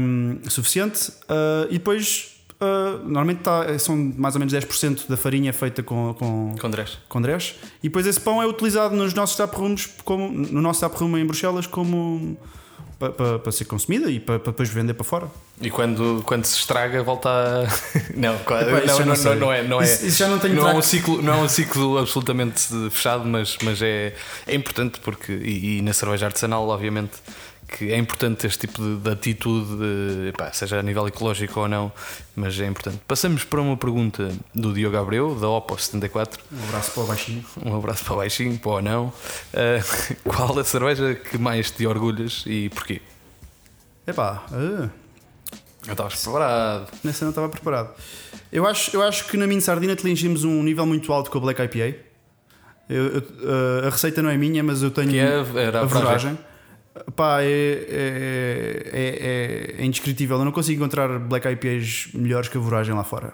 um, 0.00 0.38
suficiente. 0.48 1.10
Uh, 1.22 1.66
e 1.70 1.74
depois 1.74 2.33
Uh, 2.64 2.98
normalmente 3.04 3.40
tá, 3.40 3.78
são 3.78 3.96
mais 4.16 4.34
ou 4.34 4.38
menos 4.38 4.54
10% 4.54 5.08
da 5.08 5.16
farinha 5.16 5.52
feita 5.52 5.82
com, 5.82 6.14
com, 6.14 6.54
com, 6.58 6.70
dress. 6.70 6.96
com 7.08 7.20
dress. 7.20 7.54
E 7.82 7.88
depois 7.88 8.06
esse 8.06 8.20
pão 8.20 8.42
é 8.42 8.46
utilizado 8.46 8.96
nos 8.96 9.12
nossos 9.12 9.36
taprooms, 9.36 9.88
como, 10.04 10.30
no 10.30 10.62
nosso 10.62 10.80
taproom 10.80 11.18
em 11.18 11.26
Bruxelas, 11.26 11.66
como 11.66 12.38
para, 12.98 13.12
para, 13.12 13.38
para 13.38 13.52
ser 13.52 13.64
consumida 13.66 14.10
e 14.10 14.18
para, 14.18 14.38
para, 14.38 14.52
depois 14.52 14.68
vender 14.70 14.94
para 14.94 15.04
fora. 15.04 15.30
E 15.60 15.70
quando, 15.70 16.22
quando 16.24 16.44
se 16.44 16.56
estraga, 16.56 17.02
volta 17.02 17.28
a. 17.28 17.62
não, 18.16 18.34
Epá, 18.34 18.62
não, 18.62 18.98
não, 18.98 19.14
não, 19.14 19.34
não, 19.34 19.52
é. 19.52 19.62
Não 19.62 19.82
é, 19.82 19.84
isso, 19.84 20.06
isso 20.06 20.18
já 20.18 20.28
não, 20.28 20.38
tem 20.38 20.52
não, 20.52 20.68
é 20.68 20.74
um 20.74 20.82
ciclo, 20.82 21.20
não 21.20 21.34
é 21.34 21.36
um 21.36 21.48
ciclo 21.48 21.98
absolutamente 21.98 22.68
fechado, 22.90 23.24
mas, 23.26 23.58
mas 23.62 23.82
é, 23.82 24.14
é 24.46 24.54
importante 24.54 25.00
porque. 25.00 25.32
E, 25.32 25.78
e 25.78 25.82
na 25.82 25.92
cerveja 25.92 26.26
artesanal, 26.26 26.66
obviamente 26.68 27.12
que 27.76 27.92
é 27.92 27.98
importante 27.98 28.46
este 28.46 28.68
tipo 28.68 28.80
de, 28.80 28.96
de 28.96 29.10
atitude, 29.10 30.28
epá, 30.28 30.52
seja 30.52 30.78
a 30.78 30.82
nível 30.82 31.08
ecológico 31.08 31.60
ou 31.60 31.68
não, 31.68 31.92
mas 32.36 32.58
é 32.60 32.66
importante. 32.66 33.00
Passamos 33.06 33.42
para 33.42 33.60
uma 33.60 33.76
pergunta 33.76 34.30
do 34.54 34.72
Diogo 34.72 34.96
Abreu, 34.96 35.34
da 35.34 35.48
Oppo 35.48 35.76
74. 35.76 36.40
Um 36.52 36.68
abraço 36.68 36.92
para 36.92 37.02
o 37.02 37.06
baixinho. 37.06 37.44
Um 37.64 37.76
abraço 37.76 38.04
para 38.04 38.14
o 38.14 38.16
baixinho, 38.18 38.58
para 38.58 38.70
o 38.70 38.80
não. 38.80 39.06
Uh, 39.06 40.14
qual 40.22 40.56
a 40.56 40.62
cerveja 40.62 41.16
que 41.16 41.36
mais 41.36 41.72
te 41.72 41.84
orgulhas 41.84 42.44
e 42.46 42.68
porquê? 42.68 43.02
Epá, 44.06 44.44
uh. 44.52 44.88
Eu 45.86 45.92
estava 45.92 46.08
preparado. 46.08 46.92
Nessa 47.02 47.24
não 47.24 47.30
estava 47.30 47.48
preparado. 47.48 47.94
Eu 48.52 48.66
acho, 48.66 48.96
eu 48.96 49.02
acho 49.02 49.26
que 49.26 49.36
na 49.36 49.48
minha 49.48 49.60
sardina 49.60 49.94
atingimos 49.94 50.44
um 50.44 50.62
nível 50.62 50.86
muito 50.86 51.12
alto 51.12 51.28
com 51.28 51.38
a 51.38 51.40
Black 51.40 51.60
IPA. 51.60 51.98
Eu, 52.88 53.06
eu, 53.06 53.20
uh, 53.20 53.86
a 53.86 53.90
receita 53.90 54.22
não 54.22 54.30
é 54.30 54.36
minha, 54.36 54.62
mas 54.62 54.82
eu 54.82 54.90
tenho 54.90 55.10
que 55.10 55.18
é, 55.18 55.44
era 55.56 55.80
a, 55.80 55.82
a 55.82 55.84
voragem. 55.86 56.38
Pá, 57.16 57.42
é, 57.42 57.46
é, 57.48 58.84
é, 58.92 59.82
é, 59.82 59.84
indescritível. 59.84 60.38
Eu 60.38 60.44
não 60.44 60.52
consigo 60.52 60.80
encontrar 60.80 61.18
Black 61.18 61.48
IPAs 61.48 62.08
melhores 62.14 62.48
que 62.48 62.56
a 62.56 62.60
Voragem 62.60 62.94
lá 62.94 63.02
fora. 63.02 63.32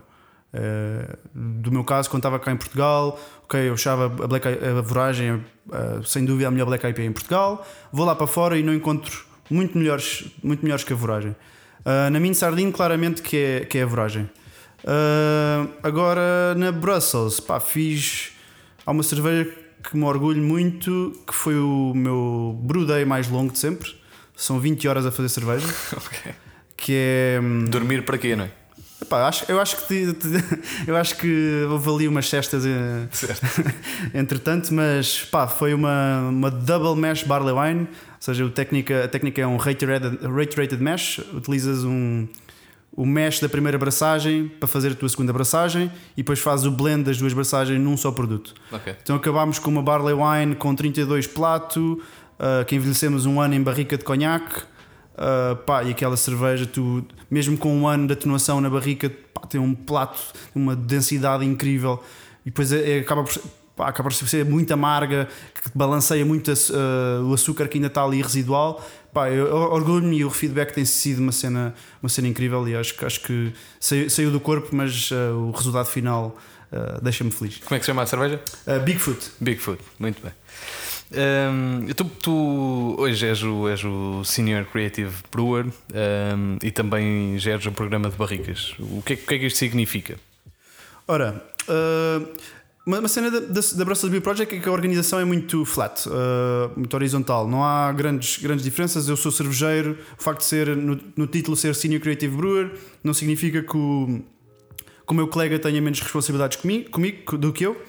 É, 0.53 1.17
do 1.35 1.71
meu 1.71 1.85
caso, 1.85 2.09
quando 2.09 2.21
estava 2.21 2.39
cá 2.39 2.51
em 2.53 2.57
Portugal, 2.57 3.21
ok, 3.45 3.69
eu 3.69 3.75
achava 3.75 4.07
a, 4.07 4.27
Black, 4.27 4.49
a 4.49 4.81
Voragem 4.81 5.45
sem 6.05 6.25
dúvida 6.25 6.49
a 6.49 6.51
melhor 6.51 6.67
Black 6.67 6.87
IPA 6.87 7.03
em 7.03 7.13
Portugal. 7.13 7.67
Vou 7.93 8.07
lá 8.07 8.15
para 8.15 8.27
fora 8.27 8.59
e 8.59 8.63
não 8.63 8.75
encontro 8.75 9.25
muito 9.51 9.77
melhores, 9.77 10.25
muito 10.43 10.63
melhores 10.63 10.85
que 10.85 10.93
a 10.93 10.97
Voragem. 10.97 11.37
Uh, 11.81 12.11
na 12.11 12.21
minha 12.21 12.35
sardinha, 12.35 12.71
claramente 12.71 13.23
que 13.23 13.37
é, 13.37 13.61
que 13.61 13.79
é 13.79 13.83
a 13.83 13.87
Voragem. 13.87 14.31
Uh, 14.85 15.69
agora 15.83 16.55
na 16.55 16.73
Brussels, 16.73 17.41
pá, 17.41 17.61
fiz. 17.61 18.33
Há 18.87 18.93
uma 18.93 19.03
cerveja 19.03 19.53
que 19.83 19.97
me 19.97 20.05
orgulho 20.05 20.43
muito, 20.43 21.13
que 21.27 21.35
foi 21.35 21.57
o 21.59 21.93
meu 21.95 22.59
day 22.87 23.05
mais 23.05 23.29
longo 23.29 23.53
de 23.53 23.59
sempre. 23.59 23.95
São 24.37 24.59
20 24.59 24.89
horas 24.89 25.07
a 25.07 25.11
fazer 25.11 25.29
cerveja. 25.29 25.67
ok. 25.97 26.33
Que 26.77 26.93
é. 26.95 27.41
Hum, 27.43 27.67
Dormir 27.67 28.05
para 28.05 28.17
quê, 28.19 28.35
não 28.35 28.45
é? 28.45 28.51
Epá, 29.03 29.27
acho, 29.27 29.51
eu 29.51 29.59
acho 29.59 29.87
que 29.87 30.15
eu 30.87 30.97
acho 30.97 31.17
que 31.17 31.67
houve 31.71 31.89
ali 31.91 32.09
umas 32.09 32.29
cestas 32.29 32.65
eh, 32.67 33.09
entretanto, 34.13 34.75
mas 34.75 35.23
pá, 35.25 35.49
foi 35.49 35.73
uma, 35.73 36.29
uma 36.29 36.51
double 36.51 37.01
mash 37.01 37.23
barley 37.23 37.55
wine, 37.55 37.81
ou 37.81 37.87
seja, 38.21 38.45
a 38.45 38.51
técnica, 38.51 39.05
a 39.05 39.09
técnica 39.09 39.41
é 39.41 39.47
um 39.47 39.57
rate 39.57 39.87
rated, 39.87 40.19
rate 40.27 40.55
rated 40.55 40.83
mash, 40.83 41.19
utilizas 41.33 41.83
um, 41.83 42.29
o 42.93 43.07
mesh 43.07 43.41
da 43.41 43.49
primeira 43.49 43.77
abraçagem 43.77 44.49
para 44.49 44.67
fazer 44.67 44.93
a 44.93 44.95
tua 44.95 45.09
segunda 45.09 45.31
abraçagem 45.31 45.91
e 46.17 46.23
depois 46.23 46.39
fazes 46.39 46.67
o 46.67 46.71
blend 46.71 47.05
das 47.05 47.19
duas 47.19 47.33
abraçagens 47.33 47.81
num 47.81 47.97
só 47.97 48.11
produto. 48.11 48.55
Okay. 48.73 48.95
Então 49.03 49.17
acabámos 49.17 49.59
com 49.59 49.71
uma 49.71 49.83
Barley 49.83 50.15
Wine 50.15 50.57
com 50.57 50.75
32 50.75 51.27
plato, 51.27 52.03
uh, 52.39 52.65
que 52.65 52.75
envelhecemos 52.75 53.27
um 53.27 53.41
ano 53.41 53.55
em 53.55 53.63
barrica 53.63 53.97
de 53.97 54.05
conhaque. 54.05 54.63
Uh, 55.15 55.55
pá, 55.67 55.85
e 55.85 55.91
aquela 55.91 56.17
cerveja, 56.17 56.67
tu, 56.67 57.05
mesmo 57.31 57.57
com 57.57 57.77
um 57.77 57.87
ano 57.87 58.07
de 58.07 58.15
atenuação 58.15 58.61
na 58.61 58.71
barrica, 58.71 59.11
pá, 59.35 59.43
tem 59.43 59.61
um 59.61 59.75
plato, 59.75 60.19
uma 60.55 60.75
densidade 60.75 61.45
incrível 61.45 62.03
e 62.45 62.51
depois 62.51 62.73
é, 62.73 62.99
é, 62.99 63.01
acaba, 63.01 63.25
por, 63.25 63.33
pá, 63.81 63.89
acaba 63.89 64.11
por 64.11 64.15
ser 64.15 64.45
muito 64.45 64.73
amarga, 64.73 65.27
que 65.55 65.71
balanceia 65.75 66.25
muito 66.25 66.53
uh, 66.53 67.25
o 67.25 67.33
açúcar 67.33 67.67
que 67.67 67.79
ainda 67.79 67.87
está 67.87 68.05
ali 68.05 68.21
residual. 68.21 68.85
Pá, 69.13 69.31
eu, 69.31 69.47
orgulho-me 69.55 70.19
e 70.19 70.25
o 70.25 70.31
feedback 70.31 70.75
tem 70.75 70.85
sido 70.85 71.21
uma 71.21 71.33
cena, 71.33 71.75
uma 72.03 72.09
cena 72.09 72.29
incrível 72.29 72.69
e 72.69 72.77
acho, 72.77 72.95
acho 73.05 73.21
que 73.23 73.53
saiu, 73.81 74.11
saiu 74.11 74.31
do 74.31 74.39
corpo, 74.39 74.69
mas 74.73 75.11
uh, 75.11 75.35
o 75.35 75.51
resultado 75.51 75.87
final 75.87 76.37
deixa-me 77.03 77.33
feliz. 77.33 77.59
Como 77.65 77.75
é 77.75 77.81
que 77.81 77.85
se 77.85 77.89
chama 77.89 78.03
a 78.03 78.07
cerveja? 78.07 78.41
Bigfoot. 78.85 79.33
Bigfoot, 79.41 79.83
muito 79.99 80.23
bem. 80.23 80.31
Um, 81.13 81.93
tu, 81.93 82.05
tu, 82.05 82.95
hoje 82.97 83.27
és 83.27 83.43
o, 83.43 83.69
és 83.69 83.83
o 83.83 84.23
Senior 84.23 84.65
Creative 84.67 85.13
Brewer 85.33 85.67
um, 85.67 86.59
e 86.63 86.71
também 86.71 87.37
geres 87.41 87.67
o 87.67 87.73
programa 87.73 88.09
de 88.09 88.17
barricas. 88.17 88.73
O 88.79 89.03
que 89.03 89.15
é, 89.15 89.17
o 89.17 89.27
que, 89.27 89.35
é 89.35 89.39
que 89.41 89.47
isto 89.47 89.59
significa? 89.59 90.17
Ora, 91.09 91.45
uh, 91.69 92.29
uma, 92.99 93.09
cena 93.09 93.31
da, 93.31 93.41
da, 93.41 93.61
da 93.77 93.85
Brussels 93.85 94.11
Beer 94.11 94.23
Project 94.23 94.55
é 94.55 94.59
que 94.59 94.69
a 94.69 94.73
organização 94.73 95.19
é 95.21 95.25
muito 95.25 95.65
flat, 95.65 96.09
uh, 96.09 96.73
muito 96.77 96.93
horizontal. 96.95 97.47
Não 97.49 97.65
há 97.65 97.93
grandes, 97.93 98.39
grandes 98.39 98.65
diferenças. 98.65 99.09
Eu 99.09 99.17
sou 99.17 99.31
cervejeiro. 99.31 99.99
O 100.19 100.23
facto 100.23 100.41
de 100.41 100.47
ser 100.47 100.77
no, 100.77 100.99
no 101.17 101.27
título 101.27 101.57
ser 101.57 101.75
Senior 101.75 102.01
Creative 102.01 102.37
Brewer 102.37 102.73
não 103.05 103.15
significa 103.15 103.63
que 103.63 103.77
o, 103.77 104.21
que 105.07 105.13
o 105.13 105.15
meu 105.15 105.29
colega 105.29 105.59
tenha 105.59 105.81
menos 105.81 106.01
responsabilidades 106.01 106.57
comigo, 106.57 106.91
comigo 106.91 107.39
do 107.39 107.53
que 107.53 107.65
eu. 107.65 107.81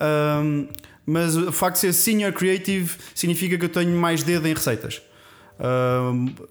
Um, 0.00 0.68
mas 1.06 1.36
o 1.36 1.52
facto 1.52 1.74
de 1.74 1.80
ser 1.80 1.92
senior 1.92 2.32
creative 2.32 2.96
significa 3.14 3.56
que 3.56 3.64
eu 3.64 3.68
tenho 3.68 3.96
mais 3.96 4.24
dedo 4.24 4.46
em 4.48 4.54
receitas. 4.54 5.00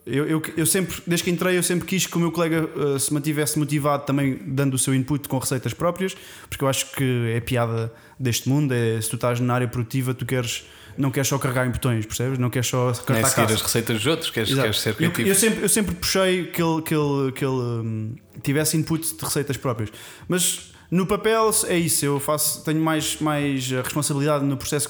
Eu, 0.05 0.25
eu, 0.25 0.41
eu, 0.57 0.65
sempre, 0.65 0.97
desde 1.05 1.23
que 1.23 1.29
entrei, 1.29 1.57
eu 1.57 1.63
sempre 1.63 1.85
quis 1.85 2.07
que 2.07 2.17
o 2.17 2.19
meu 2.19 2.31
colega 2.31 2.67
uh, 2.75 2.99
se 2.99 3.13
mantivesse 3.13 3.57
motivado 3.59 4.05
também 4.05 4.39
dando 4.45 4.73
o 4.73 4.77
seu 4.79 4.95
input 4.95 5.29
com 5.29 5.37
receitas 5.37 5.73
próprias, 5.73 6.15
porque 6.49 6.63
eu 6.63 6.67
acho 6.67 6.91
que 6.91 7.31
é 7.35 7.39
piada 7.39 7.93
deste 8.19 8.49
mundo. 8.49 8.73
É 8.73 8.99
se 8.99 9.09
tu 9.09 9.15
estás 9.15 9.39
na 9.39 9.53
área 9.53 9.67
produtiva, 9.67 10.13
tu 10.13 10.25
queres 10.25 10.65
não 10.97 11.11
queres 11.11 11.27
só 11.27 11.37
carregar 11.37 11.67
em 11.67 11.71
botões, 11.71 12.05
percebes? 12.05 12.39
Não 12.39 12.49
queres 12.49 12.67
só 12.67 12.93
carregar 12.93 13.27
é 13.27 13.29
seguir 13.29 13.53
as 13.53 13.61
receitas 13.61 13.97
dos 13.97 14.05
outros, 14.05 14.29
queres, 14.29 14.53
queres 14.53 14.79
ser 14.79 14.95
criativo. 14.95 15.27
Eu, 15.27 15.27
eu, 15.27 15.35
sempre, 15.35 15.63
eu 15.63 15.69
sempre 15.69 15.95
puxei 15.95 16.45
que 16.47 16.61
ele, 16.61 16.81
que 16.81 16.95
ele, 16.95 17.31
que 17.33 17.43
ele 17.43 17.53
um, 17.53 18.15
tivesse 18.41 18.77
input 18.77 19.15
de 19.15 19.23
receitas 19.23 19.57
próprias, 19.57 19.91
mas 20.27 20.71
no 20.89 21.05
papel 21.05 21.51
é 21.67 21.77
isso, 21.77 22.05
eu 22.05 22.19
faço, 22.19 22.63
tenho 22.63 22.79
mais, 22.79 23.19
mais 23.19 23.69
responsabilidade 23.69 24.45
no 24.45 24.55
processo 24.55 24.89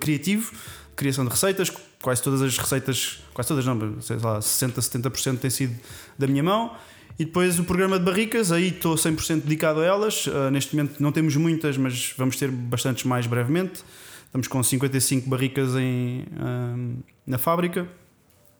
criativo, 0.00 0.52
criação 0.96 1.24
de 1.24 1.30
receitas, 1.30 1.70
quase 2.02 2.22
todas 2.22 2.42
as 2.42 2.56
receitas, 2.56 3.20
quase 3.34 3.48
todas 3.48 3.64
não, 3.66 4.00
sei 4.00 4.16
lá, 4.16 4.40
60, 4.40 4.80
70% 4.80 5.38
tem 5.38 5.50
sido 5.50 5.76
da 6.18 6.26
minha 6.26 6.42
mão. 6.42 6.74
E 7.18 7.24
depois 7.24 7.58
o 7.58 7.64
programa 7.64 7.98
de 7.98 8.04
barricas, 8.04 8.52
aí 8.52 8.68
estou 8.68 8.94
100% 8.94 9.42
dedicado 9.42 9.80
a 9.80 9.84
elas. 9.84 10.26
Uh, 10.26 10.50
neste 10.50 10.74
momento 10.76 11.02
não 11.02 11.12
temos 11.12 11.36
muitas, 11.36 11.76
mas 11.76 12.12
vamos 12.16 12.36
ter 12.36 12.50
bastantes 12.50 13.04
mais 13.04 13.26
brevemente. 13.26 13.82
Estamos 14.26 14.48
com 14.48 14.62
55 14.62 15.28
barricas 15.28 15.74
em, 15.76 16.20
uh, 16.20 17.02
na 17.26 17.38
fábrica 17.38 17.88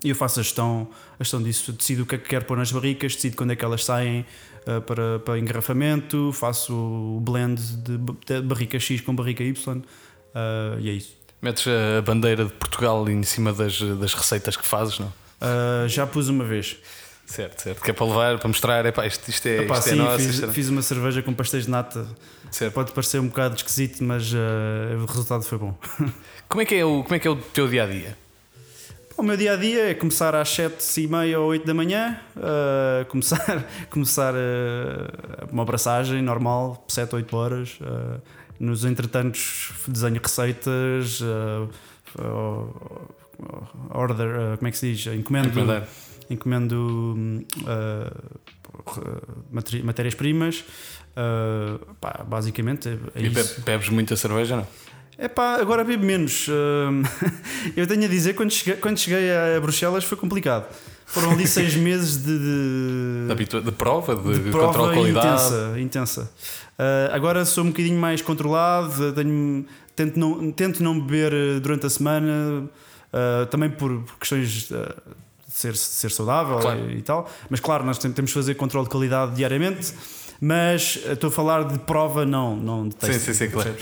e 0.02 0.10
eu 0.10 0.14
faço 0.14 0.40
a 0.40 0.42
gestão, 0.42 0.88
a 1.18 1.24
gestão 1.24 1.42
disso. 1.42 1.72
Decido 1.72 2.04
o 2.04 2.06
que 2.06 2.14
é 2.14 2.18
que 2.18 2.28
quero 2.28 2.44
pôr 2.44 2.56
nas 2.56 2.70
barricas, 2.72 3.14
decido 3.14 3.36
quando 3.36 3.52
é 3.52 3.56
que 3.56 3.64
elas 3.64 3.84
saem, 3.84 4.24
uh, 4.66 4.80
para, 4.82 5.18
para 5.18 5.38
engarrafamento, 5.38 6.32
faço 6.32 6.74
o 6.74 7.20
blend 7.20 7.60
de, 7.78 7.98
de 7.98 8.42
barrica 8.42 8.78
X 8.78 9.00
com 9.00 9.14
barrica 9.14 9.42
Y 9.42 9.78
uh, 9.78 10.80
e 10.80 10.88
é 10.88 10.92
isso. 10.92 11.15
Metes 11.40 11.66
a 11.66 12.02
bandeira 12.02 12.44
de 12.44 12.52
Portugal 12.52 13.08
em 13.08 13.22
cima 13.22 13.52
das, 13.52 13.80
das 13.80 14.14
receitas 14.14 14.56
que 14.56 14.66
fazes, 14.66 14.98
não? 14.98 15.08
Uh, 15.08 15.88
já 15.88 16.06
pus 16.06 16.28
uma 16.28 16.44
vez. 16.44 16.76
Certo, 17.26 17.60
certo. 17.60 17.82
Que 17.82 17.90
é 17.90 17.92
para 17.92 18.06
levar, 18.06 18.38
para 18.38 18.48
mostrar, 18.48 18.86
epá, 18.86 19.06
isto, 19.06 19.28
isto 19.28 19.46
é, 19.46 19.62
Epá, 19.62 19.78
isto 19.78 19.88
é 19.88 19.92
sim, 19.92 19.96
nosso. 19.96 20.18
Fiz, 20.18 20.42
é... 20.42 20.48
fiz, 20.48 20.68
uma 20.68 20.82
cerveja 20.82 21.22
com 21.22 21.34
pastéis 21.34 21.64
de 21.64 21.70
nata. 21.70 22.06
Certo. 22.50 22.72
Pode 22.72 22.92
parecer 22.92 23.18
um 23.20 23.26
bocado 23.26 23.56
esquisito, 23.56 24.02
mas 24.02 24.32
uh, 24.32 24.36
o 25.02 25.06
resultado 25.06 25.42
foi 25.42 25.58
bom. 25.58 25.76
Como 26.48 26.62
é 26.62 26.64
que 26.64 26.76
é 26.76 26.84
o, 26.84 27.02
como 27.02 27.14
é, 27.16 27.18
que 27.18 27.26
é 27.26 27.30
o 27.30 27.36
teu 27.36 27.66
dia 27.66 27.82
a 27.82 27.86
dia? 27.86 28.16
O 29.16 29.22
meu 29.22 29.36
dia 29.36 29.54
a 29.54 29.56
dia 29.56 29.90
é 29.90 29.94
começar 29.94 30.34
às 30.34 30.48
7 30.50 31.00
e 31.00 31.08
meia 31.08 31.40
ou 31.40 31.48
8 31.48 31.66
da 31.66 31.74
manhã, 31.74 32.20
uh, 32.36 33.04
começar, 33.10 33.66
começar 33.90 34.34
uh, 34.34 35.48
uma 35.50 35.62
abraçagem 35.62 36.22
normal, 36.22 36.84
7 36.86 37.16
8 37.16 37.36
horas. 37.36 37.78
Uh, 37.80 38.20
nos 38.58 38.84
entretantos, 38.84 39.72
desenho 39.86 40.20
receitas, 40.22 41.20
order, 43.90 44.56
como 44.56 44.68
é 44.68 44.70
que 44.70 44.78
se 44.78 44.92
diz? 44.92 45.06
Encomendo, 45.14 45.50
encomendo 46.30 47.44
matérias-primas. 49.82 50.64
basicamente 52.28 52.88
é 53.14 53.22
e 53.22 53.26
isso. 53.26 53.60
bebes 53.62 53.88
muita 53.88 54.16
cerveja, 54.16 54.56
não? 54.56 54.66
É 55.18 55.28
pá, 55.28 55.56
agora 55.58 55.82
bebo 55.82 56.04
menos. 56.04 56.46
eu 57.76 57.86
tenho 57.86 58.04
a 58.04 58.08
dizer, 58.08 58.34
quando 58.34 58.50
cheguei, 58.50 58.76
quando 58.76 58.98
cheguei 58.98 59.30
a 59.34 59.60
Bruxelas 59.60 60.04
foi 60.04 60.16
complicado. 60.16 60.66
Foram 61.06 61.30
ali 61.30 61.46
seis 61.46 61.74
meses 61.76 62.18
de. 62.22 63.34
De, 63.34 63.62
de 63.62 63.72
prova, 63.72 64.14
de, 64.14 64.38
de 64.38 64.50
prova 64.50 64.66
controle 64.66 64.88
de 64.88 65.12
qualidade. 65.12 65.26
Intensa, 65.26 65.80
intensa. 65.80 66.30
Uh, 66.78 67.14
agora 67.14 67.44
sou 67.44 67.64
um 67.64 67.68
bocadinho 67.68 67.98
mais 67.98 68.20
controlado, 68.20 69.12
tenho, 69.12 69.64
tento, 69.94 70.18
não, 70.18 70.52
tento 70.52 70.82
não 70.82 71.00
beber 71.00 71.60
durante 71.60 71.86
a 71.86 71.90
semana, 71.90 72.64
uh, 72.64 73.46
também 73.46 73.70
por 73.70 74.04
questões 74.20 74.50
de 74.50 74.76
ser, 75.48 75.74
ser 75.74 76.10
saudável 76.10 76.58
claro. 76.58 76.90
e, 76.90 76.98
e, 76.98 77.02
tal. 77.02 77.30
Mas 77.48 77.60
claro, 77.60 77.84
nós 77.84 77.96
temos 77.98 78.26
de 78.26 78.34
fazer 78.34 78.54
controle 78.54 78.84
de 78.84 78.90
qualidade 78.90 79.34
diariamente. 79.34 79.94
Mas 80.38 81.00
estou 81.06 81.28
a 81.28 81.30
falar 81.30 81.64
de 81.64 81.78
prova, 81.78 82.26
não, 82.26 82.54
não 82.56 82.86
de 82.86 82.94
Sim, 83.00 83.18
sim, 83.18 83.32
sim, 83.32 83.48
claro. 83.48 83.74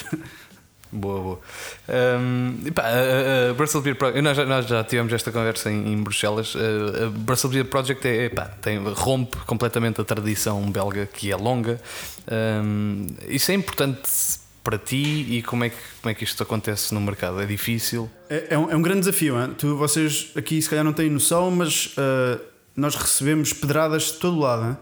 Boa, 0.94 1.20
boa. 1.20 1.40
Um, 1.88 2.70
pá, 2.72 2.84
a, 2.84 3.80
Beer 3.80 3.96
Project, 3.96 4.22
nós 4.22 4.36
já, 4.36 4.46
nós 4.46 4.66
já 4.66 4.84
tivemos 4.84 5.12
esta 5.12 5.32
conversa 5.32 5.68
em, 5.68 5.92
em 5.92 6.00
Bruxelas. 6.00 6.54
A, 6.54 7.06
a 7.06 7.10
Brussels 7.10 7.52
Beer 7.52 7.64
Project 7.64 8.06
é, 8.06 8.28
pá, 8.28 8.44
tem, 8.44 8.78
rompe 8.78 9.36
completamente 9.38 10.00
a 10.00 10.04
tradição 10.04 10.70
belga 10.70 11.06
que 11.06 11.32
é 11.32 11.36
longa. 11.36 11.80
Um, 12.30 13.08
isso 13.28 13.50
é 13.50 13.54
importante 13.54 14.08
para 14.62 14.78
ti 14.78 15.26
e 15.30 15.42
como 15.42 15.64
é, 15.64 15.70
que, 15.70 15.76
como 16.00 16.12
é 16.12 16.14
que 16.14 16.22
isto 16.22 16.40
acontece 16.40 16.94
no 16.94 17.00
mercado? 17.00 17.40
É 17.40 17.44
difícil? 17.44 18.08
É, 18.30 18.46
é, 18.50 18.58
um, 18.58 18.70
é 18.70 18.76
um, 18.76 18.80
grande 18.80 19.00
desafio. 19.00 19.34
Tu, 19.58 19.76
vocês 19.76 20.30
aqui 20.36 20.62
se 20.62 20.70
calhar 20.70 20.84
não 20.84 20.92
têm 20.92 21.10
noção, 21.10 21.50
mas 21.50 21.86
uh, 21.98 22.40
nós 22.76 22.94
recebemos 22.94 23.52
pedradas 23.52 24.12
de 24.12 24.18
todo 24.18 24.38
lado. 24.38 24.70
Hein? 24.70 24.76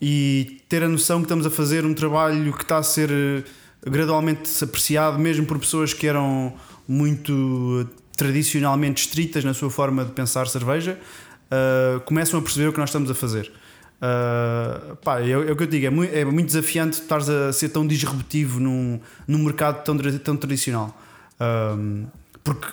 E 0.00 0.60
ter 0.68 0.82
a 0.82 0.88
noção 0.88 1.20
que 1.20 1.26
estamos 1.26 1.46
a 1.46 1.50
fazer 1.50 1.86
um 1.86 1.94
trabalho 1.94 2.52
que 2.52 2.62
está 2.62 2.78
a 2.78 2.82
ser 2.82 3.44
gradualmente 3.90 4.52
apreciado, 4.62 5.18
mesmo 5.18 5.46
por 5.46 5.58
pessoas 5.58 5.94
que 5.94 6.06
eram 6.06 6.52
muito 6.88 7.88
tradicionalmente 8.16 9.06
estritas 9.06 9.44
na 9.44 9.54
sua 9.54 9.70
forma 9.70 10.04
de 10.04 10.12
pensar 10.12 10.48
cerveja, 10.48 10.98
uh, 11.46 12.00
começam 12.00 12.38
a 12.40 12.42
perceber 12.42 12.68
o 12.68 12.72
que 12.72 12.78
nós 12.78 12.88
estamos 12.88 13.10
a 13.10 13.14
fazer. 13.14 13.52
Uh, 13.96 14.96
pá, 14.96 15.20
é, 15.20 15.30
é, 15.30 15.36
o 15.36 15.56
que 15.56 15.62
eu 15.62 15.66
digo, 15.66 15.86
é 15.86 15.90
muito, 15.90 16.14
é 16.14 16.24
muito 16.24 16.46
desafiante 16.46 17.00
estar 17.00 17.18
a 17.18 17.52
ser 17.52 17.68
tão 17.68 17.86
disruptivo 17.86 18.58
num, 18.58 19.00
num 19.26 19.38
mercado 19.38 19.84
tão, 19.84 19.96
tão 19.96 20.36
tradicional. 20.36 20.98
Uh, 21.34 22.06
porque 22.42 22.68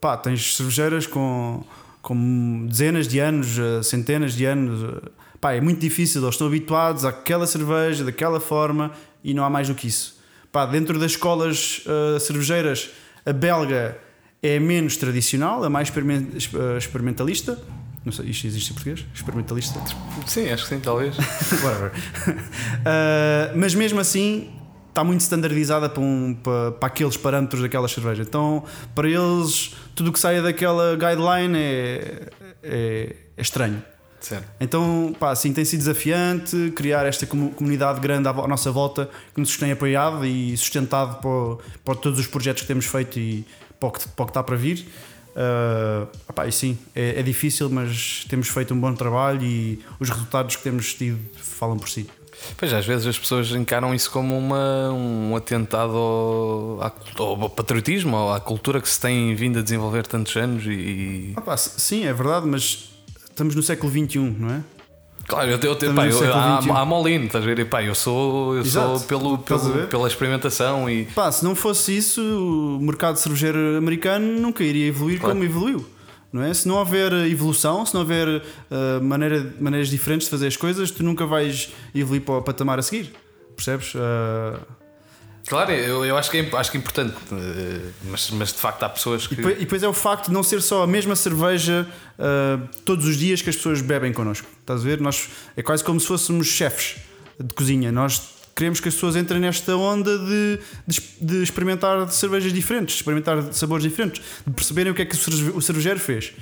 pá, 0.00 0.16
tens 0.16 0.56
cervejeiras 0.56 1.06
com, 1.06 1.64
com 2.02 2.66
dezenas 2.68 3.08
de 3.08 3.18
anos, 3.18 3.56
centenas 3.86 4.34
de 4.34 4.44
anos. 4.44 5.02
Pá, 5.40 5.54
é 5.54 5.60
muito 5.60 5.80
difícil, 5.80 6.22
eles 6.22 6.34
estão 6.34 6.46
habituados 6.46 7.04
àquela 7.04 7.46
cerveja, 7.46 8.04
daquela 8.04 8.40
forma, 8.40 8.92
e 9.24 9.32
não 9.32 9.44
há 9.44 9.50
mais 9.50 9.68
do 9.68 9.74
que 9.74 9.86
isso. 9.86 10.15
Pá, 10.56 10.64
dentro 10.64 10.98
das 10.98 11.10
escolas 11.10 11.82
uh, 11.84 12.18
cervejeiras, 12.18 12.88
a 13.26 13.32
belga 13.34 13.98
é 14.42 14.58
menos 14.58 14.96
tradicional, 14.96 15.62
a 15.62 15.68
mais 15.68 15.92
eh, 15.94 16.78
experimentalista. 16.78 17.60
Não 18.02 18.10
sei, 18.10 18.30
isto 18.30 18.46
existe 18.46 18.70
em 18.70 18.72
português? 18.72 19.04
Experimentalista? 19.14 19.78
Sim, 20.26 20.48
acho 20.48 20.62
que 20.62 20.70
sim, 20.70 20.80
talvez. 20.80 21.14
Whatever. 21.62 21.92
uh, 21.92 23.52
mas 23.60 23.74
mesmo 23.74 24.00
assim, 24.00 24.48
está 24.88 25.04
muito 25.04 25.20
standardizada 25.20 25.90
para, 25.90 26.02
um, 26.02 26.34
para, 26.34 26.72
para, 26.72 26.86
aqueles 26.86 27.18
parâmetros 27.18 27.60
daquela 27.60 27.86
cerveja. 27.86 28.22
Então, 28.22 28.64
para 28.94 29.10
eles, 29.10 29.74
tudo 29.94 30.08
o 30.08 30.12
que 30.12 30.18
saia 30.18 30.40
daquela 30.40 30.96
guideline 30.96 31.54
é, 31.58 32.28
é, 32.62 33.16
é 33.36 33.42
estranho. 33.42 33.82
Certo. 34.20 34.46
Então, 34.60 35.14
pá, 35.18 35.30
assim 35.30 35.52
tem 35.52 35.64
sido 35.64 35.80
desafiante 35.80 36.72
criar 36.74 37.06
esta 37.06 37.26
comunidade 37.26 38.00
grande 38.00 38.28
à 38.28 38.32
nossa 38.32 38.72
volta 38.72 39.08
que 39.34 39.40
nos 39.40 39.56
tem 39.56 39.72
apoiado 39.72 40.24
e 40.24 40.56
sustentado 40.56 41.20
para, 41.20 41.64
para 41.84 41.94
todos 42.00 42.18
os 42.18 42.26
projetos 42.26 42.62
que 42.62 42.68
temos 42.68 42.86
feito 42.86 43.18
e 43.18 43.46
para 43.78 43.88
o 43.88 43.92
que, 43.92 44.08
para 44.08 44.22
o 44.22 44.26
que 44.26 44.30
está 44.30 44.42
para 44.42 44.56
vir. 44.56 44.86
Uh, 45.36 46.08
opá, 46.26 46.46
e 46.46 46.52
sim, 46.52 46.78
é, 46.94 47.20
é, 47.20 47.22
difícil, 47.22 47.68
mas 47.68 48.24
temos 48.26 48.48
feito 48.48 48.72
um 48.72 48.80
bom 48.80 48.94
trabalho 48.94 49.44
e 49.44 49.78
os 50.00 50.08
resultados 50.08 50.56
que 50.56 50.62
temos 50.62 50.94
tido 50.94 51.18
falam 51.36 51.78
por 51.78 51.90
si. 51.90 52.08
Pois 52.56 52.72
às 52.72 52.86
vezes 52.86 53.06
as 53.06 53.18
pessoas 53.18 53.50
encaram 53.50 53.94
isso 53.94 54.10
como 54.10 54.36
uma, 54.36 54.90
um 54.90 55.36
atentado 55.36 55.94
ao, 55.94 56.80
ao, 57.18 57.50
patriotismo, 57.50 58.30
à 58.30 58.40
cultura 58.40 58.80
que 58.80 58.88
se 58.88 59.00
tem 59.00 59.34
vindo 59.34 59.58
a 59.58 59.62
desenvolver 59.62 60.06
tantos 60.06 60.34
anos 60.36 60.64
e. 60.66 61.34
Opa, 61.36 61.56
sim, 61.56 62.06
é 62.06 62.12
verdade, 62.12 62.46
mas 62.46 62.95
estamos 63.36 63.54
no 63.54 63.62
século 63.62 63.92
XXI, 63.92 64.18
não 64.18 64.50
é? 64.50 64.62
Claro, 65.28 65.50
eu, 65.50 65.58
eu, 65.58 65.78
eu, 65.78 65.94
pá, 65.94 66.06
eu, 66.06 66.34
há, 66.34 66.80
há 66.80 66.84
molino, 66.84 67.26
estás 67.26 67.44
a 67.44 67.46
ver? 67.46 67.68
Pá, 67.68 67.82
eu 67.82 67.94
sou, 67.94 68.56
eu 68.56 68.64
sou 68.64 69.00
pelo, 69.00 69.38
pelo 69.38 69.86
pela 69.88 70.08
experimentação 70.08 70.88
e. 70.88 71.04
Pá, 71.06 71.30
se 71.30 71.44
não 71.44 71.54
fosse 71.54 71.96
isso, 71.96 72.20
o 72.22 72.80
mercado 72.80 73.16
cervejeiro 73.16 73.76
americano 73.76 74.40
nunca 74.40 74.62
iria 74.62 74.86
evoluir 74.86 75.18
claro. 75.18 75.34
como 75.34 75.44
evoluiu. 75.44 75.84
Não 76.32 76.42
é? 76.42 76.52
Se 76.54 76.68
não 76.68 76.76
houver 76.76 77.12
evolução, 77.12 77.84
se 77.84 77.92
não 77.94 78.02
houver 78.02 78.28
uh, 78.28 79.02
maneira, 79.02 79.54
maneiras 79.60 79.88
diferentes 79.88 80.26
de 80.26 80.30
fazer 80.30 80.46
as 80.46 80.56
coisas, 80.56 80.90
tu 80.90 81.02
nunca 81.02 81.26
vais 81.26 81.72
evoluir 81.94 82.22
para 82.22 82.34
o 82.38 82.42
patamar 82.42 82.78
a 82.78 82.82
seguir. 82.82 83.12
Percebes? 83.54 83.94
Uh... 83.94 84.58
Claro, 85.46 85.70
eu, 85.72 86.04
eu 86.04 86.16
acho, 86.16 86.30
que 86.30 86.38
é, 86.38 86.56
acho 86.56 86.70
que 86.70 86.76
é 86.76 86.80
importante, 86.80 87.14
uh, 87.14 87.92
mas, 88.04 88.30
mas 88.30 88.52
de 88.52 88.58
facto 88.58 88.82
há 88.82 88.88
pessoas 88.88 89.26
que. 89.26 89.34
E 89.34 89.36
depois, 89.36 89.56
e 89.56 89.60
depois, 89.60 89.82
é 89.82 89.88
o 89.88 89.92
facto 89.92 90.26
de 90.26 90.32
não 90.32 90.42
ser 90.42 90.60
só 90.60 90.82
a 90.82 90.86
mesma 90.86 91.14
cerveja 91.14 91.86
todos 92.84 93.06
os 93.06 93.16
dias 93.16 93.42
que 93.42 93.50
as 93.50 93.56
pessoas 93.56 93.80
bebem 93.80 94.12
connosco. 94.12 94.48
Estás 94.60 94.80
a 94.80 94.84
ver? 94.84 95.00
Nós, 95.00 95.28
é 95.56 95.62
quase 95.62 95.84
como 95.84 96.00
se 96.00 96.06
fôssemos 96.06 96.46
chefes 96.46 96.96
de 97.38 97.54
cozinha. 97.54 97.92
Nós 97.92 98.36
queremos 98.56 98.80
que 98.80 98.88
as 98.88 98.94
pessoas 98.94 99.16
entrem 99.16 99.38
nesta 99.38 99.76
onda 99.76 100.18
de, 100.18 100.58
de, 100.86 101.00
de 101.20 101.42
experimentar 101.42 102.10
cervejas 102.10 102.52
diferentes, 102.52 102.96
experimentar 102.96 103.52
sabores 103.52 103.84
diferentes, 103.84 104.22
de 104.46 104.52
perceberem 104.52 104.90
o 104.90 104.94
que 104.94 105.02
é 105.02 105.04
que 105.04 105.14
o 105.14 105.60
cervejeiro 105.60 106.00
fez, 106.00 106.32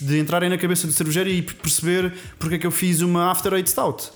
de 0.00 0.18
entrarem 0.18 0.48
na 0.48 0.56
cabeça 0.56 0.86
do 0.86 0.92
cervejeiro 0.92 1.28
e 1.28 1.42
perceber 1.42 2.14
porque 2.38 2.54
é 2.54 2.58
que 2.58 2.66
eu 2.66 2.70
fiz 2.70 3.02
uma 3.02 3.30
After 3.30 3.52
Eight 3.52 3.68
Stout. 3.68 4.10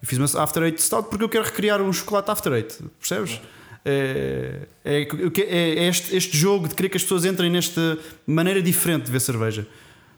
Eu 0.00 0.08
fiz 0.08 0.18
uma 0.18 0.42
After 0.42 0.62
Eight 0.62 0.80
Stout 0.80 1.08
porque 1.10 1.24
eu 1.24 1.28
quero 1.28 1.44
recriar 1.44 1.82
um 1.82 1.92
chocolate 1.92 2.30
After 2.30 2.52
Eight, 2.52 2.78
percebes? 3.00 3.32
É, 3.32 3.63
é, 3.84 4.66
é, 4.84 5.08
é 5.46 5.88
este, 5.88 6.16
este 6.16 6.36
jogo 6.36 6.68
de 6.68 6.74
querer 6.74 6.88
que 6.88 6.96
as 6.96 7.02
pessoas 7.02 7.24
entrem 7.24 7.50
nesta 7.50 7.98
maneira 8.26 8.62
diferente 8.62 9.04
de 9.04 9.12
ver 9.12 9.20
cerveja. 9.20 9.66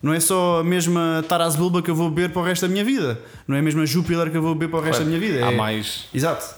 Não 0.03 0.13
é 0.13 0.21
só 0.21 0.61
a 0.61 0.65
mesma 0.65 1.25
Taras 1.29 1.57
Bulba 1.57 1.83
que 1.83 1.91
eu 1.91 1.95
vou 1.95 2.11
beber 2.11 2.31
para 2.31 2.43
o 2.43 2.45
resto 2.45 2.63
da 2.63 2.69
minha 2.69 2.85
vida. 2.85 3.21
Não 3.49 3.57
é 3.57 3.59
a 3.59 3.63
mesma 3.63 3.85
Jupiler 3.85 4.31
que 4.31 4.37
eu 4.37 4.43
vou 4.43 4.55
beber 4.55 4.71
para 4.71 4.79
o 4.79 4.83
resto 4.83 5.03
claro, 5.03 5.11
da 5.11 5.19
minha 5.19 5.33
vida. 5.33 5.47
Há 5.47 5.53
é... 5.53 5.57
mais. 5.57 6.07
Exato. 6.15 6.55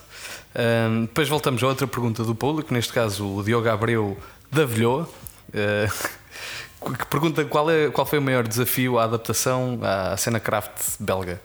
Um, 0.55 1.03
depois 1.03 1.29
voltamos 1.29 1.63
a 1.63 1.67
outra 1.67 1.87
pergunta 1.87 2.25
do 2.25 2.35
público, 2.35 2.75
neste 2.75 2.93
caso 2.93 3.37
o 3.37 3.43
Diogo 3.43 3.69
Abreu 3.69 4.19
da 4.51 4.65
Vilhô, 4.65 5.03
uh, 5.03 5.09
que 6.99 7.07
pergunta 7.07 7.45
qual, 7.45 7.71
é, 7.71 7.91
qual 7.91 8.07
foi 8.07 8.19
o 8.19 8.23
maior 8.23 8.47
desafio 8.47 8.99
à 8.99 9.05
adaptação 9.05 9.79
à 9.83 10.17
cena 10.17 10.41
craft 10.41 10.97
belga. 10.99 11.41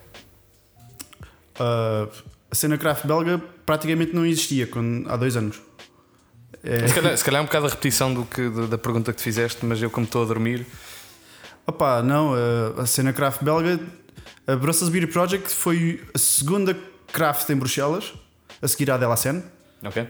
Uh, 1.60 2.10
a 2.50 2.54
cena 2.54 2.76
craft 2.76 3.06
belga 3.06 3.40
praticamente 3.64 4.14
não 4.14 4.24
existia 4.24 4.66
quando, 4.66 5.08
há 5.08 5.16
dois 5.16 5.36
anos. 5.36 5.60
É... 6.62 6.88
Se, 6.88 6.94
calhar, 6.94 7.16
se 7.16 7.24
calhar 7.24 7.40
é 7.40 7.42
um 7.42 7.46
bocado 7.46 7.66
a 7.66 7.68
repetição 7.68 8.12
do 8.12 8.24
que, 8.24 8.48
da 8.68 8.78
pergunta 8.78 9.12
que 9.12 9.18
te 9.18 9.24
fizeste, 9.24 9.64
mas 9.64 9.80
eu, 9.82 9.90
como 9.90 10.06
estou 10.06 10.22
a 10.22 10.26
dormir. 10.26 10.66
Opa, 11.66 12.02
não, 12.02 12.34
a 12.76 12.84
cena 12.84 13.12
craft 13.12 13.42
belga, 13.42 13.80
a 14.46 14.54
Brussels 14.54 14.90
Beer 14.90 15.10
Project 15.10 15.48
foi 15.48 16.02
a 16.12 16.18
segunda 16.18 16.76
craft 17.10 17.48
em 17.48 17.56
Bruxelas 17.56 18.12
a 18.60 18.68
seguir 18.68 18.90
à 18.90 18.98
Delacene. 18.98 19.42
Ok. 19.82 20.06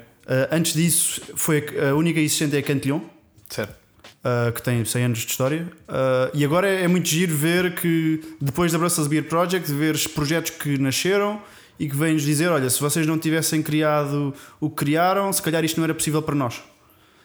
Antes 0.50 0.72
disso, 0.74 1.20
foi 1.36 1.64
a 1.88 1.94
única 1.94 2.18
existente 2.18 2.56
é 2.56 2.58
a 2.58 2.62
Cantillon. 2.62 3.00
Certo. 3.48 3.84
Uh, 4.24 4.50
que 4.52 4.62
tem 4.62 4.82
100 4.82 5.04
anos 5.04 5.18
de 5.18 5.30
história. 5.30 5.68
Uh, 5.86 6.30
e 6.32 6.44
agora 6.44 6.66
é, 6.66 6.84
é, 6.84 6.88
muito 6.88 7.06
giro 7.06 7.36
ver 7.36 7.74
que, 7.74 8.22
depois 8.40 8.72
da 8.72 8.78
Brussels 8.78 9.06
Beer 9.06 9.24
Project, 9.24 9.70
ver 9.70 9.94
os 9.94 10.06
projetos 10.06 10.50
que 10.50 10.78
nasceram 10.78 11.42
e 11.78 11.88
que 11.88 11.96
vêm-nos 11.96 12.22
dizer: 12.22 12.48
olha, 12.48 12.68
se 12.70 12.80
vocês 12.80 13.06
não 13.06 13.18
tivessem 13.18 13.62
criado 13.62 14.34
o 14.60 14.68
que 14.70 14.76
criaram, 14.76 15.32
se 15.32 15.42
calhar 15.42 15.64
isto 15.64 15.76
não 15.76 15.84
era 15.84 15.94
possível 15.94 16.22
para 16.22 16.34
nós. 16.34 16.62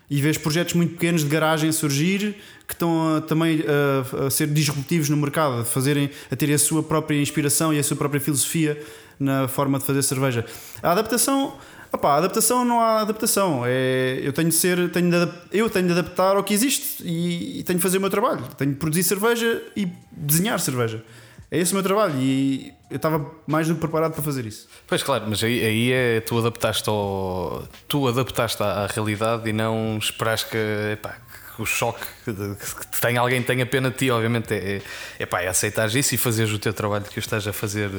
E 0.09 0.19
vês 0.21 0.37
projetos 0.39 0.73
muito 0.73 0.93
pequenos 0.93 1.23
de 1.23 1.29
garagem 1.29 1.71
surgir 1.71 2.35
que 2.67 2.73
estão 2.73 3.17
a, 3.17 3.21
também 3.21 3.63
a, 3.63 4.25
a, 4.25 4.29
ser 4.31 4.47
disruptivos 4.47 5.07
no 5.07 5.15
mercado, 5.15 5.61
a, 5.61 5.65
fazerem, 5.65 6.09
a 6.31 6.35
terem 6.35 6.55
a 6.55 6.59
sua 6.59 6.81
própria 6.81 7.21
inspiração 7.21 7.71
e 7.71 7.77
a 7.77 7.83
sua 7.83 7.95
própria 7.95 8.19
filosofia 8.19 8.81
na 9.19 9.47
forma 9.47 9.77
de 9.77 9.85
fazer 9.85 10.01
cerveja. 10.01 10.45
A 10.81 10.91
adaptação. 10.91 11.53
Opa, 11.91 12.09
a 12.09 12.17
adaptação 12.17 12.63
não 12.63 12.79
há 12.79 13.01
adaptação. 13.01 13.63
É, 13.65 14.19
eu 14.21 14.31
tenho 14.31 14.49
de 14.49 14.55
ser, 14.55 14.91
tenho 14.91 15.09
de, 15.09 15.31
eu 15.51 15.69
tenho 15.69 15.87
de 15.87 15.93
adaptar 15.93 16.35
ao 16.35 16.43
que 16.43 16.53
existe 16.53 17.03
e, 17.03 17.59
e, 17.59 17.63
tenho 17.63 17.77
de 17.77 17.83
fazer 17.83 17.97
o 17.97 18.01
meu 18.01 18.11
trabalho. 18.11 18.43
Tenho 18.57 18.71
de 18.71 18.77
produzir 18.77 19.03
cerveja 19.03 19.61
e 19.75 19.87
desenhar 20.11 20.59
cerveja. 20.59 21.03
É 21.51 21.57
esse 21.57 21.71
o 21.71 21.75
meu 21.75 21.83
trabalho 21.83 22.15
e 22.19 22.73
eu 22.91 22.97
estava 22.97 23.25
mais 23.47 23.67
do 23.67 23.73
que 23.73 23.79
preparado 23.79 24.13
para 24.13 24.21
fazer 24.21 24.45
isso. 24.45 24.67
Pois 24.87 25.01
claro, 25.01 25.25
mas 25.27 25.43
aí, 25.43 25.65
aí 25.65 25.91
é 25.91 26.21
tu 26.21 26.37
adaptaste 26.37 26.87
ao 26.89 27.67
tu 27.87 28.07
adaptaste 28.07 28.61
à, 28.61 28.83
à 28.83 28.87
realidade 28.87 29.49
e 29.49 29.53
não 29.53 29.97
esperaste 29.97 30.49
que, 30.49 30.57
epá, 30.93 31.17
o 31.57 31.65
choque 31.65 32.05
que, 32.23 32.33
que 32.33 33.01
tem 33.01 33.17
alguém 33.17 33.41
tenha 33.41 33.65
pena 33.65 33.89
de 33.89 33.97
ti, 33.97 34.11
obviamente, 34.11 34.53
é, 34.53 34.81
é, 35.17 35.25
pá, 35.25 35.41
é 35.41 35.47
aceitar 35.47 35.93
isso 35.93 36.15
e 36.15 36.17
fazeres 36.17 36.53
o 36.53 36.59
teu 36.59 36.73
trabalho 36.73 37.05
que 37.05 37.17
o 37.17 37.19
estás 37.19 37.47
a 37.47 37.53
fazer, 37.53 37.89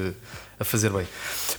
a 0.61 0.65
fazer 0.65 0.91
bem. 0.91 1.07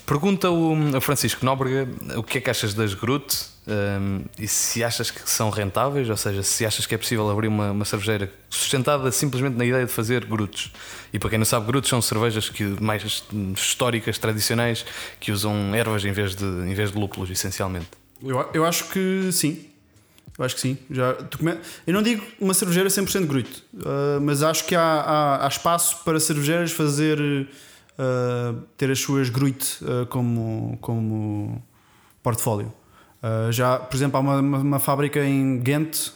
Pergunta 0.05 0.51
o, 0.51 1.01
Francisco 1.01 1.43
Nóbrega 1.43 1.89
o 2.15 2.23
que 2.23 2.37
é 2.37 2.41
que 2.41 2.49
achas 2.51 2.73
das 2.75 2.93
Groot 2.93 3.35
um, 3.67 4.23
e 4.37 4.47
se 4.47 4.83
achas 4.83 5.09
que 5.09 5.27
são 5.27 5.49
rentáveis, 5.49 6.07
ou 6.09 6.15
seja, 6.15 6.43
se 6.43 6.65
achas 6.65 6.85
que 6.85 6.93
é 6.93 6.97
possível 6.97 7.29
abrir 7.29 7.47
uma, 7.47 7.71
uma 7.71 7.83
cervejeira 7.83 8.31
sustentada 8.47 9.11
simplesmente 9.11 9.57
na 9.57 9.65
ideia 9.65 9.85
de 9.85 9.91
fazer 9.91 10.25
grutos. 10.25 10.71
E 11.11 11.17
para 11.17 11.31
quem 11.31 11.39
não 11.39 11.45
sabe, 11.45 11.65
grutos 11.65 11.89
são 11.89 12.01
cervejas 12.01 12.47
que, 12.49 12.63
mais 12.79 13.23
históricas, 13.55 14.19
tradicionais, 14.19 14.85
que 15.19 15.31
usam 15.31 15.73
ervas 15.73 16.05
em 16.05 16.11
vez 16.11 16.35
de, 16.35 16.45
em 16.45 16.73
vez 16.73 16.91
de 16.91 16.97
lúpulos, 16.97 17.29
essencialmente. 17.29 17.87
Eu, 18.23 18.49
eu 18.53 18.65
acho 18.65 18.85
que 18.89 19.31
sim, 19.31 19.65
eu 20.37 20.45
acho 20.45 20.55
que 20.55 20.61
sim. 20.61 20.77
Já, 20.89 21.13
come... 21.37 21.57
Eu 21.85 21.93
não 21.93 22.01
digo 22.01 22.23
uma 22.39 22.53
cervejeira 22.53 22.89
100% 22.89 23.25
gruito, 23.25 23.63
uh, 23.73 24.21
mas 24.21 24.43
acho 24.43 24.65
que 24.65 24.75
há, 24.75 24.81
há, 24.81 25.45
há, 25.45 25.47
espaço 25.47 26.03
para 26.03 26.19
cervejeiras 26.19 26.71
fazer. 26.71 27.47
Uh, 27.99 28.61
ter 28.77 28.89
as 28.89 28.99
suas 28.99 29.29
gruite 29.29 29.83
uh, 29.83 30.05
como, 30.07 30.77
como 30.81 31.61
portfólio. 32.23 32.73
já, 33.51 33.77
por 33.77 33.95
exemplo, 33.95 34.17
há 34.17 34.19
uma, 34.19 34.39
uma, 34.39 34.57
uma 34.57 34.79
fábrica 34.79 35.23
em 35.23 35.59
Ghent 35.59 36.11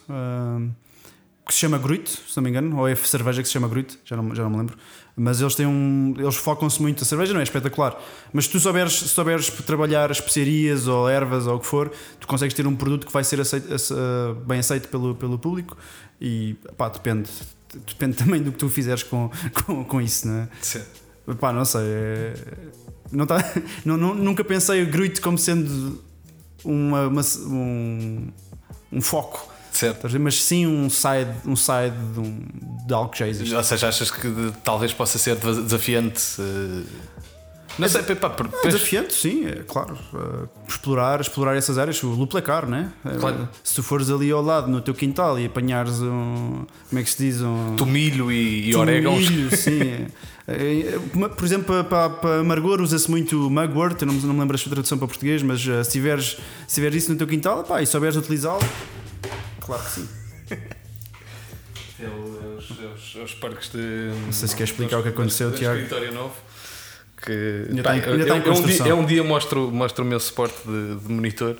que 1.45 1.53
se 1.53 1.59
chama 1.59 1.77
Gruit, 1.77 2.09
se 2.09 2.35
não 2.35 2.43
me 2.43 2.49
engano, 2.49 2.77
ou 2.79 2.87
é 2.87 2.95
cerveja 2.95 3.41
que 3.41 3.47
se 3.47 3.53
chama 3.53 3.67
Gruit, 3.67 3.99
já 4.03 4.17
não, 4.17 4.33
já 4.33 4.43
não 4.43 4.49
me 4.49 4.57
lembro. 4.57 4.75
Mas 5.15 5.39
eles 5.39 5.53
têm 5.55 5.65
um. 5.65 6.15
Eles 6.17 6.35
focam-se 6.35 6.81
muito. 6.81 7.03
A 7.03 7.05
cerveja 7.05 7.33
não 7.33 7.39
é 7.39 7.43
espetacular, 7.43 7.97
mas 8.33 8.45
se 8.45 8.51
tu 8.51 8.59
souberes, 8.59 8.93
se 8.93 9.07
souberes 9.09 9.49
trabalhar 9.49 10.09
especiarias 10.11 10.87
ou 10.87 11.07
ervas 11.07 11.45
ou 11.47 11.55
o 11.55 11.59
que 11.59 11.67
for, 11.67 11.91
tu 12.19 12.27
consegues 12.27 12.53
ter 12.53 12.65
um 12.65 12.75
produto 12.75 13.05
que 13.05 13.13
vai 13.13 13.23
ser 13.23 13.39
aceito, 13.39 13.67
bem 14.45 14.59
aceito 14.59 14.89
pelo, 14.89 15.15
pelo 15.15 15.37
público 15.37 15.77
e 16.19 16.55
pá, 16.75 16.89
depende. 16.89 17.29
Depende 17.87 18.17
também 18.21 18.41
do 18.41 18.51
que 18.51 18.57
tu 18.57 18.67
fizeres 18.67 19.03
com, 19.03 19.29
com, 19.65 19.85
com 19.85 20.01
isso, 20.01 20.27
não 20.27 20.39
é? 20.39 20.49
Sim. 20.61 20.81
Pá, 21.39 21.51
não 21.51 21.65
sei. 21.65 21.81
É, 21.81 22.33
não 23.11 23.25
tá, 23.25 23.37
não, 23.83 23.97
não, 23.97 24.13
nunca 24.13 24.43
pensei 24.43 24.83
o 24.83 24.89
Gruit 24.89 25.19
como 25.21 25.37
sendo 25.37 26.01
uma, 26.63 27.07
uma 27.07 27.21
um, 27.47 28.27
um 28.91 29.01
foco 29.01 29.55
Certo. 29.75 30.07
Mas 30.19 30.41
sim 30.41 30.65
um 30.65 30.89
side, 30.89 31.31
um 31.45 31.55
side 31.55 31.95
de, 32.13 32.19
um, 32.21 32.47
de 32.87 32.93
algo 32.93 33.11
que 33.11 33.19
já 33.19 33.27
existe. 33.27 33.53
Ou 33.53 33.63
seja, 33.63 33.89
achas 33.89 34.09
que 34.09 34.53
talvez 34.63 34.93
possa 34.93 35.17
ser 35.17 35.35
desafiante? 35.35 36.21
Uh... 36.39 36.85
Não 37.77 37.85
é, 37.85 37.89
sei, 37.89 38.01
pá, 38.15 38.33
é 38.63 38.67
desafiante, 38.67 39.13
sim, 39.13 39.45
é 39.45 39.63
claro. 39.67 39.97
Uh, 40.13 40.47
explorar, 40.67 41.19
explorar 41.19 41.55
essas 41.55 41.77
áreas, 41.77 42.01
o 42.03 42.07
lúpulo 42.07 42.39
é 42.39 42.41
caro, 42.41 42.67
né? 42.67 42.91
Claro. 43.19 43.43
Uh, 43.43 43.47
se 43.63 43.75
tu 43.75 43.83
fores 43.83 44.09
ali 44.09 44.31
ao 44.31 44.41
lado 44.41 44.69
no 44.69 44.79
teu 44.81 44.93
quintal 44.93 45.37
e 45.39 45.45
apanhares 45.45 46.01
um. 46.01 46.65
Como 46.89 46.99
é 46.99 47.03
que 47.03 47.09
se 47.09 47.17
diz? 47.17 47.41
Um. 47.41 47.75
Tomilho 47.75 48.31
e, 48.31 48.69
e 48.69 48.75
orégãos. 48.75 49.25
Tomilho, 49.25 49.55
sim. 49.55 50.07
É, 50.47 50.99
por 51.35 51.43
exemplo, 51.43 51.83
para, 51.85 52.07
para 52.07 52.39
amargor 52.41 52.79
usa-se 52.79 53.09
muito 53.09 53.49
mugwort, 53.49 53.99
eu 53.99 54.05
não, 54.05 54.13
não 54.13 54.33
me 54.35 54.41
lembro 54.41 54.55
a 54.55 54.69
tradução 54.69 54.95
para 54.95 55.07
português, 55.07 55.41
mas 55.41 55.59
se, 55.59 55.91
tiveres, 55.91 56.37
se 56.67 56.75
tiveres 56.75 57.01
isso 57.01 57.11
no 57.11 57.17
teu 57.17 57.25
quintal 57.25 57.63
pá, 57.63 57.81
e 57.81 57.87
souberes 57.87 58.15
utilizá-lo, 58.15 58.61
Claro 59.65 59.83
que 59.83 59.89
sim. 59.89 60.07
É, 61.99 62.07
os, 62.07 62.69
é, 62.69 62.85
os, 62.85 63.15
é 63.15 63.23
os 63.23 63.33
parques 63.33 63.71
de. 63.71 64.11
Não 64.25 64.31
sei 64.31 64.47
se 64.47 64.55
quer 64.55 64.65
explicar 64.65 64.99
o 64.99 65.03
que 65.03 65.09
aconteceu, 65.09 65.51
Tiago. 65.51 65.77
Escritório 65.77 66.13
Novo. 66.13 66.35
Que, 67.25 67.65
ainda 67.69 67.81
pá, 67.81 67.97
está, 67.97 68.11
ainda 68.11 68.23
está 68.23 68.37
em 68.37 68.39
é, 68.39 68.51
um 68.51 68.65
dia, 68.65 68.95
um 68.95 69.05
dia 69.05 69.23
mostro, 69.23 69.71
mostro 69.71 70.03
o 70.03 70.07
meu 70.07 70.19
suporte 70.19 70.55
de, 70.63 70.95
de, 70.95 71.11
monitor. 71.11 71.55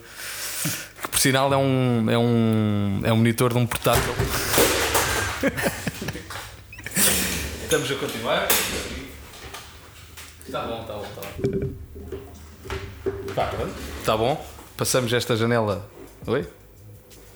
Que 1.02 1.08
por 1.10 1.20
sinal 1.20 1.52
é 1.52 1.58
um, 1.58 2.10
é 2.10 2.18
um, 2.18 3.02
é 3.04 3.12
um 3.12 3.18
monitor 3.18 3.52
de 3.52 3.58
um 3.58 3.66
portátil. 3.66 4.14
Estamos 7.64 7.92
a 7.92 7.96
continuar. 7.96 8.48
Está 10.46 10.62
bom, 10.62 10.82
está 10.82 10.94
bom, 10.94 11.06
está 11.06 11.22
bom. 11.22 11.76
Está 13.28 13.46
bom. 13.46 13.70
Está 14.00 14.18
bom. 14.18 14.46
Passamos 14.78 15.12
esta 15.14 15.36
janela. 15.36 15.90
Oi? 16.28 16.48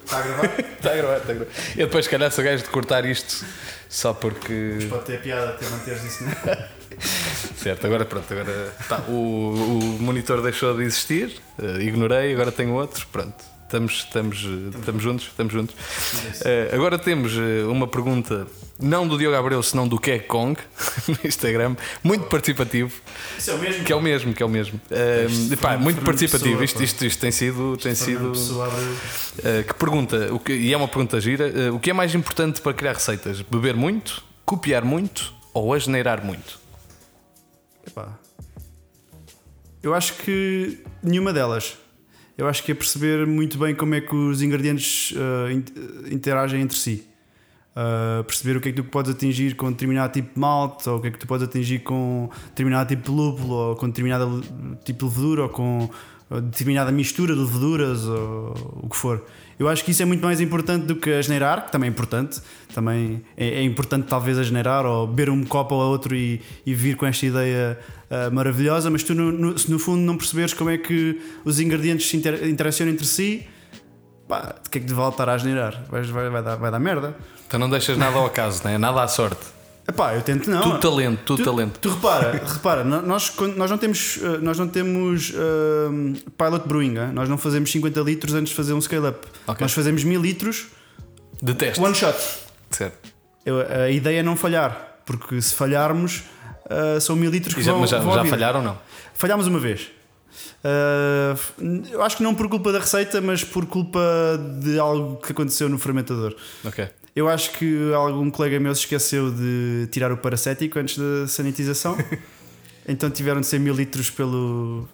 Está 0.05 0.19
a 0.19 0.21
gravar? 0.21 0.59
está 0.59 0.91
a 0.93 0.95
gravar, 0.95 1.17
está 1.17 1.31
a 1.31 1.35
gravar. 1.35 1.51
Eu 1.75 1.87
depois, 1.87 2.05
se 2.05 2.11
calhar, 2.11 2.31
sou 2.31 2.43
gajo 2.43 2.63
de 2.63 2.69
cortar 2.69 3.05
isto 3.05 3.43
só 3.89 4.13
porque. 4.13 4.73
Mas 4.75 4.85
pode 4.85 5.05
ter 5.05 5.21
piada 5.21 5.53
ter 5.53 5.69
manteres 5.69 6.03
isso, 6.03 6.23
não 6.23 6.31
é? 6.31 6.69
certo, 7.57 7.85
agora 7.85 8.05
pronto, 8.05 8.31
agora 8.31 8.73
tá, 8.87 9.03
o, 9.07 9.13
o 9.13 9.97
monitor 10.01 10.41
deixou 10.41 10.75
de 10.75 10.83
existir, 10.83 11.35
uh, 11.57 11.81
ignorei, 11.81 12.33
agora 12.33 12.51
tenho 12.51 12.73
outro, 12.73 13.05
pronto. 13.11 13.59
Estamos, 13.69 13.93
estamos, 14.03 14.47
estamos 14.79 15.03
juntos, 15.03 15.27
estamos 15.27 15.53
juntos. 15.53 15.75
Uh, 15.75 16.73
agora 16.73 16.97
temos 16.97 17.33
uma 17.69 17.87
pergunta, 17.87 18.47
não 18.79 19.07
do 19.07 19.15
Diogo 19.15 19.37
Abreu, 19.37 19.61
senão 19.61 19.87
do 19.87 19.99
Kek 19.99 20.25
Kong, 20.25 20.59
no 21.07 21.19
Instagram, 21.23 21.75
muito 22.03 22.25
participativo. 22.25 22.91
Isso 23.37 23.51
é 23.51 23.53
o 23.53 23.59
mesmo? 23.59 23.83
Que 23.83 23.93
é 23.93 23.95
o 23.95 24.01
mesmo, 24.01 24.33
que 24.33 24.41
é 24.41 24.45
o 24.47 24.49
mesmo. 24.49 24.81
Uh, 24.89 25.57
pá, 25.57 25.77
muito 25.77 26.01
participativo. 26.01 26.57
Pessoa, 26.57 26.65
isto, 26.65 26.83
isto, 26.83 27.05
isto, 27.05 27.19
tem 27.19 27.29
sido. 27.29 27.77
Tem 27.77 27.93
sido 27.93 28.31
uh, 28.31 29.63
que 29.67 29.73
pergunta, 29.75 30.33
o 30.33 30.39
que, 30.39 30.51
e 30.51 30.73
é 30.73 30.77
uma 30.77 30.87
pergunta 30.87 31.21
gira: 31.21 31.71
o 31.71 31.79
que 31.79 31.91
é 31.91 31.93
mais 31.93 32.15
importante 32.15 32.61
para 32.61 32.73
criar 32.73 32.93
receitas? 32.93 33.39
Beber 33.41 33.75
muito, 33.75 34.23
copiar 34.45 34.83
muito 34.83 35.31
ou 35.53 35.75
asneirar 35.75 36.25
muito? 36.25 36.59
Epá. 37.89 38.19
Eu 39.81 39.93
acho 39.93 40.13
que 40.17 40.83
nenhuma 41.01 41.33
delas. 41.33 41.77
Eu 42.37 42.47
acho 42.47 42.63
que 42.63 42.71
é 42.71 42.75
perceber 42.75 43.25
muito 43.25 43.57
bem 43.57 43.75
como 43.75 43.95
é 43.95 44.01
que 44.01 44.15
os 44.15 44.41
ingredientes 44.41 45.11
uh, 45.11 46.13
interagem 46.13 46.61
entre 46.61 46.77
si. 46.77 47.05
Uh, 47.75 48.23
perceber 48.23 48.57
o 48.57 48.61
que 48.61 48.69
é 48.69 48.71
que 48.71 48.81
tu 48.81 48.87
podes 48.87 49.11
atingir 49.11 49.55
com 49.55 49.71
determinado 49.71 50.13
tipo 50.13 50.33
de 50.33 50.39
malte, 50.39 50.87
ou 50.89 50.97
o 50.97 51.01
que 51.01 51.07
é 51.07 51.11
que 51.11 51.19
tu 51.19 51.27
podes 51.27 51.47
atingir 51.47 51.79
com 51.79 52.29
determinado 52.47 52.87
tipo 52.87 53.03
de 53.03 53.11
lúpulo, 53.11 53.53
ou 53.53 53.75
com 53.75 53.87
determinado 53.87 54.41
tipo 54.85 54.99
de 54.99 55.05
levedura, 55.05 55.43
ou 55.43 55.49
com 55.49 55.89
determinada 56.43 56.91
mistura 56.91 57.33
de 57.33 57.41
leveduras, 57.41 58.05
ou 58.05 58.81
o 58.83 58.89
que 58.89 58.95
for. 58.95 59.25
Eu 59.59 59.67
acho 59.67 59.83
que 59.83 59.91
isso 59.91 60.01
é 60.01 60.05
muito 60.05 60.23
mais 60.23 60.39
importante 60.39 60.85
do 60.85 60.95
que 60.95 61.11
a 61.11 61.21
generar, 61.21 61.65
que 61.65 61.71
também 61.71 61.89
é 61.89 61.91
importante. 61.91 62.39
Também 62.73 63.21
é, 63.35 63.55
é 63.55 63.61
importante, 63.61 64.07
talvez, 64.07 64.39
a 64.39 64.43
generar 64.43 64.85
ou 64.85 65.05
beber 65.05 65.29
um 65.29 65.43
copo 65.43 65.75
ou 65.75 65.81
outro 65.81 66.15
e, 66.15 66.41
e 66.65 66.73
vir 66.73 66.95
com 66.95 67.05
esta 67.05 67.25
ideia 67.25 67.77
uh, 68.09 68.33
maravilhosa. 68.33 68.89
Mas 68.89 69.03
tu, 69.03 69.13
no, 69.13 69.33
no, 69.33 69.59
se 69.59 69.69
no 69.69 69.77
fundo 69.77 69.99
não 69.99 70.15
perceberes 70.15 70.53
como 70.53 70.69
é 70.69 70.77
que 70.77 71.21
os 71.43 71.59
ingredientes 71.59 72.11
inter, 72.13 72.47
interacionam 72.47 72.93
entre 72.93 73.05
si, 73.05 73.45
pá, 74.29 74.55
de 74.63 74.69
que 74.69 74.77
é 74.77 74.81
que 74.81 74.87
te 74.87 74.93
vale 74.93 75.09
estar 75.09 75.27
a 75.27 75.37
generar? 75.37 75.83
Vai, 75.89 76.03
vai, 76.03 76.29
vai, 76.29 76.41
dar, 76.41 76.55
vai 76.55 76.71
dar 76.71 76.79
merda. 76.79 77.17
Então 77.45 77.59
não 77.59 77.69
deixas 77.69 77.97
nada 77.97 78.17
ao 78.17 78.27
acaso, 78.27 78.61
né? 78.63 78.77
nada 78.77 79.03
à 79.03 79.09
sorte. 79.09 79.58
Epá, 79.89 80.13
eu 80.13 80.21
tento 80.21 80.47
não. 80.51 80.61
Tudo 80.61 80.79
talento, 80.79 81.19
tudo 81.25 81.43
tu, 81.43 81.45
talento. 81.45 81.79
Tu 81.79 81.89
repara, 81.89 82.31
repara, 82.45 82.83
nós, 82.83 83.33
nós 83.57 83.71
não 83.71 83.77
temos, 83.77 84.19
eh, 84.21 84.37
nós 84.37 84.59
não 84.59 84.67
temos 84.67 85.31
uh, 85.31 86.31
pilot 86.37 86.67
brewing, 86.67 86.99
hein? 86.99 87.11
nós 87.11 87.27
não 87.27 87.39
fazemos 87.39 87.71
50 87.71 87.99
litros 88.01 88.35
antes 88.35 88.51
de 88.51 88.55
fazer 88.55 88.73
um 88.73 88.81
scale-up. 88.81 89.27
Okay. 89.47 89.63
Nós 89.63 89.73
fazemos 89.73 90.03
1000 90.03 90.21
litros 90.21 90.67
de 91.41 91.55
teste. 91.55 91.81
One 91.81 91.95
shot. 91.95 92.15
Certo. 92.69 93.09
Eu, 93.43 93.61
a 93.61 93.89
ideia 93.89 94.19
é 94.19 94.23
não 94.23 94.35
falhar, 94.35 94.99
porque 95.07 95.41
se 95.41 95.55
falharmos 95.55 96.21
uh, 96.65 97.01
são 97.01 97.15
1000 97.15 97.31
litros 97.31 97.55
que 97.55 97.63
já, 97.63 97.71
vão, 97.71 97.81
Mas 97.81 97.89
já, 97.89 97.99
vão 97.99 98.13
já 98.13 98.25
falharam 98.25 98.59
ou 98.59 98.65
não? 98.65 98.77
Falhámos 99.15 99.47
uma 99.47 99.59
vez. 99.59 99.89
Uh, 100.63 101.89
eu 101.91 102.03
acho 102.03 102.17
que 102.17 102.21
não 102.21 102.35
por 102.35 102.47
culpa 102.47 102.71
da 102.71 102.77
receita, 102.77 103.19
mas 103.21 103.43
por 103.43 103.65
culpa 103.65 103.99
de 104.61 104.77
algo 104.77 105.17
que 105.17 105.31
aconteceu 105.31 105.67
no 105.67 105.79
fermentador. 105.79 106.35
Ok. 106.63 106.87
Eu 107.15 107.27
acho 107.27 107.51
que 107.51 107.93
algum 107.93 108.29
colega 108.29 108.59
meu 108.59 108.73
se 108.73 108.81
esqueceu 108.81 109.31
de 109.31 109.87
tirar 109.91 110.11
o 110.11 110.17
paracético 110.17 110.79
antes 110.79 110.97
da 110.97 111.27
sanitização. 111.27 111.97
então 112.87 113.09
tiveram 113.09 113.41
de 113.41 113.47
ser 113.47 113.59
mil 113.59 113.73
litros 113.73 114.09
pelo. 114.09 114.87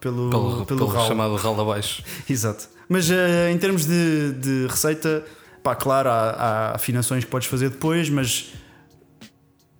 Pelo, 0.00 0.28
pelo, 0.28 0.66
pelo, 0.66 0.90
pelo 0.90 1.06
chamado 1.06 1.34
ralo 1.36 1.62
abaixo. 1.62 2.02
Exato. 2.28 2.68
Mas 2.88 3.08
uh, 3.08 3.14
em 3.50 3.56
termos 3.56 3.86
de, 3.86 4.32
de 4.32 4.66
receita, 4.66 5.24
pá, 5.62 5.74
claro, 5.74 6.10
há, 6.10 6.30
há 6.30 6.74
afinações 6.74 7.24
que 7.24 7.30
podes 7.30 7.48
fazer 7.48 7.70
depois, 7.70 8.10
mas 8.10 8.52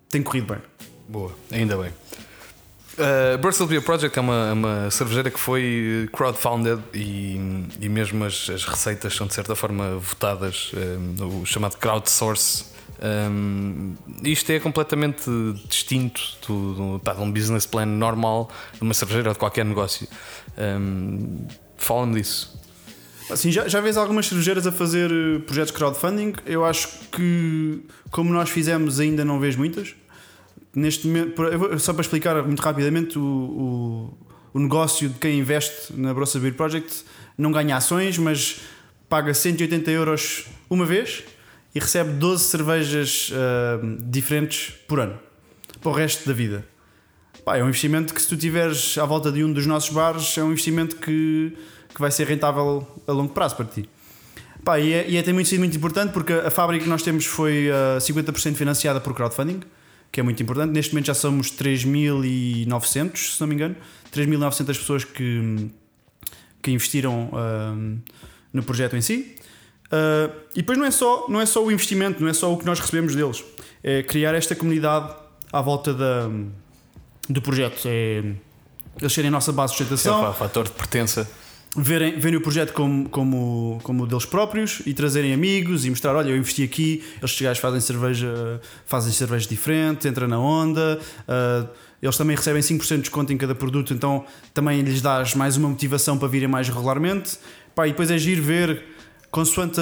tem 0.09 0.23
corrido 0.23 0.47
bem. 0.47 0.61
Boa, 1.07 1.31
ainda 1.51 1.77
bem. 1.77 1.91
Uh, 2.97 3.37
Bristol 3.39 3.67
Beer 3.67 3.81
Project 3.81 4.17
é 4.17 4.21
uma, 4.21 4.53
uma 4.53 4.91
cervejeira 4.91 5.29
que 5.29 5.39
foi 5.39 6.07
crowdfunded 6.13 6.81
e, 6.93 7.35
e 7.81 7.89
mesmo 7.89 8.23
as, 8.23 8.49
as 8.49 8.63
receitas 8.63 9.13
são 9.13 9.27
de 9.27 9.33
certa 9.33 9.53
forma 9.53 9.97
votadas, 9.97 10.71
um, 11.19 11.41
o 11.41 11.45
chamado 11.45 11.77
crowdsource. 11.77 12.73
Um, 13.01 13.95
isto 14.23 14.49
é 14.51 14.59
completamente 14.61 15.29
distinto 15.67 16.21
do, 16.47 16.99
do, 16.99 17.13
de 17.13 17.21
um 17.21 17.29
business 17.29 17.65
plan 17.65 17.85
normal 17.85 18.49
de 18.73 18.81
uma 18.81 18.93
cervejeira 18.93 19.29
ou 19.29 19.33
de 19.33 19.39
qualquer 19.39 19.65
negócio. 19.65 20.07
Um, 20.57 21.45
Fala-me 21.77 22.15
disso. 22.15 22.57
Assim, 23.29 23.51
já, 23.51 23.67
já 23.67 23.81
vês 23.81 23.97
algumas 23.97 24.27
cervejeiras 24.27 24.65
a 24.65 24.71
fazer 24.71 25.11
eh, 25.11 25.39
projetos 25.39 25.71
crowdfunding. 25.71 26.33
Eu 26.45 26.63
acho 26.63 26.87
que, 27.11 27.81
como 28.11 28.31
nós 28.31 28.49
fizemos, 28.49 28.99
ainda 28.99 29.25
não 29.25 29.39
vês 29.39 29.55
muitas 29.55 29.95
neste 30.75 31.07
momento, 31.07 31.41
só 31.79 31.93
para 31.93 32.01
explicar 32.01 32.43
muito 32.43 32.61
rapidamente, 32.61 33.17
o, 33.17 33.23
o, 33.23 34.17
o 34.53 34.59
negócio 34.59 35.09
de 35.09 35.17
quem 35.19 35.39
investe 35.39 35.93
na 35.93 36.13
Brossa 36.13 36.39
Beer 36.39 36.53
Project 36.53 37.03
não 37.37 37.51
ganha 37.51 37.77
ações, 37.77 38.17
mas 38.17 38.61
paga 39.09 39.33
180 39.33 39.89
euros 39.91 40.45
uma 40.69 40.85
vez 40.85 41.23
e 41.73 41.79
recebe 41.79 42.11
12 42.13 42.43
cervejas 42.43 43.31
uh, 43.31 43.97
diferentes 44.01 44.73
por 44.87 44.99
ano 44.99 45.19
para 45.81 45.89
o 45.91 45.93
resto 45.93 46.27
da 46.27 46.33
vida. 46.33 46.65
Pá, 47.43 47.57
é 47.57 47.63
um 47.63 47.67
investimento 47.67 48.13
que, 48.13 48.21
se 48.21 48.27
tu 48.27 48.35
tiveres 48.35 48.97
à 48.97 49.05
volta 49.05 49.31
de 49.31 49.43
um 49.43 49.53
dos 49.53 49.67
nossos 49.67 49.89
bares, 49.89 50.37
é 50.37 50.43
um 50.43 50.51
investimento 50.51 50.95
que, 50.95 51.55
que 51.93 52.01
vai 52.01 52.09
ser 52.09 52.25
rentável 52.25 52.87
a 53.05 53.11
longo 53.11 53.33
prazo 53.33 53.55
para 53.55 53.65
ti. 53.65 53.87
Pá, 54.63 54.79
e, 54.79 54.93
é, 54.93 55.07
e 55.07 55.17
é, 55.17 55.33
muito, 55.33 55.47
sido 55.47 55.59
muito 55.59 55.77
importante 55.77 56.11
porque 56.11 56.33
a 56.33 56.49
fábrica 56.49 56.83
que 56.83 56.89
nós 56.89 57.03
temos 57.03 57.25
foi 57.25 57.69
uh, 57.69 57.99
50% 57.99 58.55
financiada 58.55 58.99
por 58.99 59.13
crowdfunding 59.13 59.61
que 60.15 60.21
é 60.21 60.23
muito 60.23 60.41
importante. 60.41 60.71
Neste 60.71 60.93
momento 60.93 61.07
já 61.07 61.13
somos 61.13 61.51
3.900, 61.51 63.35
se 63.35 63.41
não 63.41 63.47
me 63.47 63.55
engano, 63.55 63.75
3.900 64.13 64.65
pessoas 64.67 65.03
que, 65.03 65.69
que 66.61 66.71
investiram 66.71 67.29
uh, 67.33 67.99
no 68.53 68.63
projeto 68.63 68.95
em 68.95 69.01
si. 69.01 69.35
Uh, 69.87 70.33
e 70.53 70.61
depois 70.61 70.77
não 70.77 70.85
é, 70.85 70.91
só, 70.91 71.25
não 71.27 71.41
é 71.41 71.45
só 71.45 71.61
o 71.61 71.69
investimento, 71.69 72.21
não 72.21 72.29
é 72.29 72.33
só 72.33 72.53
o 72.53 72.57
que 72.57 72.65
nós 72.65 72.79
recebemos 72.79 73.13
deles, 73.13 73.43
é 73.83 74.03
criar 74.03 74.33
esta 74.33 74.55
comunidade 74.55 75.13
à 75.51 75.61
volta 75.61 75.93
da, 75.93 76.29
do 77.27 77.41
projeto. 77.41 77.81
É, 77.85 78.23
eles 79.01 79.11
serem 79.11 79.27
a 79.27 79.31
nossa 79.31 79.51
base 79.51 79.73
de 79.73 79.79
sustentação. 79.79 80.27
É 80.27 80.29
o 80.29 80.33
fator 80.33 80.63
de 80.63 80.71
pertença 80.71 81.29
verem, 81.75 82.19
verem 82.19 82.37
o 82.37 82.41
projeto 82.41 82.73
como, 82.73 83.09
como, 83.09 83.79
como 83.83 84.07
deles 84.07 84.25
próprios 84.25 84.81
e 84.85 84.93
trazerem 84.93 85.33
amigos 85.33 85.85
e 85.85 85.89
mostrar: 85.89 86.15
olha, 86.15 86.29
eu 86.29 86.37
investi 86.37 86.63
aqui, 86.63 87.03
estes 87.21 87.41
gajos 87.41 87.59
fazem 87.59 87.81
cerveja, 87.81 88.61
fazem 88.85 89.11
cerveja 89.11 89.47
diferente, 89.47 90.07
entra 90.07 90.27
na 90.27 90.39
onda. 90.39 90.99
Uh, 91.21 91.67
eles 92.01 92.17
também 92.17 92.35
recebem 92.35 92.61
5% 92.61 92.87
de 92.95 93.01
desconto 93.01 93.33
em 93.33 93.37
cada 93.37 93.55
produto, 93.55 93.93
então 93.93 94.25
também 94.53 94.81
lhes 94.81 95.01
dás 95.01 95.33
mais 95.33 95.57
uma 95.57 95.69
motivação 95.69 96.17
para 96.17 96.27
virem 96.27 96.47
mais 96.47 96.69
regularmente. 96.69 97.37
Pá, 97.73 97.87
e 97.87 97.91
depois 97.91 98.11
é 98.11 98.17
giro 98.17 98.43
ver, 98.43 98.83
consoante 99.31 99.79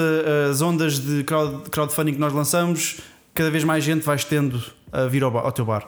as 0.50 0.62
ondas 0.62 0.98
de 0.98 1.22
crowd, 1.22 1.68
crowdfunding 1.70 2.14
que 2.14 2.18
nós 2.18 2.32
lançamos, 2.32 3.00
cada 3.34 3.50
vez 3.50 3.62
mais 3.62 3.84
gente 3.84 4.02
vai 4.04 4.16
tendo 4.18 4.62
a 4.90 5.06
vir 5.06 5.22
ao, 5.22 5.30
bar, 5.30 5.40
ao 5.40 5.52
teu 5.52 5.64
bar. 5.64 5.86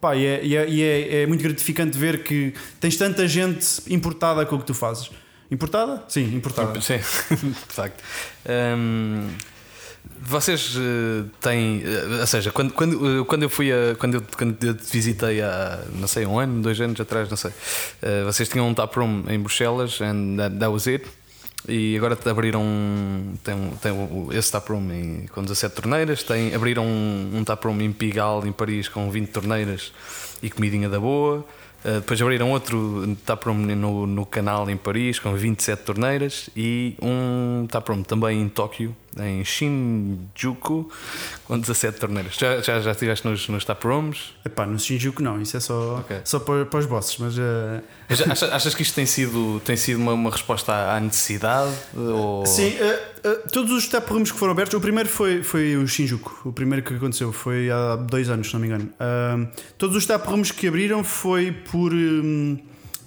Pá, 0.00 0.14
é, 0.14 0.44
e 0.44 0.54
é, 0.54 0.68
e 0.68 0.82
é, 0.82 1.22
é 1.22 1.26
muito 1.26 1.42
gratificante 1.42 1.96
ver 1.96 2.22
que 2.22 2.52
tens 2.78 2.96
tanta 2.96 3.26
gente 3.26 3.80
importada 3.88 4.44
com 4.44 4.56
o 4.56 4.58
que 4.58 4.66
tu 4.66 4.74
fazes. 4.74 5.10
Importada? 5.50 6.02
Sim, 6.08 6.34
importada. 6.34 6.80
Sim, 6.80 6.98
de 7.30 7.74
facto. 7.74 8.02
Um, 8.48 9.28
vocês 10.20 10.76
uh, 10.76 11.28
têm, 11.40 11.82
uh, 11.84 12.20
ou 12.20 12.26
seja, 12.26 12.50
quando, 12.50 12.72
quando, 12.72 13.20
uh, 13.20 13.24
quando 13.24 13.42
eu 13.42 13.50
fui 13.50 13.72
a, 13.72 13.94
quando 13.98 14.14
eu, 14.14 14.22
quando 14.36 14.64
eu 14.64 14.74
te 14.74 14.90
visitei 14.92 15.42
há, 15.42 15.82
não 15.94 16.08
sei, 16.08 16.24
um 16.26 16.38
ano, 16.38 16.62
dois 16.62 16.80
anos 16.80 16.98
atrás, 17.00 17.28
não 17.28 17.36
sei, 17.36 17.52
vocês 18.24 18.48
tinham 18.48 18.68
um 18.68 18.74
taproom 18.74 19.24
em 19.28 19.38
Bruxelas 19.38 20.00
and 20.00 20.36
that, 20.36 20.56
that 20.56 20.72
was 20.72 20.86
it. 20.86 21.06
E 21.66 21.96
agora 21.96 22.14
te 22.14 22.28
abriram 22.28 22.62
tem, 23.42 23.56
tem 23.80 23.92
esse 24.32 24.52
taproom 24.52 24.92
em, 24.92 25.26
com 25.28 25.42
17 25.42 25.74
torneiras, 25.74 26.22
tem, 26.22 26.54
abriram 26.54 26.84
um, 26.84 27.38
um 27.38 27.44
taproom 27.44 27.80
em 27.80 27.90
Pigalle, 27.90 28.48
em 28.48 28.52
Paris, 28.52 28.88
com 28.88 29.10
20 29.10 29.28
torneiras 29.28 29.92
e 30.42 30.50
comidinha 30.50 30.90
da 30.90 31.00
boa. 31.00 31.44
Uh, 31.84 32.00
depois 32.00 32.20
abriram 32.22 32.50
outro 32.50 33.16
taproom 33.26 33.56
no, 33.56 34.06
no 34.06 34.24
canal 34.24 34.68
em 34.70 34.76
Paris 34.76 35.18
com 35.18 35.34
27 35.34 35.82
torneiras 35.82 36.48
e 36.56 36.96
um 37.02 37.66
taproom 37.66 38.02
também 38.02 38.40
em 38.40 38.48
Tóquio, 38.48 38.96
em 39.18 39.44
Shinjuku, 39.44 40.90
com 41.44 41.58
17 41.58 41.98
torneiras. 41.98 42.34
Já, 42.34 42.60
já, 42.60 42.80
já 42.80 42.90
estiveste 42.90 43.26
nos, 43.26 43.48
nos 43.48 43.64
taprooms? 43.64 44.34
Epá, 44.44 44.66
no 44.66 44.78
Shinjuku 44.78 45.22
não, 45.22 45.40
isso 45.40 45.56
é 45.56 45.60
só, 45.60 45.98
okay. 45.98 46.20
só 46.24 46.38
para, 46.40 46.66
para 46.66 46.78
os 46.80 46.86
bosses, 46.86 47.16
mas. 47.18 47.36
Uh... 47.38 47.82
Achas, 48.08 48.42
achas, 48.42 48.74
que 48.74 48.82
isto 48.82 48.94
tem 48.94 49.06
sido, 49.06 49.60
tem 49.64 49.76
sido 49.76 49.98
uma, 49.98 50.12
uma 50.12 50.30
resposta 50.30 50.72
à 50.72 51.00
necessidade? 51.00 51.72
Ou... 51.96 52.44
Sim, 52.44 52.70
uh, 52.70 53.28
uh, 53.28 53.48
todos 53.50 53.72
os 53.72 53.88
taprooms 53.88 54.30
que 54.30 54.38
foram 54.38 54.52
abertos, 54.52 54.74
o 54.74 54.80
primeiro 54.80 55.08
foi, 55.08 55.42
foi 55.42 55.76
o 55.76 55.86
Shinjuku, 55.86 56.48
o 56.48 56.52
primeiro 56.52 56.84
que 56.84 56.94
aconteceu, 56.94 57.32
foi 57.32 57.70
há 57.70 57.96
dois 57.96 58.28
anos, 58.28 58.48
se 58.48 58.54
não 58.54 58.60
me 58.60 58.66
engano. 58.66 58.90
todos 59.78 59.96
os 59.96 60.06
taprooms 60.06 60.50
que 60.50 60.66
abriram 60.66 61.04
foi 61.04 61.52
por, 61.52 61.92
um, 61.92 62.58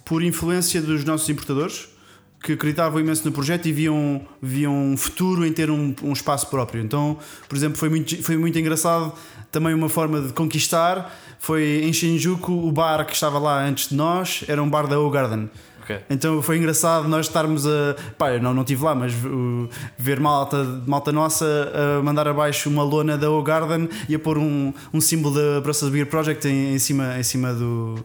por 0.06 0.24
influência 0.24 0.82
dos 0.82 1.04
nossos 1.04 1.30
importadores 1.30 1.97
que 2.42 2.54
acreditavam 2.54 3.00
imenso 3.00 3.26
no 3.26 3.32
projeto 3.32 3.68
e 3.68 3.72
viam, 3.72 4.22
viam 4.42 4.74
um 4.74 4.96
futuro 4.96 5.46
em 5.46 5.52
ter 5.52 5.70
um, 5.72 5.94
um 6.04 6.14
espaço 6.14 6.48
próprio. 6.48 6.84
Então, 6.84 7.18
por 7.48 7.56
exemplo, 7.56 7.78
foi 7.78 7.90
muito, 7.90 8.22
foi 8.24 8.38
muito 8.38 8.58
engraçado 8.58 9.14
também 9.52 9.74
uma 9.74 9.90
forma 9.90 10.22
de 10.22 10.34
conquistar. 10.34 11.14
Foi 11.40 11.82
em 11.84 11.92
Shinjuku, 11.92 12.52
o 12.52 12.72
bar 12.72 13.06
que 13.06 13.14
estava 13.14 13.40
lá 13.40 13.64
antes 13.66 13.90
de 13.90 13.96
nós 13.96 14.44
era 14.48 14.62
um 14.62 14.70
bar 14.70 14.88
da 14.88 15.00
O 15.00 15.10
Garden. 15.10 15.50
Ok. 15.88 16.00
Então 16.10 16.42
foi 16.42 16.58
engraçado 16.58 17.08
nós 17.08 17.28
estarmos 17.28 17.66
a. 17.66 17.96
Pá, 18.18 18.32
eu 18.34 18.42
não, 18.42 18.54
não 18.54 18.64
estive 18.64 18.84
lá, 18.84 18.94
mas 18.94 19.14
uh, 19.14 19.70
ver 19.98 20.20
malta, 20.20 20.84
malta 20.86 21.14
nossa 21.14 21.46
a 21.74 22.04
mandar 22.04 22.28
abaixo 22.28 22.70
uma 22.70 22.84
lona 22.84 23.18
da 23.18 23.32
O 23.32 23.42
Garden 23.42 23.88
e 24.10 24.14
a 24.14 24.20
pôr 24.20 24.38
um, 24.38 24.74
um 24.94 25.00
símbolo 25.00 25.34
da 25.34 25.62
Brussels 25.62 25.92
Beer 25.92 26.06
Project 26.06 26.46
em, 26.46 26.74
em, 26.74 26.80
cima, 26.80 27.18
em 27.18 27.24
cima 27.24 27.54
do. 27.54 28.04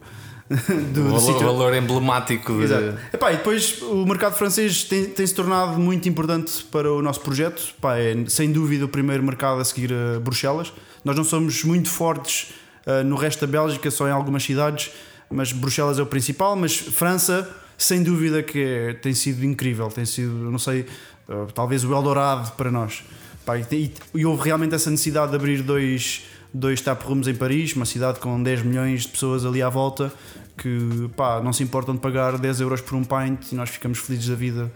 do, 0.92 1.00
o 1.00 1.04
do 1.04 1.04
valor, 1.04 1.20
sítio. 1.20 1.46
valor 1.46 1.74
emblemático 1.74 2.52
de- 2.56 2.64
Exato. 2.64 2.98
Epá, 3.12 3.32
e 3.32 3.36
depois 3.36 3.80
o 3.82 4.04
mercado 4.06 4.34
francês 4.36 4.84
tem, 4.84 5.06
tem 5.06 5.26
se 5.26 5.34
tornado 5.34 5.78
muito 5.78 6.08
importante 6.08 6.64
para 6.70 6.92
o 6.92 7.00
nosso 7.02 7.20
projeto. 7.20 7.74
Epá, 7.78 7.96
é 7.98 8.14
sem 8.28 8.52
dúvida 8.52 8.84
o 8.84 8.88
primeiro 8.88 9.22
mercado 9.22 9.60
a 9.60 9.64
seguir 9.64 9.92
a 9.92 10.20
Bruxelas. 10.20 10.72
Nós 11.04 11.16
não 11.16 11.24
somos 11.24 11.64
muito 11.64 11.88
fortes 11.88 12.52
ah, 12.86 13.02
no 13.02 13.16
resto 13.16 13.40
da 13.44 13.50
Bélgica, 13.50 13.90
só 13.90 14.06
em 14.06 14.12
algumas 14.12 14.42
cidades, 14.42 14.90
mas 15.30 15.52
Bruxelas 15.52 15.98
é 15.98 16.02
o 16.02 16.06
principal. 16.06 16.54
Mas 16.56 16.76
França, 16.76 17.48
sem 17.78 18.02
dúvida, 18.02 18.42
que 18.42 18.58
é- 18.62 18.92
tem 18.94 19.14
sido 19.14 19.44
incrível. 19.44 19.88
Tem 19.88 20.04
sido, 20.04 20.32
não 20.32 20.58
sei, 20.58 20.86
ah, 21.28 21.46
talvez 21.54 21.84
o 21.84 21.92
Eldorado 21.92 22.52
para 22.52 22.70
nós. 22.70 23.02
Epá, 23.42 23.58
e, 23.58 23.92
e- 24.14 24.24
houve 24.26 24.44
realmente 24.44 24.74
essa 24.74 24.88
necessidade 24.90 25.30
de 25.30 25.36
abrir 25.36 25.62
dois, 25.62 26.22
dois 26.54 26.80
tap 26.80 27.02
rooms 27.02 27.26
em 27.26 27.34
Paris, 27.34 27.74
uma 27.74 27.84
cidade 27.84 28.20
com 28.20 28.40
10 28.40 28.62
milhões 28.62 29.02
de 29.02 29.08
pessoas 29.08 29.44
ali 29.44 29.60
à 29.60 29.68
volta 29.68 30.12
que 30.56 31.08
pá, 31.16 31.40
não 31.42 31.52
se 31.52 31.62
importam 31.62 31.94
de 31.94 32.00
pagar 32.00 32.38
10 32.38 32.60
euros 32.60 32.80
por 32.80 32.94
um 32.96 33.04
pint 33.04 33.52
e 33.52 33.54
nós 33.54 33.70
ficamos 33.70 33.98
felizes 33.98 34.28
da 34.28 34.34
vida 34.34 34.70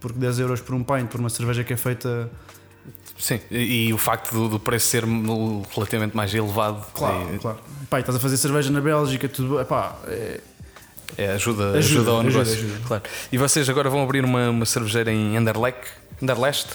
porque 0.00 0.18
10 0.18 0.38
euros 0.40 0.60
por 0.60 0.74
um 0.74 0.82
pint 0.82 1.06
por 1.08 1.20
uma 1.20 1.28
cerveja 1.30 1.62
que 1.62 1.72
é 1.72 1.76
feita 1.76 2.30
Sim, 3.18 3.38
e, 3.50 3.88
e 3.88 3.92
o 3.92 3.98
facto 3.98 4.32
do, 4.32 4.48
do 4.48 4.58
preço 4.60 4.86
ser 4.88 5.04
relativamente 5.74 6.16
mais 6.16 6.32
elevado 6.34 6.84
claro, 6.94 7.34
é- 7.34 7.38
claro. 7.38 7.58
Pá, 7.90 7.98
e 7.98 8.00
estás 8.00 8.16
a 8.16 8.20
fazer 8.20 8.36
cerveja 8.38 8.70
na 8.70 8.80
Bélgica 8.80 9.28
tudo 9.28 9.60
epá, 9.60 9.96
é, 10.06 10.40
é, 11.18 11.32
ajuda, 11.32 11.72
Ajuda, 11.72 11.78
ajuda, 11.78 12.10
ao 12.12 12.20
ajuda, 12.20 12.32
negócio. 12.38 12.54
ajuda. 12.54 12.80
Claro. 12.86 13.02
E 13.30 13.36
vocês 13.36 13.68
agora 13.68 13.90
vão 13.90 14.02
abrir 14.02 14.24
uma, 14.24 14.48
uma 14.48 14.64
cervejeira 14.64 15.12
em 15.12 15.36
Anderlecht? 15.36 15.80
Anderlecht? 16.22 16.68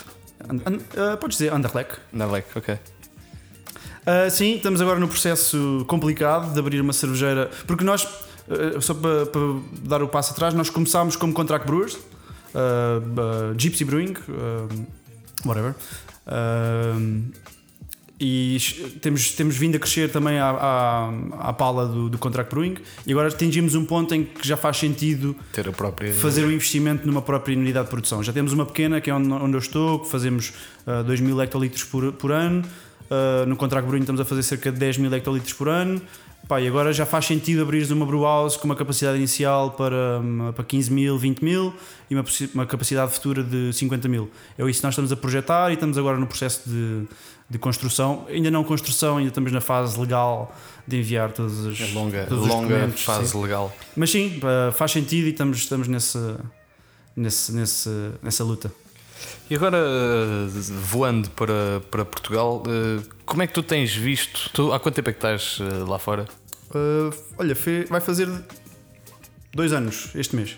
an- 0.47 0.61
an- 0.71 0.79
ah, 1.13 1.17
podes 1.17 1.37
dizer 1.37 1.51
Anderlecht 1.51 1.97
Anderlecht, 2.13 2.49
ok. 2.55 2.77
Ah, 4.05 4.29
sim, 4.29 4.57
estamos 4.57 4.79
agora 4.81 4.99
no 4.99 5.07
processo 5.07 5.83
complicado 5.87 6.53
de 6.53 6.59
abrir 6.59 6.79
uma 6.79 6.93
cervejeira 6.93 7.49
porque 7.65 7.83
nós 7.83 8.07
ah, 8.49 8.81
só 8.81 8.93
para, 8.93 9.25
para 9.25 9.41
dar 9.83 10.03
o 10.03 10.07
passo 10.07 10.33
atrás 10.33 10.53
nós 10.53 10.69
começámos 10.69 11.15
como 11.15 11.33
contract 11.33 11.67
brewers 11.67 11.97
ah, 12.53 13.01
ah, 13.17 13.53
Gypsy 13.57 13.85
Brewing 13.85 14.13
whatever 15.45 15.75
e 18.19 18.57
temos, 19.01 19.31
temos 19.31 19.57
vindo 19.57 19.75
a 19.75 19.79
crescer 19.79 20.09
também 20.09 20.39
à, 20.39 20.49
à, 20.49 21.49
à 21.49 21.53
pala 21.53 21.85
do, 21.85 22.09
do 22.09 22.17
contract 22.17 22.53
brewing 22.53 22.77
e 23.05 23.11
agora 23.11 23.27
atingimos 23.27 23.75
um 23.75 23.83
ponto 23.83 24.15
em 24.15 24.23
que 24.23 24.47
já 24.47 24.55
faz 24.55 24.77
sentido 24.77 25.35
Ter 25.51 25.67
a 25.67 25.71
própria. 25.73 26.13
fazer 26.13 26.45
um 26.45 26.51
investimento 26.51 27.05
numa 27.05 27.21
própria 27.21 27.57
unidade 27.57 27.85
de 27.85 27.91
produção. 27.91 28.23
Já 28.23 28.31
temos 28.31 28.53
uma 28.53 28.65
pequena, 28.65 29.01
que 29.01 29.09
é 29.09 29.13
onde, 29.13 29.31
onde 29.31 29.53
eu 29.53 29.59
estou, 29.59 29.99
que 29.99 30.09
fazemos 30.09 30.53
uh, 30.87 31.03
2 31.03 31.19
mil 31.19 31.41
hectolitros 31.41 31.83
por, 31.83 32.13
por 32.13 32.31
ano. 32.31 32.63
Uh, 33.05 33.45
no 33.45 33.57
contrato 33.57 33.85
brewing 33.85 34.01
estamos 34.01 34.21
a 34.21 34.25
fazer 34.25 34.43
cerca 34.43 34.71
de 34.71 34.79
10 34.79 34.97
mil 34.99 35.13
hectolitros 35.13 35.53
por 35.53 35.67
ano. 35.67 36.01
Pá, 36.47 36.61
e 36.61 36.67
agora 36.67 36.93
já 36.93 37.05
faz 37.05 37.25
sentido 37.25 37.63
abrir 37.63 37.91
uma 37.91 38.05
brew 38.05 38.21
house 38.21 38.55
com 38.55 38.65
uma 38.65 38.75
capacidade 38.75 39.17
inicial 39.17 39.71
para, 39.71 40.19
hum, 40.19 40.51
para 40.53 40.63
15 40.63 40.91
mil, 40.91 41.17
20 41.17 41.43
mil 41.43 41.73
e 42.09 42.13
uma, 42.13 42.23
uma 42.53 42.65
capacidade 42.67 43.11
futura 43.11 43.43
de 43.43 43.73
50 43.73 44.07
mil. 44.07 44.29
É 44.57 44.63
isso 44.69 44.79
que 44.79 44.85
nós 44.85 44.93
estamos 44.93 45.11
a 45.11 45.15
projetar 45.15 45.71
e 45.71 45.73
estamos 45.73 45.97
agora 45.97 46.17
no 46.17 46.27
processo 46.27 46.69
de, 46.69 47.07
de 47.49 47.57
construção. 47.57 48.27
Ainda 48.29 48.51
não 48.51 48.63
construção, 48.63 49.17
ainda 49.17 49.29
estamos 49.29 49.51
na 49.51 49.61
fase 49.61 49.99
legal 49.99 50.55
de 50.87 50.97
enviar 50.97 51.31
todos 51.31 51.59
os, 51.65 51.81
É 51.81 51.87
longa, 51.93 52.25
todos 52.27 52.43
os 52.43 52.49
longa 52.49 52.67
documentos, 52.67 53.03
fase 53.03 53.29
sim. 53.29 53.41
legal. 53.41 53.75
Mas 53.95 54.11
sim, 54.11 54.39
faz 54.73 54.91
sentido 54.91 55.25
e 55.25 55.31
estamos, 55.31 55.57
estamos 55.57 55.87
nesse, 55.87 56.19
nesse, 57.15 57.51
nesse, 57.53 57.89
nessa 58.21 58.43
luta. 58.43 58.71
E 59.49 59.55
agora, 59.55 59.77
voando 60.89 61.29
para, 61.31 61.81
para 61.91 62.03
Portugal, 62.03 62.63
eh, 62.67 63.03
como 63.25 63.43
é 63.43 63.47
que 63.47 63.53
tu 63.53 63.61
tens 63.61 63.93
visto? 63.93 64.49
Tu, 64.53 64.73
há 64.73 64.79
quanto 64.79 64.95
tempo 64.95 65.09
é 65.09 65.13
que 65.13 65.19
estás 65.19 65.59
eh, 65.61 65.83
lá 65.87 65.99
fora? 65.99 66.25
Uh, 66.71 67.15
olha, 67.37 67.55
vai 67.89 68.01
fazer 68.01 68.27
dois 69.53 69.71
anos 69.71 70.09
este 70.15 70.35
mês. 70.35 70.57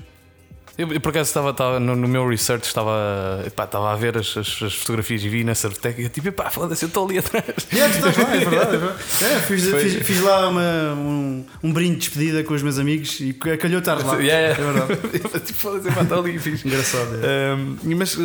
Eu, 0.78 0.92
eu, 0.94 1.02
por 1.02 1.10
acaso 1.10 1.30
estava, 1.30 1.50
estava 1.50 1.80
no, 1.80 1.96
no 1.96 2.08
meu 2.08 2.28
research, 2.30 2.68
estava, 2.68 3.44
epá, 3.46 3.64
estava 3.64 3.92
a 3.92 3.96
ver 3.96 4.16
as, 4.18 4.38
as, 4.38 4.62
as 4.62 4.74
fotografias 4.76 5.24
e 5.24 5.30
vi 5.30 5.44
na 5.44 5.56
Certec 5.56 6.00
e 6.00 6.04
eu 6.04 6.10
tipo, 6.10 6.28
epá, 6.28 6.50
foda-se, 6.52 6.86
eu 6.86 6.88
estou 6.88 7.06
ali 7.06 7.18
atrás. 7.20 7.46
Tu 7.68 7.76
estás 7.78 8.18
lá, 8.18 8.36
é 8.36 8.40
verdade. 8.40 8.76
É, 8.76 8.78
verdade. 8.78 8.98
É, 9.24 9.40
fiz, 9.40 9.66
fiz- 9.70 10.06
fiz 10.06 10.22
lá 10.22 10.48
uma- 10.50 10.94
um, 10.94 11.46
um 11.64 11.74
brinde 11.74 11.94
de 11.96 12.00
despedida 12.02 12.44
com 12.44 12.54
os 12.54 12.62
meus 12.62 12.78
amigos 12.78 13.20
e 13.20 13.34
calhou 13.34 13.80
estar 13.80 13.96
lá. 13.96 14.18
Yeah. 14.22 14.50
É 14.50 14.54
verdade. 14.74 15.42
Tipo, 15.46 15.60
foda-se, 15.60 15.88
epá, 15.90 16.02
estou 16.04 16.20
ali 16.20 16.36
e 16.36 16.40
fiz. 16.40 16.64
Engraçado. 16.66 17.10
é. 17.24 17.54
Um, 17.56 17.78
mas, 17.98 18.16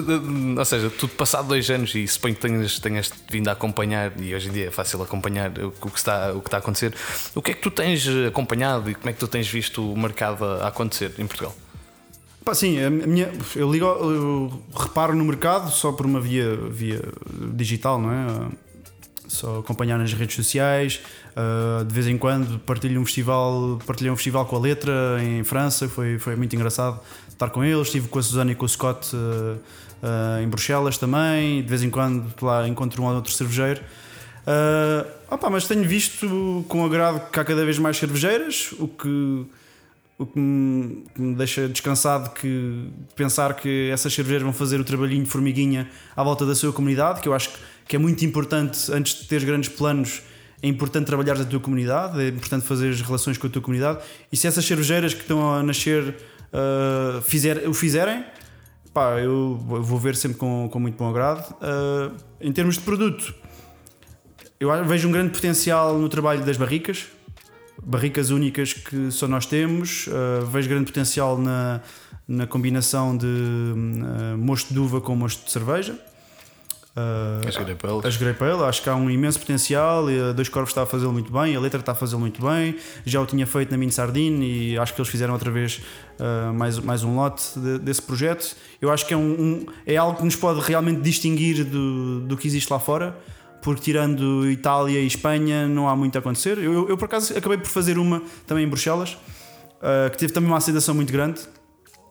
ou 0.59 0.65
seja, 0.65 0.91
tudo 0.91 1.15
passado 1.15 1.49
dois 1.49 1.71
anos 1.71 1.95
e 1.95 2.07
suponho 2.07 2.35
que 2.35 2.41
tenhas, 2.41 2.79
tenhas 2.79 3.11
vindo 3.31 3.49
a 3.49 3.53
acompanhar, 3.53 4.13
e 4.21 4.35
hoje 4.35 4.49
em 4.49 4.53
dia 4.53 4.67
é 4.69 4.71
fácil 4.71 5.01
acompanhar 5.03 5.51
o, 5.59 5.71
que 5.71 5.97
está, 5.99 6.33
o 6.33 6.41
que 6.41 6.49
está 6.49 6.59
a 6.59 6.61
acontecer. 6.61 6.93
O 7.35 7.41
que 7.41 7.53
é 7.53 7.55
que 7.55 7.61
tu 7.63 7.71
tens 7.71 8.07
acompanhado 8.29 8.91
e 8.91 8.95
como 8.95 9.09
é 9.09 9.13
que 9.13 9.19
tu 9.19 9.29
tens 9.29 9.49
visto 9.49 9.91
o 9.93 9.97
mercado 9.99 10.45
a 10.45 10.69
acontecer 10.69 11.13
em 11.19 11.27
Portugal? 11.27 11.55
Pá, 12.45 12.55
sim, 12.55 12.77
minha, 12.91 13.31
eu, 13.55 13.71
ligo, 13.71 13.87
eu 13.87 14.63
reparo 14.75 15.15
no 15.15 15.25
mercado 15.25 15.71
só 15.71 15.93
por 15.93 16.05
uma 16.05 16.21
via, 16.21 16.57
via 16.71 17.01
digital, 17.55 18.01
não 18.01 18.11
é? 18.13 18.49
Só 19.29 19.61
acompanhar 19.61 19.97
nas 19.97 20.13
redes 20.13 20.37
sociais, 20.37 21.01
uh, 21.37 21.85
de 21.85 21.95
vez 21.95 22.07
em 22.07 22.19
quando 22.19 22.59
partilho 22.59 23.01
um 23.01 23.05
festival, 23.05 23.81
partilhei 23.87 24.11
um 24.11 24.17
festival 24.17 24.45
com 24.45 24.57
a 24.57 24.59
letra 24.59 25.23
em 25.23 25.45
França, 25.45 25.89
foi, 25.89 26.19
foi 26.19 26.37
muito 26.37 26.55
engraçado 26.55 27.01
estar 27.29 27.49
com 27.49 27.65
eles, 27.65 27.87
estive 27.87 28.09
com 28.09 28.19
a 28.19 28.23
Susana 28.23 28.53
e 28.53 28.55
com 28.55 28.65
o 28.65 28.69
Scott 28.69 29.15
uh, 29.15 29.19
uh, 29.19 30.43
em 30.43 30.49
Bruxelas 30.49 30.99
também, 30.99 31.63
de 31.63 31.69
vez 31.69 31.83
em 31.83 31.91
quando 31.91 32.35
lá 32.43 32.67
encontro 32.69 33.03
um 33.03 33.07
ou 33.07 33.15
outro 33.15 33.33
cervejeiro. 33.33 33.81
Uh, 34.43 35.09
opa, 35.31 35.49
mas 35.49 35.69
tenho 35.69 35.85
visto 35.85 36.65
com 36.69 36.85
agrado 36.85 37.31
que 37.31 37.39
há 37.39 37.45
cada 37.45 37.65
vez 37.65 37.79
mais 37.79 37.97
cervejeiras, 37.97 38.73
o 38.79 38.89
que 38.89 39.47
o 40.23 40.27
que 40.27 40.39
me, 40.39 41.05
me 41.19 41.35
deixa 41.35 41.69
descansado 41.69 42.31
que 42.31 42.89
pensar 43.15 43.55
que 43.55 43.91
essas 43.93 44.13
cervejeiras 44.13 44.43
vão 44.43 44.53
fazer 44.53 44.81
o 44.81 44.85
trabalhinho 44.85 45.25
de 45.25 45.31
formiguinha 45.31 45.89
à 46.17 46.23
volta 46.23 46.45
da 46.47 46.55
sua 46.55 46.73
comunidade, 46.73 47.21
que 47.21 47.29
eu 47.29 47.35
acho 47.35 47.51
que- 47.87 47.97
é 47.97 47.99
muito 47.99 48.25
importante 48.25 48.91
antes 48.93 49.21
de 49.21 49.29
teres 49.29 49.45
grandes 49.45 49.69
planos. 49.69 50.23
É 50.63 50.69
importante 50.69 51.07
trabalhar 51.07 51.39
a 51.41 51.45
tua 51.45 51.61
comunidade, 51.61 52.21
é 52.21 52.29
importante 52.29 52.65
fazer 52.65 52.91
as 52.91 53.01
relações 53.03 53.37
com 53.37 53.47
a 53.47 53.51
tua 53.51 53.61
comunidade. 53.61 53.99
E 54.31 54.37
se 54.37 54.47
essas 54.47 54.65
cervejeiras 54.65 55.13
que 55.13 55.21
estão 55.23 55.53
a 55.53 55.63
nascer 55.63 56.15
ah, 56.53 57.21
fizer, 57.23 57.69
o 57.69 57.75
fizerem, 57.75 58.25
pá, 58.95 59.19
eu 59.21 59.57
vou 59.59 59.99
ver 59.99 60.15
sempre 60.17 60.39
com, 60.39 60.69
com 60.71 60.79
muito 60.79 60.97
bom 60.97 61.09
agrado. 61.11 61.55
Ah, 61.61 62.13
em 62.41 62.53
termos 62.53 62.77
de 62.77 62.81
produto, 62.83 63.35
eu 64.61 64.85
vejo 64.85 65.09
um 65.09 65.13
grande 65.13 65.33
potencial 65.33 65.99
no 65.99 66.09
trabalho 66.09 66.45
das 66.45 66.57
barricas, 66.57 67.07
barricas 67.81 68.31
únicas 68.31 68.73
que 68.73 69.11
só 69.11 69.29
nós 69.29 69.47
temos. 69.47 70.07
Uh, 70.09 70.45
vejo 70.47 70.69
grande 70.69 70.87
potencial 70.87 71.39
na, 71.39 71.81
na 72.27 72.47
combinação 72.47 73.17
de 73.17 73.27
uh, 73.27 74.37
mosto 74.39 74.73
de 74.75 74.79
uva 74.81 75.01
com 75.01 75.15
mosto 75.15 75.45
de 75.45 75.53
cerveja. 75.53 75.97
Uh, 76.95 77.49
As 78.07 78.17
Grape 78.19 78.45
Ale, 78.45 78.65
acho 78.65 78.83
que 78.83 78.89
há 78.91 78.95
um 78.95 79.09
imenso 79.09 79.39
potencial. 79.41 80.11
E 80.11 80.21
a 80.21 80.33
Dois 80.33 80.51
Corvos 80.51 80.71
está 80.73 80.83
a 80.83 80.87
fazê-lo 80.87 81.13
muito 81.13 81.33
bem, 81.33 81.57
a 81.57 81.61
letra 81.61 81.81
está 81.81 81.93
a 81.93 81.95
fazê-lo 81.95 82.21
muito 82.21 82.43
bem. 82.45 82.77
Já 83.07 83.19
o 83.21 83.25
tinha 83.27 83.47
feito 83.47 83.71
na 83.71 83.79
Mini 83.79 83.91
Sardine 83.91 84.45
e 84.73 84.79
acho 84.79 84.93
que 84.95 85.01
eles 85.01 85.11
fizeram 85.11 85.33
outra 85.33 85.51
vez 85.51 85.81
uh, 86.21 86.53
mais, 86.53 86.79
mais 86.79 87.03
um 87.03 87.17
lote 87.17 87.59
de- 87.59 87.79
desse 87.79 88.03
projeto. 88.03 88.55
Eu 88.81 88.91
acho 88.91 89.07
que 89.07 89.15
é, 89.15 89.17
um, 89.17 89.23
um- 89.41 89.67
é 89.87 89.97
algo 89.97 90.19
que 90.19 90.25
nos 90.25 90.37
pode 90.37 90.61
realmente 90.61 91.01
distinguir 91.01 91.65
do, 91.65 92.21
do 92.21 92.37
que 92.37 92.47
existe 92.47 92.71
lá 92.71 92.79
fora, 92.79 93.17
porque 93.63 93.81
tirando 93.81 94.51
Itália 94.51 94.99
e 95.01 95.07
Espanha 95.07 95.67
não 95.69 95.89
há 95.89 95.97
muito 95.97 96.17
a 96.17 96.19
acontecer. 96.19 96.59
Eu, 96.59 96.73
eu, 96.73 96.89
eu, 96.91 96.97
por 96.97 97.07
acaso 97.07 97.37
acabei 97.37 97.57
por 97.57 97.69
fazer 97.69 97.97
uma 97.97 98.21
também 98.47 98.65
em 98.65 98.69
Bruxelas, 98.69 99.13
uh, 99.13 100.11
que 100.11 100.19
teve 100.19 100.33
também 100.33 100.51
uma 100.51 100.59
aceitação 100.59 100.95
muito 100.95 101.13
grande. 101.13 101.41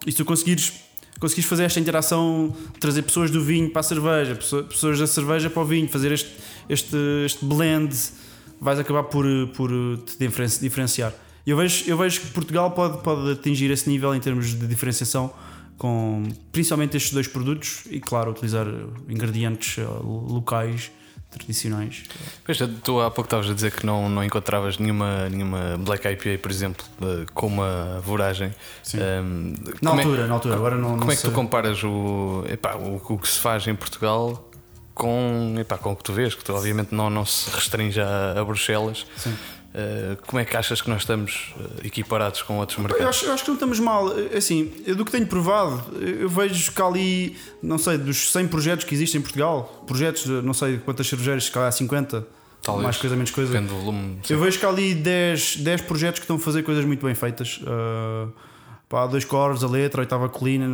E 0.07 0.11
se 0.11 0.17
tu 0.17 0.25
conseguires, 0.25 0.73
conseguires 1.19 1.47
fazer 1.49 1.63
esta 1.65 1.79
interação, 1.79 2.55
trazer 2.79 3.03
pessoas 3.03 3.29
do 3.29 3.43
vinho 3.43 3.69
para 3.69 3.81
a 3.81 3.83
cerveja, 3.83 4.35
pessoa- 4.35 4.63
pessoas 4.63 4.97
da 4.97 5.05
cerveja 5.05 5.49
para 5.49 5.61
o 5.61 5.65
vinho, 5.65 5.87
fazer 5.87 6.11
este, 6.11 6.31
este, 6.69 6.95
este 7.25 7.45
blend, 7.45 7.93
vais 8.59 8.79
acabar 8.79 9.03
por, 9.03 9.25
por 9.55 9.69
te 10.05 10.17
diferen- 10.17 10.59
diferenciar. 10.61 11.13
Eu 11.45 11.57
vejo, 11.57 11.83
eu 11.87 11.97
vejo 11.97 12.21
que 12.21 12.27
Portugal 12.27 12.71
pode, 12.71 13.03
pode 13.03 13.31
atingir 13.31 13.69
esse 13.71 13.89
nível 13.89 14.13
em 14.15 14.19
termos 14.19 14.53
de 14.57 14.67
diferenciação 14.67 15.31
com 15.77 16.23
principalmente 16.51 16.95
estes 16.95 17.11
dois 17.11 17.27
produtos 17.27 17.81
e, 17.89 17.99
claro, 17.99 18.29
utilizar 18.29 18.67
ingredientes 19.09 19.77
uh, 19.79 19.83
locais, 20.03 20.91
tradicionais. 21.31 22.03
Pois, 22.45 22.57
tu 22.83 22.99
há 22.99 23.09
pouco 23.09 23.27
estavas 23.27 23.49
a 23.49 23.53
dizer 23.53 23.71
que 23.71 23.85
não, 23.85 24.09
não 24.09 24.23
encontravas 24.23 24.77
nenhuma, 24.77 25.29
nenhuma 25.29 25.77
Black 25.79 26.07
IPA, 26.07 26.37
por 26.41 26.51
exemplo, 26.51 26.85
com 27.33 27.47
uma 27.47 27.99
voragem. 28.05 28.53
Sim. 28.83 28.99
Um, 28.99 29.55
Na 29.81 29.89
como 29.91 30.01
é- 30.01 30.03
altura, 30.03 30.27
na 30.27 30.33
altura, 30.33 30.55
agora 30.55 30.75
não, 30.75 30.89
Como 30.91 31.05
não 31.05 31.11
é 31.11 31.15
que 31.15 31.21
tu 31.21 31.27
sei. 31.27 31.31
comparas 31.35 31.83
o, 31.83 32.43
epá, 32.49 32.75
o, 32.75 33.01
o 33.09 33.17
que 33.17 33.27
se 33.27 33.39
faz 33.39 33.65
em 33.67 33.73
Portugal 33.75 34.47
com, 34.93 35.55
epá, 35.57 35.77
com 35.77 35.93
o 35.93 35.95
que 35.95 36.03
tu 36.03 36.13
vês? 36.13 36.35
Que 36.35 36.43
tu, 36.43 36.53
obviamente 36.53 36.93
não, 36.93 37.09
não 37.09 37.25
se 37.25 37.49
restringe 37.49 37.99
a, 38.01 38.39
a 38.39 38.43
Bruxelas. 38.45 39.05
Sim. 39.17 39.33
Uh, 39.73 40.17
como 40.27 40.37
é 40.41 40.43
que 40.43 40.57
achas 40.57 40.81
que 40.81 40.89
nós 40.89 41.03
estamos 41.03 41.53
uh, 41.55 41.85
equiparados 41.85 42.41
com 42.41 42.57
outros 42.57 42.77
mercados? 42.77 43.01
Eu 43.01 43.09
acho, 43.09 43.25
eu 43.25 43.33
acho, 43.33 43.43
que 43.43 43.49
não 43.49 43.55
estamos 43.55 43.79
mal. 43.79 44.07
Assim, 44.35 44.65
do 44.97 45.05
que 45.05 45.11
tenho 45.11 45.25
provado, 45.25 45.81
eu 45.97 46.27
vejo 46.27 46.73
que 46.73 46.81
ali, 46.81 47.37
não 47.63 47.77
sei, 47.77 47.97
dos 47.97 48.31
100 48.31 48.49
projetos 48.49 48.85
que 48.85 48.93
existem 48.93 49.19
em 49.19 49.21
Portugal, 49.21 49.83
projetos, 49.87 50.23
de, 50.23 50.41
não 50.41 50.53
sei 50.53 50.77
quantas 50.77 51.07
cervejeiras, 51.07 51.45
se 51.45 51.51
calhar 51.51 51.69
há 51.69 51.71
50, 51.71 52.27
Talvez. 52.61 52.83
mais 52.83 52.97
coisa, 52.97 53.15
menos 53.15 53.31
coisa. 53.31 53.51
Depende 53.51 53.73
do 53.73 53.79
volume. 53.79 54.19
Eu 54.29 54.39
vejo 54.41 54.59
que 54.59 54.65
ali 54.65 54.93
10, 54.93 55.57
10 55.57 55.81
projetos 55.81 56.19
que 56.19 56.25
estão 56.25 56.35
a 56.35 56.39
fazer 56.39 56.63
coisas 56.63 56.83
muito 56.83 57.05
bem 57.05 57.15
feitas. 57.15 57.61
Uh, 57.63 58.29
pá, 58.89 59.07
dois 59.07 59.23
cores, 59.23 59.63
a 59.63 59.67
letra, 59.67 60.01
a 60.01 60.03
oitava 60.03 60.27
colina, 60.27 60.67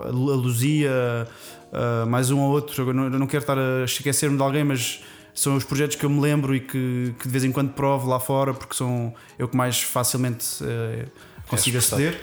a 0.00 0.08
Luzia, 0.08 1.28
uh, 1.72 2.06
mais 2.06 2.30
um 2.30 2.40
ou 2.40 2.50
outro. 2.50 2.88
Eu 2.88 2.94
não, 2.94 3.04
eu 3.04 3.18
não 3.18 3.26
quero 3.26 3.42
estar 3.42 3.58
a 3.58 3.84
esquecer-me 3.84 4.36
de 4.36 4.42
alguém, 4.42 4.64
mas 4.64 5.02
são 5.34 5.56
os 5.56 5.64
projetos 5.64 5.96
que 5.96 6.04
eu 6.04 6.10
me 6.10 6.20
lembro 6.20 6.54
e 6.54 6.60
que, 6.60 7.14
que 7.18 7.24
de 7.24 7.28
vez 7.28 7.44
em 7.44 7.52
quando 7.52 7.72
provo 7.72 8.08
lá 8.08 8.20
fora, 8.20 8.52
porque 8.52 8.74
são 8.74 9.14
eu 9.38 9.48
que 9.48 9.56
mais 9.56 9.82
facilmente 9.82 10.62
uh, 10.62 11.10
consigo 11.46 11.78
aceder. 11.78 12.20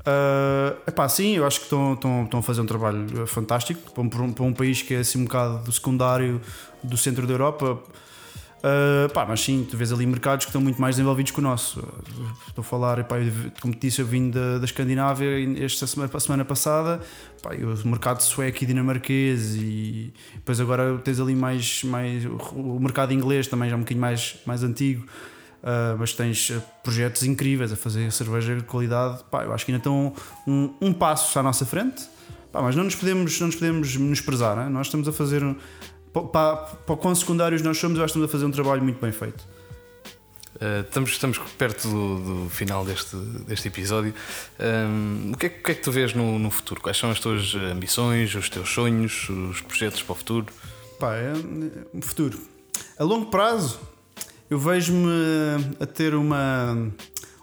Uh, 0.00 0.76
epá, 0.86 1.08
sim, 1.08 1.36
eu 1.36 1.46
acho 1.46 1.60
que 1.60 1.66
estão, 1.66 1.94
estão, 1.94 2.24
estão 2.24 2.40
a 2.40 2.42
fazer 2.42 2.60
um 2.60 2.66
trabalho 2.66 3.26
fantástico 3.26 3.92
para 3.92 4.02
um, 4.02 4.32
para 4.32 4.44
um 4.44 4.52
país 4.52 4.82
que 4.82 4.94
é 4.94 4.98
assim 4.98 5.20
um 5.20 5.24
bocado 5.24 5.58
do 5.58 5.72
secundário 5.72 6.40
do 6.82 6.96
centro 6.96 7.26
da 7.26 7.34
Europa. 7.34 7.80
Uh, 8.62 9.12
pá, 9.12 9.26
mas 9.26 9.40
sim, 9.40 9.66
tu 9.68 9.76
vês 9.76 9.92
ali 9.92 10.06
mercados 10.06 10.44
que 10.44 10.50
estão 10.50 10.60
muito 10.62 10.80
mais 10.80 10.94
desenvolvidos 10.94 11.32
que 11.32 11.38
o 11.40 11.42
nosso. 11.42 11.80
Estou 12.46 12.62
a 12.62 12.64
falar, 12.64 13.00
epá, 13.00 13.16
como 13.60 13.74
te 13.74 13.88
disse, 13.88 14.00
eu 14.00 14.06
vim 14.06 14.30
da, 14.30 14.58
da 14.58 14.64
Escandinávia 14.64 15.26
esta 15.64 15.84
semana, 15.84 16.20
semana 16.20 16.44
passada, 16.44 17.00
pá, 17.42 17.50
o 17.54 17.88
mercado 17.88 18.22
sueco 18.22 18.62
e 18.62 18.66
dinamarquês, 18.66 19.56
e 19.56 20.12
depois 20.34 20.60
agora 20.60 20.96
tens 20.98 21.18
ali 21.18 21.34
mais, 21.34 21.82
mais 21.82 22.24
o 22.24 22.78
mercado 22.78 23.12
inglês 23.12 23.48
também, 23.48 23.68
já 23.68 23.74
um 23.74 23.80
bocadinho 23.80 24.00
mais, 24.00 24.36
mais 24.46 24.62
antigo. 24.62 25.04
Uh, 25.62 25.96
mas 25.96 26.12
tens 26.12 26.52
projetos 26.82 27.22
incríveis 27.22 27.72
a 27.72 27.76
fazer 27.76 28.10
cerveja 28.12 28.56
de 28.56 28.62
qualidade. 28.62 29.22
Pá, 29.30 29.44
eu 29.44 29.52
acho 29.52 29.64
que 29.64 29.72
ainda 29.72 29.78
estão 29.78 30.12
um, 30.46 30.74
um 30.80 30.92
passo 30.92 31.36
à 31.36 31.42
nossa 31.42 31.64
frente, 31.64 32.02
pá, 32.52 32.62
mas 32.62 32.76
não 32.76 32.84
nos 32.84 32.94
podemos, 32.94 33.40
não 33.40 33.46
nos 33.48 33.56
podemos 33.56 33.96
menosprezar. 33.96 34.56
Né? 34.56 34.68
Nós 34.68 34.86
estamos 34.86 35.06
a 35.08 35.12
fazer 35.12 35.42
para, 36.12 36.56
para 36.56 36.96
quão 36.96 37.14
secundários 37.14 37.62
nós 37.62 37.78
somos, 37.78 37.98
eu 37.98 38.04
acho 38.04 38.12
que 38.12 38.18
estamos 38.18 38.28
a 38.28 38.32
fazer 38.32 38.44
um 38.44 38.50
trabalho 38.50 38.82
muito 38.82 39.00
bem 39.00 39.12
feito. 39.12 39.42
Uh, 40.56 40.82
estamos, 40.86 41.10
estamos 41.10 41.38
perto 41.58 41.88
do, 41.88 42.44
do, 42.44 42.50
final 42.50 42.84
deste, 42.84 43.16
deste 43.16 43.68
episódio. 43.68 44.14
Um, 44.60 45.32
o, 45.32 45.36
que 45.36 45.46
é, 45.46 45.48
o, 45.48 45.62
que 45.62 45.70
é, 45.72 45.74
que 45.74 45.82
tu 45.82 45.90
vês 45.90 46.12
no, 46.12 46.38
no, 46.38 46.50
futuro? 46.50 46.80
Quais 46.80 46.96
são 46.96 47.10
as 47.10 47.18
tuas 47.18 47.54
ambições, 47.54 48.34
os 48.34 48.48
teus 48.48 48.68
sonhos, 48.68 49.28
os 49.28 49.60
projetos 49.62 50.02
para 50.02 50.12
o 50.12 50.14
futuro? 50.14 50.46
Pá, 51.00 51.14
é, 51.16 51.32
um 51.92 52.02
futuro. 52.02 52.38
A 52.98 53.02
longo 53.02 53.26
prazo, 53.26 53.80
eu 54.50 54.58
vejo-me 54.58 55.08
a 55.80 55.86
ter 55.86 56.14
uma, 56.14 56.76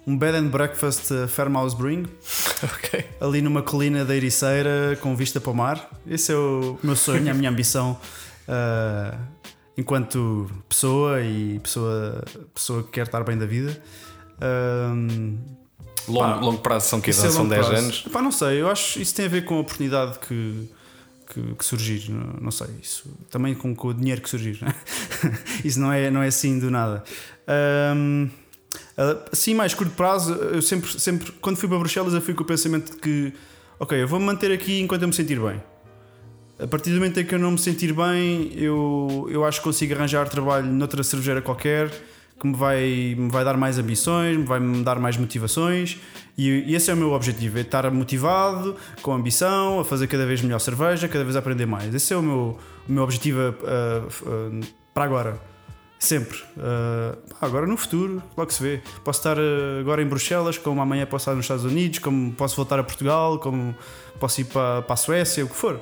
um 0.06 0.16
bed 0.16 0.38
and 0.38 0.48
breakfast 0.48 1.10
Fairmouth 1.30 1.76
Brewing. 1.76 2.06
Okay. 2.62 3.06
Ali 3.22 3.42
numa 3.42 3.62
colina 3.62 4.04
da 4.04 4.14
Ericeira 4.14 5.00
com 5.00 5.16
vista 5.16 5.40
para 5.40 5.50
o 5.50 5.56
mar. 5.56 5.90
Esse 6.06 6.34
é 6.34 6.36
o 6.36 6.78
meu 6.84 6.94
sonho, 6.94 7.32
a 7.32 7.34
minha 7.34 7.50
ambição 7.50 7.98
uh, 8.50 9.18
enquanto 9.78 10.50
pessoa 10.68 11.22
e 11.22 11.60
pessoa, 11.60 12.24
pessoa 12.54 12.84
que 12.84 12.90
quer 12.90 13.06
estar 13.06 13.24
bem 13.24 13.38
da 13.38 13.46
vida. 13.46 13.82
Uh, 14.38 15.38
longo, 16.08 16.34
pá, 16.34 16.36
longo 16.36 16.58
prazo 16.60 16.88
são 16.88 17.02
que 17.02 17.12
é 17.12 17.14
São 17.14 17.48
10 17.48 17.68
prazo. 17.68 17.84
anos? 17.84 18.02
Pá, 18.12 18.22
não 18.22 18.32
sei, 18.32 18.62
eu 18.62 18.70
acho 18.70 18.94
que 18.94 19.02
isso 19.02 19.16
tem 19.16 19.26
a 19.26 19.30
ver 19.30 19.46
com 19.46 19.56
a 19.56 19.60
oportunidade 19.60 20.20
que, 20.20 20.70
que, 21.28 21.56
que 21.56 21.66
surgir, 21.66 22.12
não, 22.12 22.42
não, 22.42 22.52
sei, 22.52 22.68
isso 22.82 23.10
também 23.30 23.54
com, 23.54 23.76
com, 23.76 23.90
o 23.90 23.94
dinheiro 23.94 24.22
que 24.22 24.30
surgir, 24.30 24.62
né? 24.62 24.74
isso 25.64 25.80
não 25.80 25.92
é, 25.92 26.10
não 26.10 26.22
é 26.22 26.28
assim 26.28 26.60
do 26.60 26.72
nada. 26.72 27.04
Um, 27.96 28.30
assim, 29.32 29.54
mais 29.54 29.74
curto 29.74 29.94
prazo, 29.94 30.34
eu 30.34 30.62
sempre, 30.62 31.00
sempre, 31.00 31.32
quando 31.34 31.58
fui 31.58 31.68
para 31.68 31.80
Bruxelas, 31.80 32.14
eu 32.14 32.22
fui 32.22 32.34
com 32.34 32.44
o 32.44 32.46
pensamento 32.46 32.92
de 32.92 32.98
que, 32.98 33.34
ok, 33.80 34.02
eu 34.02 34.08
vou 34.08 34.20
me 34.20 34.26
manter 34.26 34.52
aqui 34.52 34.80
enquanto 34.82 35.04
eu 35.04 35.08
me 35.08 35.14
sentir 35.14 35.40
bem. 35.40 35.62
A 36.62 36.68
partir 36.68 36.90
do 36.90 36.98
momento 36.98 37.18
em 37.18 37.26
que 37.26 37.34
eu 37.34 37.40
não 37.40 37.52
me 37.52 37.58
sentir 37.58 37.94
bem, 37.94 38.52
eu, 38.58 39.28
eu 39.32 39.46
acho 39.46 39.60
que 39.60 39.64
consigo 39.64 39.94
arranjar 39.94 40.28
trabalho 40.28 40.66
noutra 40.66 41.02
cervejeira 41.04 41.42
qualquer 41.42 41.90
que 42.38 42.46
me 42.46 42.54
vai, 42.56 43.16
me 43.18 43.30
vai 43.30 43.46
dar 43.46 43.56
mais 43.56 43.80
ambições, 43.80 44.36
me 44.36 44.44
vai 44.44 44.60
me 44.60 44.84
dar 44.84 45.00
mais 45.00 45.16
motivações 45.16 45.98
e, 46.38 46.50
e, 46.68 46.76
esse 46.76 46.92
é 46.92 46.94
o 46.94 46.98
meu 46.98 47.14
objetivo: 47.14 47.58
é 47.58 47.62
estar 47.62 47.90
motivado, 47.92 48.76
com 49.02 49.14
ambição, 49.14 49.80
a 49.80 49.86
fazer 49.86 50.08
cada 50.08 50.26
vez 50.26 50.42
melhor 50.42 50.60
cerveja, 50.60 51.08
cada 51.08 51.24
vez 51.24 51.38
a 51.38 51.40
aprender 51.40 51.66
mais. 51.66 51.96
Esse 51.96 52.14
é 52.14 52.18
o 52.18 52.22
meu, 52.22 52.58
o 52.88 52.92
meu 52.92 53.04
objetivo 53.04 53.40
uh, 53.40 54.28
uh, 54.28 54.68
para 54.94 55.06
agora. 55.06 55.40
Sempre. 55.98 56.38
Uh, 56.58 57.18
agora 57.42 57.68
no 57.68 57.78
futuro, 57.78 58.22
logo 58.38 58.52
se 58.52 58.62
vê. 58.62 58.82
Posso 59.04 59.20
estar 59.20 59.38
agora 59.80 60.02
em 60.02 60.06
Bruxelas, 60.06 60.58
como 60.58 60.82
amanhã 60.82 61.06
posso 61.06 61.24
estar 61.24 61.36
nos 61.36 61.46
Estados 61.46 61.66
Unidos, 61.66 62.00
como 62.00 62.34
posso 62.34 62.56
voltar 62.58 62.80
a 62.80 62.84
Portugal, 62.84 63.38
como 63.40 63.76
posso 64.18 64.42
ir 64.42 64.46
para, 64.46 64.82
para 64.82 64.94
a 64.94 64.98
Suécia, 64.98 65.44
o 65.44 65.50
que 65.50 65.56
for 65.56 65.80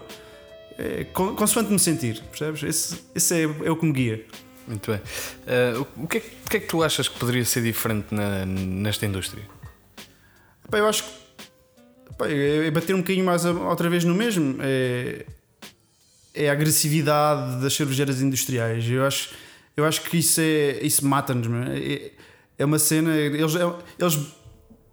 é, 0.77 1.05
consoante 1.05 1.71
me 1.71 1.79
sentir, 1.79 2.21
percebes? 2.29 2.63
Esse, 2.63 2.99
esse 3.15 3.33
é, 3.33 3.43
é, 3.43 3.71
o 3.71 3.75
que 3.75 3.85
me 3.85 3.91
guia. 3.91 4.25
Muito 4.67 4.91
bem. 4.91 4.99
Uh, 4.99 5.87
o, 6.03 6.07
que 6.07 6.17
é, 6.17 6.21
o 6.45 6.49
que 6.49 6.57
é 6.57 6.59
que 6.59 6.67
tu 6.67 6.83
achas 6.83 7.07
que 7.07 7.17
poderia 7.17 7.43
ser 7.45 7.63
diferente 7.63 8.13
na, 8.13 8.45
nesta 8.45 9.05
indústria? 9.05 9.43
Pá, 10.69 10.77
eu 10.77 10.87
acho 10.87 11.03
que 11.03 11.09
pá, 12.17 12.27
é, 12.27 12.67
é 12.67 12.71
bater 12.71 12.93
um 12.93 12.99
bocadinho 12.99 13.25
mais 13.25 13.45
outra 13.45 13.89
vez 13.89 14.03
no 14.03 14.13
mesmo. 14.13 14.57
É, 14.61 15.25
é 16.33 16.49
a 16.49 16.51
agressividade 16.51 17.61
das 17.61 17.73
cervejeiras 17.73 18.21
industriais. 18.21 18.87
Eu 18.87 19.05
acho, 19.05 19.31
eu 19.75 19.85
acho 19.85 20.01
que 20.01 20.17
isso, 20.17 20.39
é, 20.41 20.79
isso 20.83 21.05
mata-nos. 21.05 21.47
É, 21.69 22.11
é 22.59 22.65
uma 22.65 22.77
cena. 22.77 23.15
Eles, 23.15 23.55
é, 23.55 23.73
eles 23.97 24.19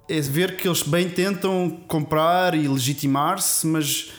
é 0.09 0.21
ver 0.21 0.57
que 0.57 0.69
eles 0.69 0.83
bem 0.83 1.09
tentam 1.09 1.71
comprar 1.89 2.55
e 2.55 2.69
legitimar-se, 2.69 3.67
mas 3.67 4.13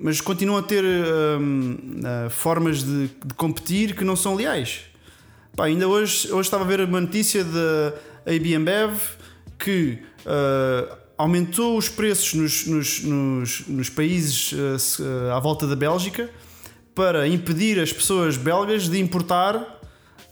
mas 0.00 0.18
continuam 0.20 0.58
a 0.58 0.62
ter 0.62 0.82
hum, 0.82 1.76
uh, 1.98 2.30
formas 2.30 2.82
de, 2.82 3.08
de, 3.08 3.34
competir 3.36 3.94
que 3.94 4.02
não 4.02 4.16
são 4.16 4.34
leais. 4.34 4.80
Pá, 5.54 5.66
ainda 5.66 5.86
hoje, 5.86 6.32
hoje 6.32 6.46
estava 6.46 6.64
a 6.64 6.66
ver 6.66 6.80
uma 6.80 7.02
notícia 7.02 7.44
da 7.44 7.92
AB 8.26 8.54
InBev 8.54 8.98
que 9.58 9.98
uh, 10.24 10.96
aumentou 11.18 11.76
os 11.76 11.90
preços 11.90 12.32
nos, 12.32 12.66
nos, 12.66 13.02
nos, 13.02 13.64
nos 13.68 13.90
países 13.90 14.52
uh, 14.52 15.32
à 15.36 15.38
volta 15.38 15.66
da 15.66 15.76
Bélgica 15.76 16.30
para 16.94 17.28
impedir 17.28 17.78
as 17.78 17.92
pessoas 17.92 18.38
belgas 18.38 18.88
de 18.88 18.98
importar 18.98 19.80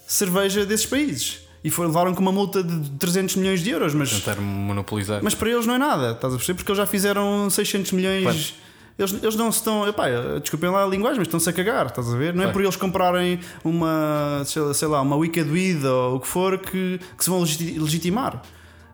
cerveja 0.07 0.65
desses 0.65 0.87
países. 0.87 1.41
E 1.63 1.69
foram, 1.69 1.91
levaram 1.91 2.15
com 2.15 2.23
uma 2.23 2.33
multa 2.33 2.63
de 2.63 2.91
300 2.93 3.37
milhões 3.37 3.63
de 3.63 3.69
euros. 3.69 3.93
Mas, 3.93 4.13
Tentar 4.13 4.41
monopolizar. 4.41 5.21
Mas 5.23 5.35
para 5.35 5.51
eles 5.51 5.67
não 5.67 5.75
é 5.75 5.79
nada, 5.79 6.13
estás 6.13 6.33
a 6.33 6.37
perceber? 6.37 6.57
Porque 6.57 6.71
eles 6.71 6.79
já 6.79 6.87
fizeram 6.87 7.51
600 7.51 7.93
milhões. 7.93 8.23
Claro 8.23 8.68
eles, 8.99 9.13
eles 9.23 9.37
não 9.37 9.53
se 9.53 9.59
estão. 9.59 9.87
Epá, 9.87 10.07
desculpem 10.41 10.69
lá 10.71 10.83
a 10.85 10.87
linguagem, 10.87 11.19
mas 11.19 11.29
estão-se 11.29 11.49
a 11.49 11.53
cagar, 11.53 11.87
estás 11.87 12.13
a 12.13 12.17
ver? 12.17 12.35
Não 12.35 12.45
é, 12.45 12.49
é 12.49 12.53
por 12.53 12.63
eles 12.63 12.77
comprarem 12.77 13.39
uma, 13.63 14.43
sei 14.45 14.89
lá, 14.89 15.01
uma 15.01 15.17
Wicked 15.17 15.49
Weed 15.49 15.85
ou 15.85 16.17
o 16.17 16.21
que 16.21 16.27
for 16.27 16.59
que, 16.59 16.99
que 17.17 17.25
se 17.25 17.31
vão 17.31 17.41
legitimar. 17.41 18.43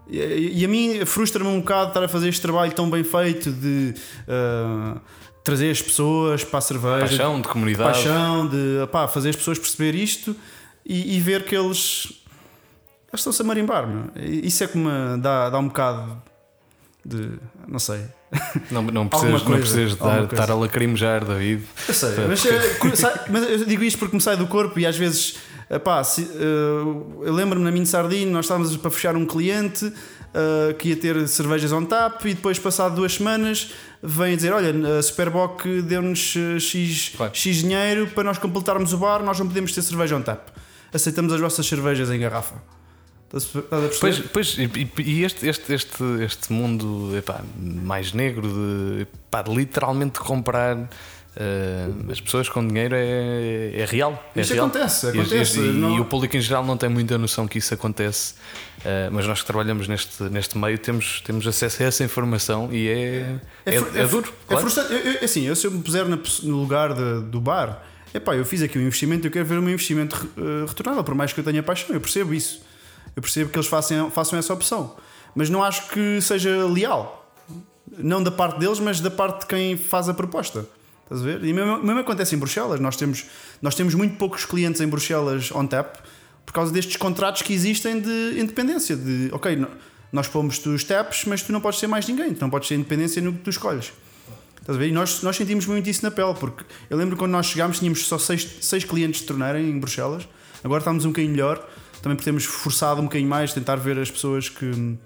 E, 0.07 0.61
e 0.61 0.65
a 0.65 0.69
mim 0.69 1.05
frustra-me 1.07 1.49
um 1.49 1.61
bocado 1.61 1.89
estar 1.89 2.05
a 2.05 2.09
fazer 2.09 2.29
este 2.29 2.43
trabalho 2.43 2.73
tão 2.73 2.91
bem 2.91 3.03
feito 3.03 3.51
de. 3.51 3.95
Uh, 4.29 5.01
trazer 5.43 5.71
as 5.71 5.83
pessoas 5.83 6.43
para 6.43 6.59
a 6.59 6.63
cerveja, 6.63 7.01
paixão 7.01 7.39
de 7.39 7.49
comunidade, 7.49 7.93
paixão 7.93 8.47
de 8.49 8.81
opá, 8.83 9.07
fazer 9.07 9.29
as 9.29 9.37
pessoas 9.37 9.59
perceber 9.59 9.95
isto 9.95 10.35
e, 10.87 11.17
e 11.17 11.21
ver 11.21 11.45
que 11.45 11.55
eles, 11.55 12.15
eles 13.09 13.21
estão-se 13.21 13.43
a 13.43 13.45
marimbar. 13.45 13.87
Meu. 13.87 14.11
Isso 14.17 14.65
é 14.65 14.67
que 14.67 14.79
me 14.79 15.19
dá, 15.19 15.51
dá 15.51 15.59
um 15.59 15.69
bocado 15.69 16.23
de. 17.05 17.33
não 17.69 17.79
sei. 17.79 18.01
Não, 18.71 18.83
não 18.83 19.07
precisas, 19.09 19.43
não 19.45 19.59
precisas 19.59 19.91
de 19.93 19.99
dar, 19.99 20.25
estar 20.25 20.51
a 20.51 20.55
lacrimejar, 20.55 21.25
David. 21.25 21.63
Eu 21.87 21.95
sei, 21.95 22.11
mas, 22.29 22.47
eh, 22.47 22.79
mas, 23.29 23.43
eu 23.51 23.65
digo 23.65 23.85
isto 23.85 23.99
porque 23.99 24.17
me 24.17 24.23
sai 24.23 24.37
do 24.37 24.47
corpo 24.47 24.79
e 24.79 24.87
às 24.87 24.97
vezes. 24.97 25.37
Epá, 25.71 26.05
se, 26.05 26.21
uh, 26.21 27.23
eu 27.23 27.33
lembro-me 27.33 27.65
na 27.65 27.71
minha 27.71 27.87
sardinha, 27.87 28.31
nós 28.31 28.45
estávamos 28.45 28.77
para 28.77 28.91
fechar 28.91 29.17
um 29.17 29.25
cliente 29.25 29.87
uh, 29.87 30.75
que 30.79 30.91
ia 30.91 30.97
ter 30.97 31.27
cervejas 31.27 31.73
on 31.73 31.87
tap 31.87 32.23
e 32.27 32.35
depois, 32.35 32.59
passado 32.59 32.95
duas 32.95 33.15
semanas, 33.15 33.73
vem 34.03 34.37
dizer: 34.37 34.53
Olha, 34.53 34.99
a 34.99 35.03
Superboc 35.03 35.65
deu-nos 35.83 36.35
X, 36.61 37.13
claro. 37.17 37.35
X 37.35 37.57
dinheiro 37.57 38.09
para 38.09 38.25
nós 38.25 38.37
completarmos 38.37 38.93
o 38.93 38.99
bar, 38.99 39.23
nós 39.23 39.39
não 39.39 39.47
podemos 39.47 39.73
ter 39.73 39.83
cerveja 39.83 40.17
on 40.17 40.23
tap. 40.23 40.49
Aceitamos 40.93 41.33
as 41.33 41.41
vossas 41.41 41.67
cervejas 41.67 42.11
em 42.11 42.19
garrafa. 42.19 42.74
Pois, 44.01 44.21
pois 44.21 44.59
e, 44.59 44.89
e 45.03 45.25
este, 45.25 45.49
este, 45.49 45.75
este, 45.75 46.05
este 46.25 46.53
mundo 46.53 47.17
epá, 47.17 47.41
mais 47.59 48.13
negro 48.13 48.47
de, 48.47 49.03
epá, 49.03 49.43
de 49.43 49.53
literalmente 49.53 50.21
comprar 50.21 50.77
uh, 50.77 52.13
as 52.13 52.21
pessoas 52.21 52.49
com 52.49 52.65
dinheiro 52.65 52.95
é, 52.95 53.73
é 53.75 53.85
real. 53.85 54.23
É 54.37 54.41
isso 54.41 54.53
real. 54.53 54.67
acontece, 54.67 55.09
acontece. 55.09 55.59
E, 55.59 55.69
e, 55.69 55.73
não... 55.73 55.97
e, 55.97 56.01
o 56.01 56.05
público 56.05 56.37
em 56.37 56.41
geral 56.41 56.65
não 56.65 56.77
tem 56.77 56.89
muita 56.89 57.19
noção 57.19 57.49
que 57.49 57.59
isso 57.59 57.75
acontece, 57.75 58.35
uh, 58.81 59.11
mas 59.11 59.27
nós 59.27 59.41
que 59.41 59.47
trabalhamos 59.47 59.89
neste, 59.89 60.23
neste 60.25 60.57
meio 60.57 60.79
temos, 60.79 61.21
temos 61.23 61.45
acesso 61.45 61.83
a 61.83 61.87
essa 61.87 62.05
informação 62.05 62.73
e 62.73 62.89
é, 62.89 63.37
é, 63.67 63.75
é, 63.75 63.77
é 63.77 64.07
duro. 64.07 64.33
É, 64.49 64.57
frustrante. 64.57 64.93
Eu, 64.93 64.99
eu, 64.99 65.25
assim, 65.25 65.43
eu, 65.43 65.57
se 65.57 65.67
eu 65.67 65.73
me 65.73 65.83
puser 65.83 66.05
no 66.07 66.57
lugar 66.57 66.95
de, 66.95 67.23
do 67.23 67.41
bar 67.41 67.83
epá, 68.15 68.37
eu 68.37 68.45
fiz 68.45 68.63
aqui 68.63 68.79
um 68.79 68.83
investimento, 68.83 69.27
eu 69.27 69.31
quero 69.31 69.45
ver 69.45 69.59
o 69.59 69.63
meu 69.63 69.73
investimento 69.73 70.31
uh, 70.39 70.67
retornado, 70.67 71.03
por 71.03 71.17
mais 71.17 71.33
que 71.33 71.41
eu 71.41 71.45
tenha 71.45 71.65
paixão, 71.65 71.93
eu 71.93 72.01
percebo 72.01 72.33
isso. 72.33 72.63
Eu 73.17 73.23
percebo 73.23 73.51
que 73.51 73.57
eles 73.57 73.69
façam, 73.69 74.11
façam 74.11 74.39
essa 74.39 74.53
opção. 74.53 74.97
Mas 75.35 75.51
não 75.51 75.63
acho 75.63 75.89
que 75.89 76.21
seja 76.21 76.67
leal. 76.67 77.33
Não 77.99 78.23
da 78.23 78.31
parte 78.31 78.59
deles, 78.59 78.81
mas 78.81 79.01
da 79.01 79.11
parte 79.11 79.41
de 79.41 79.47
quem 79.47 79.77
faz 79.77 80.09
a 80.09 80.15
proposta. 80.15 80.67
Estás 81.05 81.21
a 81.21 81.25
ver? 81.25 81.45
E 81.45 81.53
mesmo, 81.53 81.83
mesmo 81.83 82.01
acontece 82.01 82.35
em 82.35 82.39
Bruxelas. 82.39 82.81
Nós 82.81 82.97
temos, 82.97 83.27
nós 83.61 83.75
temos 83.75 83.95
muito 83.95 84.17
poucos 84.17 84.45
clientes 84.45 84.81
em 84.81 84.87
Bruxelas 84.87 85.53
on 85.53 85.67
tap 85.67 85.97
por 86.45 86.53
causa 86.53 86.73
destes 86.73 86.97
contratos 86.97 87.43
que 87.43 87.53
existem 87.53 88.01
de 88.01 88.39
independência. 88.39 88.97
De, 88.97 89.29
ok, 89.33 89.67
nós 90.13 90.29
pomos-te 90.29 90.69
os 90.69 90.85
taps, 90.85 91.25
mas 91.27 91.43
tu 91.43 91.53
não 91.53 91.61
podes 91.61 91.79
ser 91.79 91.87
mais 91.87 92.07
ninguém. 92.07 92.35
Tu 92.35 92.41
não 92.41 92.51
podes 92.51 92.69
ser 92.69 92.75
independência 92.75 93.21
no 93.21 93.33
que 93.33 93.41
tu 93.41 93.51
escolhes. 93.51 93.93
Estás 94.61 94.77
a 94.77 94.81
ver? 94.81 94.89
E 94.89 94.93
nós, 94.93 95.23
nós 95.23 95.37
sentimos 95.37 95.67
muito 95.67 95.91
isso 95.91 96.03
na 96.03 96.11
pele, 96.11 96.35
porque 96.35 96.65
eu 96.89 96.97
lembro 96.97 97.17
quando 97.17 97.33
nós 97.33 97.47
chegámos, 97.47 97.79
tínhamos 97.79 98.07
só 98.07 98.19
seis, 98.19 98.49
seis 98.63 98.83
clientes 98.83 99.21
de 99.21 99.27
torneira 99.27 99.61
em 99.61 99.79
Bruxelas. 99.79 100.27
Agora 100.63 100.79
estamos 100.79 101.05
um 101.05 101.09
bocadinho 101.09 101.33
melhor. 101.33 101.69
Também 102.05 102.17
porque 102.17 102.27
temos 102.27 102.45
forçado 102.45 103.01
um 103.01 103.05
bocadinho 103.05 103.31
mais, 103.31 103.55
tentar 103.55 103.77
ver 103.77 103.99
as 103.99 104.11
pessoas 104.11 104.51
que, 104.51 104.99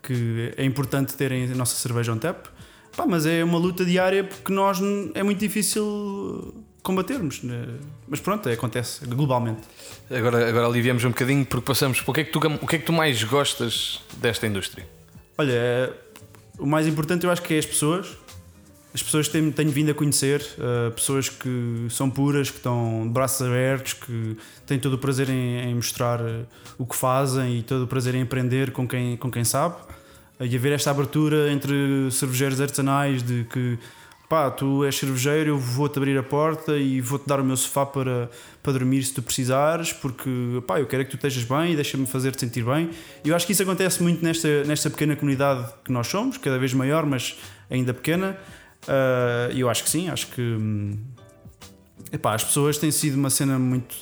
que 0.00 0.54
é 0.56 0.64
importante 0.64 1.14
terem 1.14 1.50
a 1.50 1.54
nossa 1.56 1.74
cerveja 1.74 2.12
on 2.12 2.18
tap. 2.18 2.46
Pá, 2.96 3.04
mas 3.04 3.26
é 3.26 3.42
uma 3.42 3.58
luta 3.58 3.84
diária 3.84 4.22
porque 4.22 4.52
nós 4.52 4.78
é 5.14 5.22
muito 5.24 5.40
difícil 5.40 6.54
combatermos. 6.80 7.42
Né? 7.42 7.66
Mas 8.06 8.20
pronto, 8.20 8.48
é, 8.48 8.52
acontece 8.52 9.04
globalmente. 9.04 9.62
Agora, 10.08 10.48
agora 10.48 10.66
aliviamos 10.68 11.02
um 11.02 11.08
bocadinho 11.08 11.44
porque 11.44 11.66
passamos. 11.66 12.00
O 12.06 12.12
que, 12.12 12.20
é 12.20 12.24
que 12.24 12.30
tu, 12.30 12.38
o 12.38 12.66
que 12.68 12.76
é 12.76 12.78
que 12.78 12.86
tu 12.86 12.92
mais 12.92 13.24
gostas 13.24 14.00
desta 14.18 14.46
indústria? 14.46 14.86
Olha, 15.36 15.50
é, 15.54 15.92
o 16.56 16.66
mais 16.66 16.86
importante 16.86 17.26
eu 17.26 17.32
acho 17.32 17.42
que 17.42 17.52
é 17.52 17.58
as 17.58 17.66
pessoas. 17.66 18.16
As 18.96 19.02
pessoas 19.02 19.26
que 19.26 19.32
tenho, 19.34 19.52
tenho 19.52 19.70
vindo 19.70 19.90
a 19.90 19.94
conhecer, 19.94 20.40
uh, 20.56 20.90
pessoas 20.90 21.28
que 21.28 21.86
são 21.90 22.08
puras, 22.08 22.48
que 22.48 22.56
estão 22.56 23.02
de 23.02 23.10
braços 23.10 23.46
abertos, 23.46 23.92
que 23.92 24.38
têm 24.64 24.78
todo 24.78 24.94
o 24.94 24.98
prazer 24.98 25.28
em, 25.28 25.68
em 25.68 25.74
mostrar 25.74 26.18
uh, 26.18 26.46
o 26.78 26.86
que 26.86 26.96
fazem 26.96 27.58
e 27.58 27.62
todo 27.62 27.84
o 27.84 27.86
prazer 27.86 28.14
em 28.14 28.22
aprender 28.22 28.70
com 28.70 28.88
quem, 28.88 29.18
com 29.18 29.30
quem 29.30 29.44
sabe 29.44 29.74
e 30.40 30.56
haver 30.56 30.72
esta 30.72 30.90
abertura 30.90 31.52
entre 31.52 32.10
cervejeiros 32.10 32.58
artesanais 32.58 33.22
de 33.22 33.44
que 33.44 33.78
pá, 34.30 34.50
tu 34.50 34.82
és 34.82 34.96
cervejeiro, 34.96 35.50
eu 35.50 35.58
vou-te 35.58 35.98
abrir 35.98 36.16
a 36.16 36.22
porta 36.22 36.74
e 36.78 36.98
vou-te 36.98 37.28
dar 37.28 37.38
o 37.38 37.44
meu 37.44 37.56
sofá 37.56 37.84
para, 37.84 38.30
para 38.62 38.72
dormir 38.72 39.02
se 39.02 39.12
tu 39.12 39.22
precisares, 39.22 39.92
porque 39.92 40.30
pá, 40.66 40.80
eu 40.80 40.86
quero 40.86 41.04
que 41.04 41.10
tu 41.10 41.16
estejas 41.16 41.44
bem 41.44 41.72
e 41.72 41.74
deixa-me 41.74 42.06
fazer-te 42.06 42.40
sentir 42.40 42.64
bem. 42.64 42.88
E 43.22 43.28
eu 43.28 43.36
acho 43.36 43.44
que 43.44 43.52
isso 43.52 43.62
acontece 43.62 44.02
muito 44.02 44.24
nesta, 44.24 44.64
nesta 44.64 44.88
pequena 44.88 45.14
comunidade 45.14 45.70
que 45.84 45.92
nós 45.92 46.06
somos, 46.06 46.38
cada 46.38 46.58
vez 46.58 46.72
maior, 46.72 47.04
mas 47.04 47.36
ainda 47.70 47.92
pequena. 47.92 48.38
Uh, 48.86 49.52
e 49.52 49.60
eu 49.60 49.68
acho 49.68 49.82
que 49.82 49.90
sim, 49.90 50.08
acho 50.08 50.28
que 50.28 50.40
hum, 50.40 50.96
epá, 52.12 52.34
as 52.34 52.44
pessoas 52.44 52.78
têm 52.78 52.90
sido 52.90 53.14
uma 53.14 53.30
cena 53.30 53.58
muito. 53.58 53.96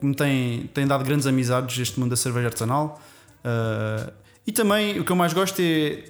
me 0.00 0.14
têm, 0.14 0.70
têm 0.72 0.86
dado 0.86 1.04
grandes 1.04 1.26
amizades 1.26 1.78
este 1.78 2.00
mundo 2.00 2.10
da 2.10 2.16
cerveja 2.16 2.48
artesanal. 2.48 3.00
Uh, 3.44 4.12
e 4.46 4.52
também 4.52 4.98
o 4.98 5.04
que 5.04 5.12
eu 5.12 5.16
mais 5.16 5.32
gosto 5.32 5.60
é, 5.60 6.04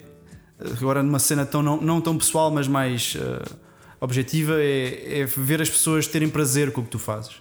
agora 0.76 1.02
numa 1.02 1.18
cena 1.18 1.44
tão, 1.44 1.62
não, 1.62 1.80
não 1.80 2.00
tão 2.00 2.16
pessoal, 2.16 2.50
mas 2.50 2.66
mais 2.66 3.16
uh, 3.16 3.56
objetiva, 4.00 4.54
é, 4.60 5.20
é, 5.20 5.26
ver 5.26 5.60
as 5.60 5.70
pessoas 5.70 6.06
terem 6.06 6.28
prazer 6.28 6.72
com 6.72 6.80
o 6.80 6.84
que 6.84 6.90
tu 6.90 6.98
fazes. 6.98 7.32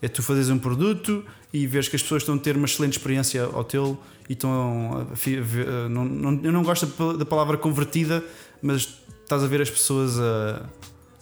É 0.00 0.08
tu 0.08 0.22
fazeres 0.22 0.50
um 0.50 0.58
produto 0.58 1.24
e 1.52 1.66
veres 1.66 1.88
que 1.88 1.96
as 1.96 2.02
pessoas 2.02 2.22
estão 2.22 2.34
a 2.34 2.38
ter 2.38 2.56
uma 2.56 2.66
excelente 2.66 2.92
experiência 2.92 3.44
ao 3.44 3.64
teu 3.64 3.98
e 4.28 4.34
estão. 4.34 5.08
A, 5.08 5.88
não, 5.88 6.04
não, 6.04 6.40
eu 6.42 6.52
não 6.52 6.62
gosto 6.62 6.86
da 7.14 7.24
palavra 7.24 7.56
convertida, 7.56 8.22
mas 8.60 9.00
estás 9.26 9.42
a 9.42 9.46
ver 9.46 9.60
as 9.60 9.70
pessoas 9.70 10.18
a, 10.18 10.64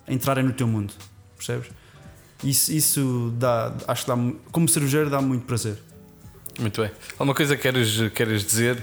a 0.06 0.12
entrarem 0.12 0.44
no 0.44 0.52
teu 0.52 0.66
mundo, 0.66 0.92
percebes? 1.36 1.70
Isso, 2.42 2.72
isso 2.72 3.32
dá, 3.38 3.72
acho 3.88 4.04
que 4.04 4.10
dá, 4.10 4.16
como 4.52 4.68
cervejeiro, 4.68 5.08
dá 5.08 5.20
muito 5.20 5.46
prazer. 5.46 5.78
Muito 6.58 6.80
bem. 6.80 6.90
Alguma 7.18 7.34
coisa 7.34 7.56
queres, 7.56 8.12
queres 8.12 8.44
dizer 8.44 8.82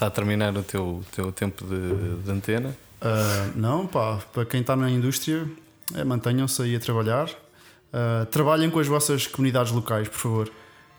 Está 0.00 0.06
a 0.06 0.10
terminar 0.10 0.56
o 0.56 0.62
teu, 0.62 1.04
teu 1.12 1.30
tempo 1.30 1.62
de, 1.62 2.22
de 2.24 2.30
antena? 2.30 2.74
Uh, 3.02 3.52
não, 3.54 3.86
pá, 3.86 4.16
para 4.32 4.46
quem 4.46 4.62
está 4.62 4.74
na 4.74 4.90
indústria, 4.90 5.46
é, 5.94 6.02
mantenham-se 6.02 6.62
aí 6.62 6.74
a 6.74 6.80
trabalhar. 6.80 7.28
Uh, 7.28 8.24
trabalhem 8.30 8.70
com 8.70 8.78
as 8.78 8.86
vossas 8.86 9.26
comunidades 9.26 9.70
locais, 9.72 10.08
por 10.08 10.16
favor. 10.16 10.50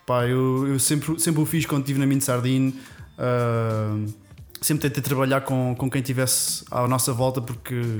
Pá, 0.06 0.28
eu, 0.28 0.68
eu 0.68 0.78
sempre, 0.78 1.20
sempre 1.20 1.42
o 1.42 1.48
fiz 1.48 1.66
quando 1.66 1.82
estive 1.82 1.98
na 1.98 2.06
Mini 2.06 2.22
Sardine. 2.22 2.80
Uh, 3.18 4.06
sempre 4.62 4.90
tentei 4.90 5.02
trabalhar 5.02 5.42
com, 5.42 5.76
com 5.76 5.90
quem 5.90 6.02
estivesse 6.02 6.64
à 6.70 6.88
nossa 6.88 7.12
volta, 7.12 7.42
porque 7.42 7.98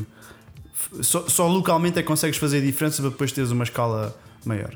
só, 1.02 1.28
só 1.28 1.48
localmente 1.48 1.98
é 2.00 2.02
que 2.02 2.08
consegues 2.08 2.38
fazer 2.38 2.60
a 2.60 2.62
diferença 2.62 3.02
para 3.02 3.12
depois 3.12 3.32
teres 3.32 3.52
uma 3.52 3.64
escala 3.64 4.16
maior. 4.46 4.76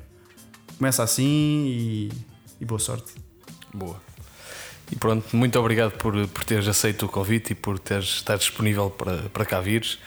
Começa 0.77 1.03
assim 1.03 1.65
e, 1.67 2.11
e 2.59 2.65
boa 2.65 2.79
sorte. 2.79 3.13
Boa. 3.73 4.01
E 4.91 4.95
pronto, 4.95 5.35
muito 5.35 5.59
obrigado 5.59 5.91
por, 5.93 6.27
por 6.27 6.43
teres 6.43 6.67
aceito 6.67 7.05
o 7.05 7.09
convite 7.09 7.51
e 7.51 7.55
por 7.55 7.79
teres 7.79 8.05
estar 8.05 8.37
disponível 8.37 8.89
para, 8.89 9.17
para 9.29 9.45
cá 9.45 9.61
vires. 9.61 9.99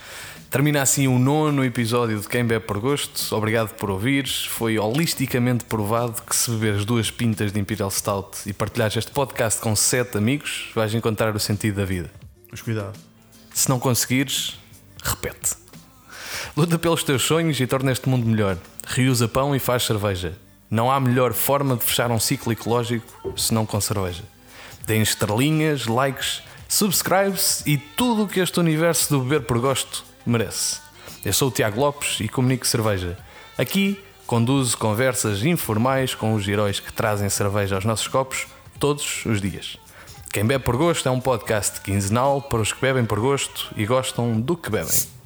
Termina 0.50 0.80
assim 0.80 1.06
o 1.06 1.18
nono 1.18 1.62
episódio 1.62 2.18
de 2.18 2.26
Quem 2.26 2.42
Bebe 2.42 2.64
por 2.64 2.78
Gosto. 2.78 3.36
Obrigado 3.36 3.74
por 3.74 3.90
ouvires. 3.90 4.46
Foi 4.46 4.78
holisticamente 4.78 5.66
provado 5.66 6.22
que 6.22 6.34
se 6.34 6.50
beberes 6.50 6.86
duas 6.86 7.10
pintas 7.10 7.52
de 7.52 7.60
Imperial 7.60 7.90
Stout 7.90 8.48
e 8.48 8.54
partilhares 8.54 8.96
este 8.96 9.10
podcast 9.10 9.60
com 9.60 9.76
sete 9.76 10.16
amigos, 10.16 10.70
vais 10.74 10.94
encontrar 10.94 11.36
o 11.36 11.38
sentido 11.38 11.76
da 11.76 11.84
vida. 11.84 12.10
Mas 12.50 12.62
cuidado. 12.62 12.98
Se 13.52 13.68
não 13.68 13.78
conseguires, 13.78 14.58
repete. 15.04 15.54
Luta 16.56 16.78
pelos 16.78 17.02
teus 17.04 17.24
sonhos 17.24 17.60
e 17.60 17.66
torna 17.66 17.92
este 17.92 18.08
mundo 18.08 18.24
melhor. 18.24 18.56
Reusa 18.86 19.28
pão 19.28 19.54
e 19.54 19.58
faz 19.58 19.82
cerveja. 19.82 20.34
Não 20.70 20.90
há 20.90 20.98
melhor 20.98 21.34
forma 21.34 21.76
de 21.76 21.84
fechar 21.84 22.10
um 22.10 22.18
ciclo 22.18 22.52
ecológico 22.52 23.34
senão 23.36 23.66
com 23.66 23.78
cerveja. 23.82 24.24
Deem 24.86 25.02
estrelinhas, 25.02 25.84
likes, 25.84 26.42
subscribes 26.66 27.62
e 27.66 27.76
tudo 27.76 28.22
o 28.22 28.26
que 28.26 28.40
este 28.40 28.58
universo 28.58 29.10
do 29.10 29.20
beber 29.20 29.42
por 29.42 29.58
gosto 29.58 30.07
merece. 30.30 30.80
Eu 31.24 31.32
sou 31.32 31.48
o 31.48 31.50
Tiago 31.50 31.80
Lopes 31.80 32.20
e 32.20 32.28
comunico 32.28 32.66
cerveja. 32.66 33.18
Aqui 33.56 34.02
conduzo 34.26 34.76
conversas 34.76 35.44
informais 35.44 36.14
com 36.14 36.34
os 36.34 36.46
heróis 36.46 36.80
que 36.80 36.92
trazem 36.92 37.28
cerveja 37.28 37.74
aos 37.74 37.84
nossos 37.84 38.06
copos 38.08 38.46
todos 38.78 39.24
os 39.24 39.40
dias. 39.40 39.78
Quem 40.30 40.44
bebe 40.44 40.64
por 40.64 40.76
gosto 40.76 41.08
é 41.08 41.10
um 41.10 41.20
podcast 41.20 41.80
quinzenal 41.80 42.42
para 42.42 42.60
os 42.60 42.72
que 42.72 42.80
bebem 42.80 43.04
por 43.04 43.18
gosto 43.18 43.72
e 43.76 43.86
gostam 43.86 44.38
do 44.40 44.56
que 44.56 44.70
bebem. 44.70 45.17